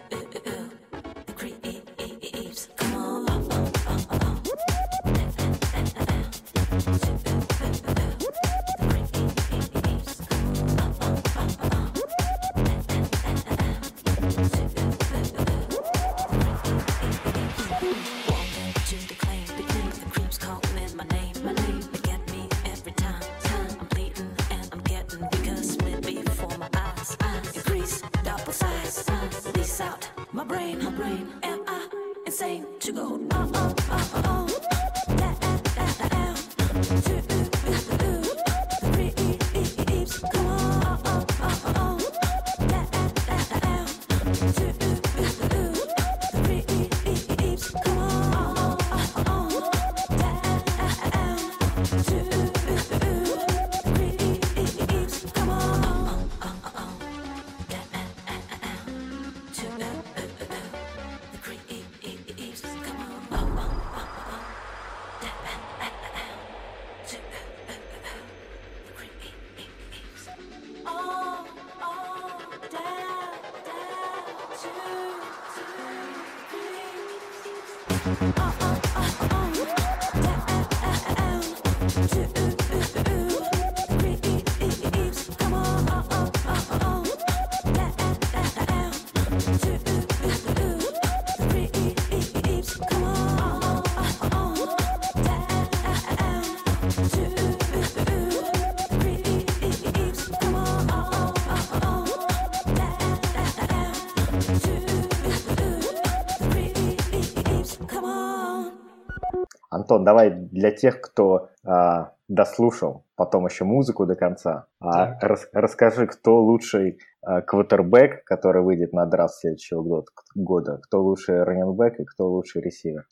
Антон, 109.72 110.04
давай 110.04 110.30
для 110.30 110.72
тех, 110.72 111.02
кто 111.02 111.50
а, 111.66 112.12
дослушал 112.28 113.06
потом 113.16 113.48
еще 113.48 113.64
музыку 113.64 114.06
до 114.06 114.16
конца, 114.16 114.68
а, 114.80 115.18
рас, 115.22 115.48
расскажи, 115.54 116.06
кто 116.08 116.40
лучший 116.44 117.00
а, 117.22 117.42
квотербек, 117.42 118.24
который 118.26 118.62
выйдет 118.62 118.94
на 118.94 119.06
драфт 119.08 119.36
следующего 119.36 119.82
года, 119.82 120.08
года, 120.36 120.78
кто 120.84 121.02
лучший 121.02 121.44
раненбэк 121.44 122.00
и 122.00 122.06
кто 122.06 122.28
лучший 122.28 122.62
ресивер? 122.62 123.08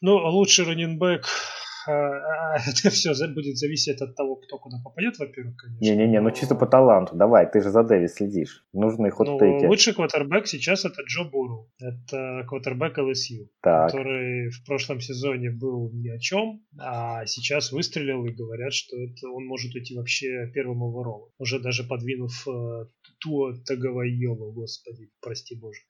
Ну, 0.00 0.16
лучший 0.16 0.64
раненбэк 0.64 1.24
Э, 1.24 1.61
это 2.66 2.90
все 2.90 3.12
будет 3.28 3.56
зависеть 3.56 4.00
от 4.00 4.14
того, 4.16 4.36
кто 4.36 4.58
куда 4.58 4.78
попадет, 4.82 5.18
во-первых, 5.18 5.56
конечно. 5.56 5.84
Не-не-не, 5.84 6.20
ну 6.20 6.30
чисто 6.30 6.54
по 6.54 6.66
таланту, 6.66 7.16
давай, 7.16 7.50
ты 7.50 7.60
же 7.62 7.70
за 7.70 7.82
Дэви 7.82 8.08
следишь. 8.08 8.64
Нужны 8.72 9.10
хот-тейки. 9.10 9.64
Ну, 9.64 9.68
лучший 9.68 9.94
квотербек 9.94 10.46
сейчас 10.46 10.84
это 10.84 11.02
Джо 11.02 11.24
Буру. 11.24 11.70
Это 11.78 12.44
квотербек 12.48 12.98
ЛСЮ, 12.98 13.48
так. 13.62 13.90
который 13.90 14.50
в 14.50 14.64
прошлом 14.66 15.00
сезоне 15.00 15.50
был 15.50 15.90
ни 15.92 16.08
о 16.08 16.18
чем, 16.18 16.62
а 16.78 17.26
сейчас 17.26 17.72
выстрелил 17.72 18.24
и 18.26 18.32
говорят, 18.32 18.72
что 18.72 18.96
это 18.96 19.28
он 19.28 19.46
может 19.46 19.74
уйти 19.74 19.96
вообще 19.96 20.50
первым 20.54 20.82
оверолом. 20.82 21.30
Уже 21.38 21.58
даже 21.58 21.84
подвинув 21.84 22.46
э, 22.48 22.86
Туа 23.20 23.54
Таговайолу, 23.64 24.52
господи, 24.52 25.10
прости 25.20 25.56
боже. 25.56 25.80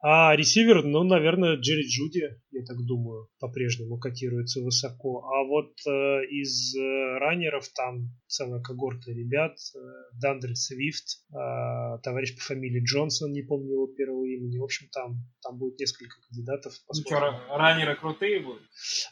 А 0.00 0.36
ресивер, 0.36 0.84
ну, 0.84 1.04
наверное, 1.04 1.56
Джерри 1.56 1.86
Джуди, 1.88 2.38
я 2.50 2.64
так 2.64 2.76
думаю, 2.84 3.28
по-прежнему 3.40 3.98
котируется 3.98 4.60
высоко. 4.60 5.24
А 5.24 5.44
вот 5.46 5.72
э, 5.86 5.90
из 6.30 6.76
э, 6.76 7.18
раннеров 7.18 7.66
там 7.74 8.10
целая 8.26 8.60
когорта 8.60 9.10
ребят. 9.10 9.56
Э, 9.74 9.78
Дандре 10.20 10.54
Свифт, 10.54 11.24
э, 11.32 11.98
товарищ 12.02 12.36
по 12.36 12.42
фамилии 12.42 12.84
Джонсон, 12.84 13.32
не 13.32 13.42
помню 13.42 13.72
его 13.72 13.86
первого 13.86 14.24
имени. 14.24 14.58
В 14.58 14.64
общем, 14.64 14.86
там, 14.92 15.24
там 15.42 15.58
будет 15.58 15.80
несколько 15.80 16.14
кандидатов. 16.28 16.74
Ну 16.88 17.00
что, 17.00 17.56
раннеры 17.56 17.96
крутые 17.96 18.40
будут? 18.40 18.62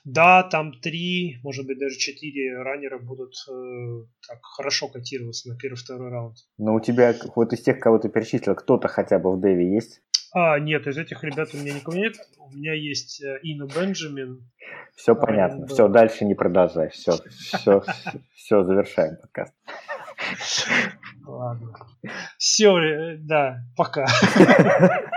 Да, 0.05 0.43
там 0.43 0.81
три, 0.81 1.39
может 1.43 1.67
быть, 1.67 1.79
даже 1.79 1.97
четыре 1.97 2.59
раннера 2.59 2.99
будут 2.99 3.33
э, 3.49 4.07
так 4.29 4.39
хорошо 4.43 4.89
котироваться 4.89 5.49
на 5.49 5.57
первый-второй 5.57 6.11
раунд. 6.11 6.37
Но 6.59 6.75
у 6.75 6.81
тебя, 6.81 7.17
вот 7.35 7.53
из 7.55 7.63
тех, 7.63 7.81
кого 7.81 7.99
ты 7.99 8.11
перечислил, 8.11 8.55
кто-то 8.55 8.89
хотя 8.89 9.19
бы 9.19 9.35
в 9.35 9.41
Дэви 9.41 9.75
есть? 9.75 10.03
А, 10.35 10.59
нет, 10.59 10.89
из 10.89 10.99
этих 10.99 11.23
ребят 11.23 11.51
у 11.55 11.59
меня 11.59 11.73
никого 11.73 11.97
нет. 11.97 12.17
У 12.39 12.51
меня 12.51 12.75
есть 12.75 13.23
э, 13.23 13.39
Ина 13.45 13.67
Бенджамин. 13.67 14.43
Все 14.97 15.15
понятно. 15.15 15.69
Все, 15.69 15.87
дальше 15.87 16.25
не 16.25 16.35
продолжай. 16.35 16.91
Все, 16.91 17.13
все, 17.31 17.85
все, 18.35 18.65
завершаем 18.65 19.17
подкаст. 19.17 19.55
Ладно. 21.25 21.73
Все, 22.37 22.77
э, 22.79 23.17
да, 23.19 23.61
пока. 23.77 24.07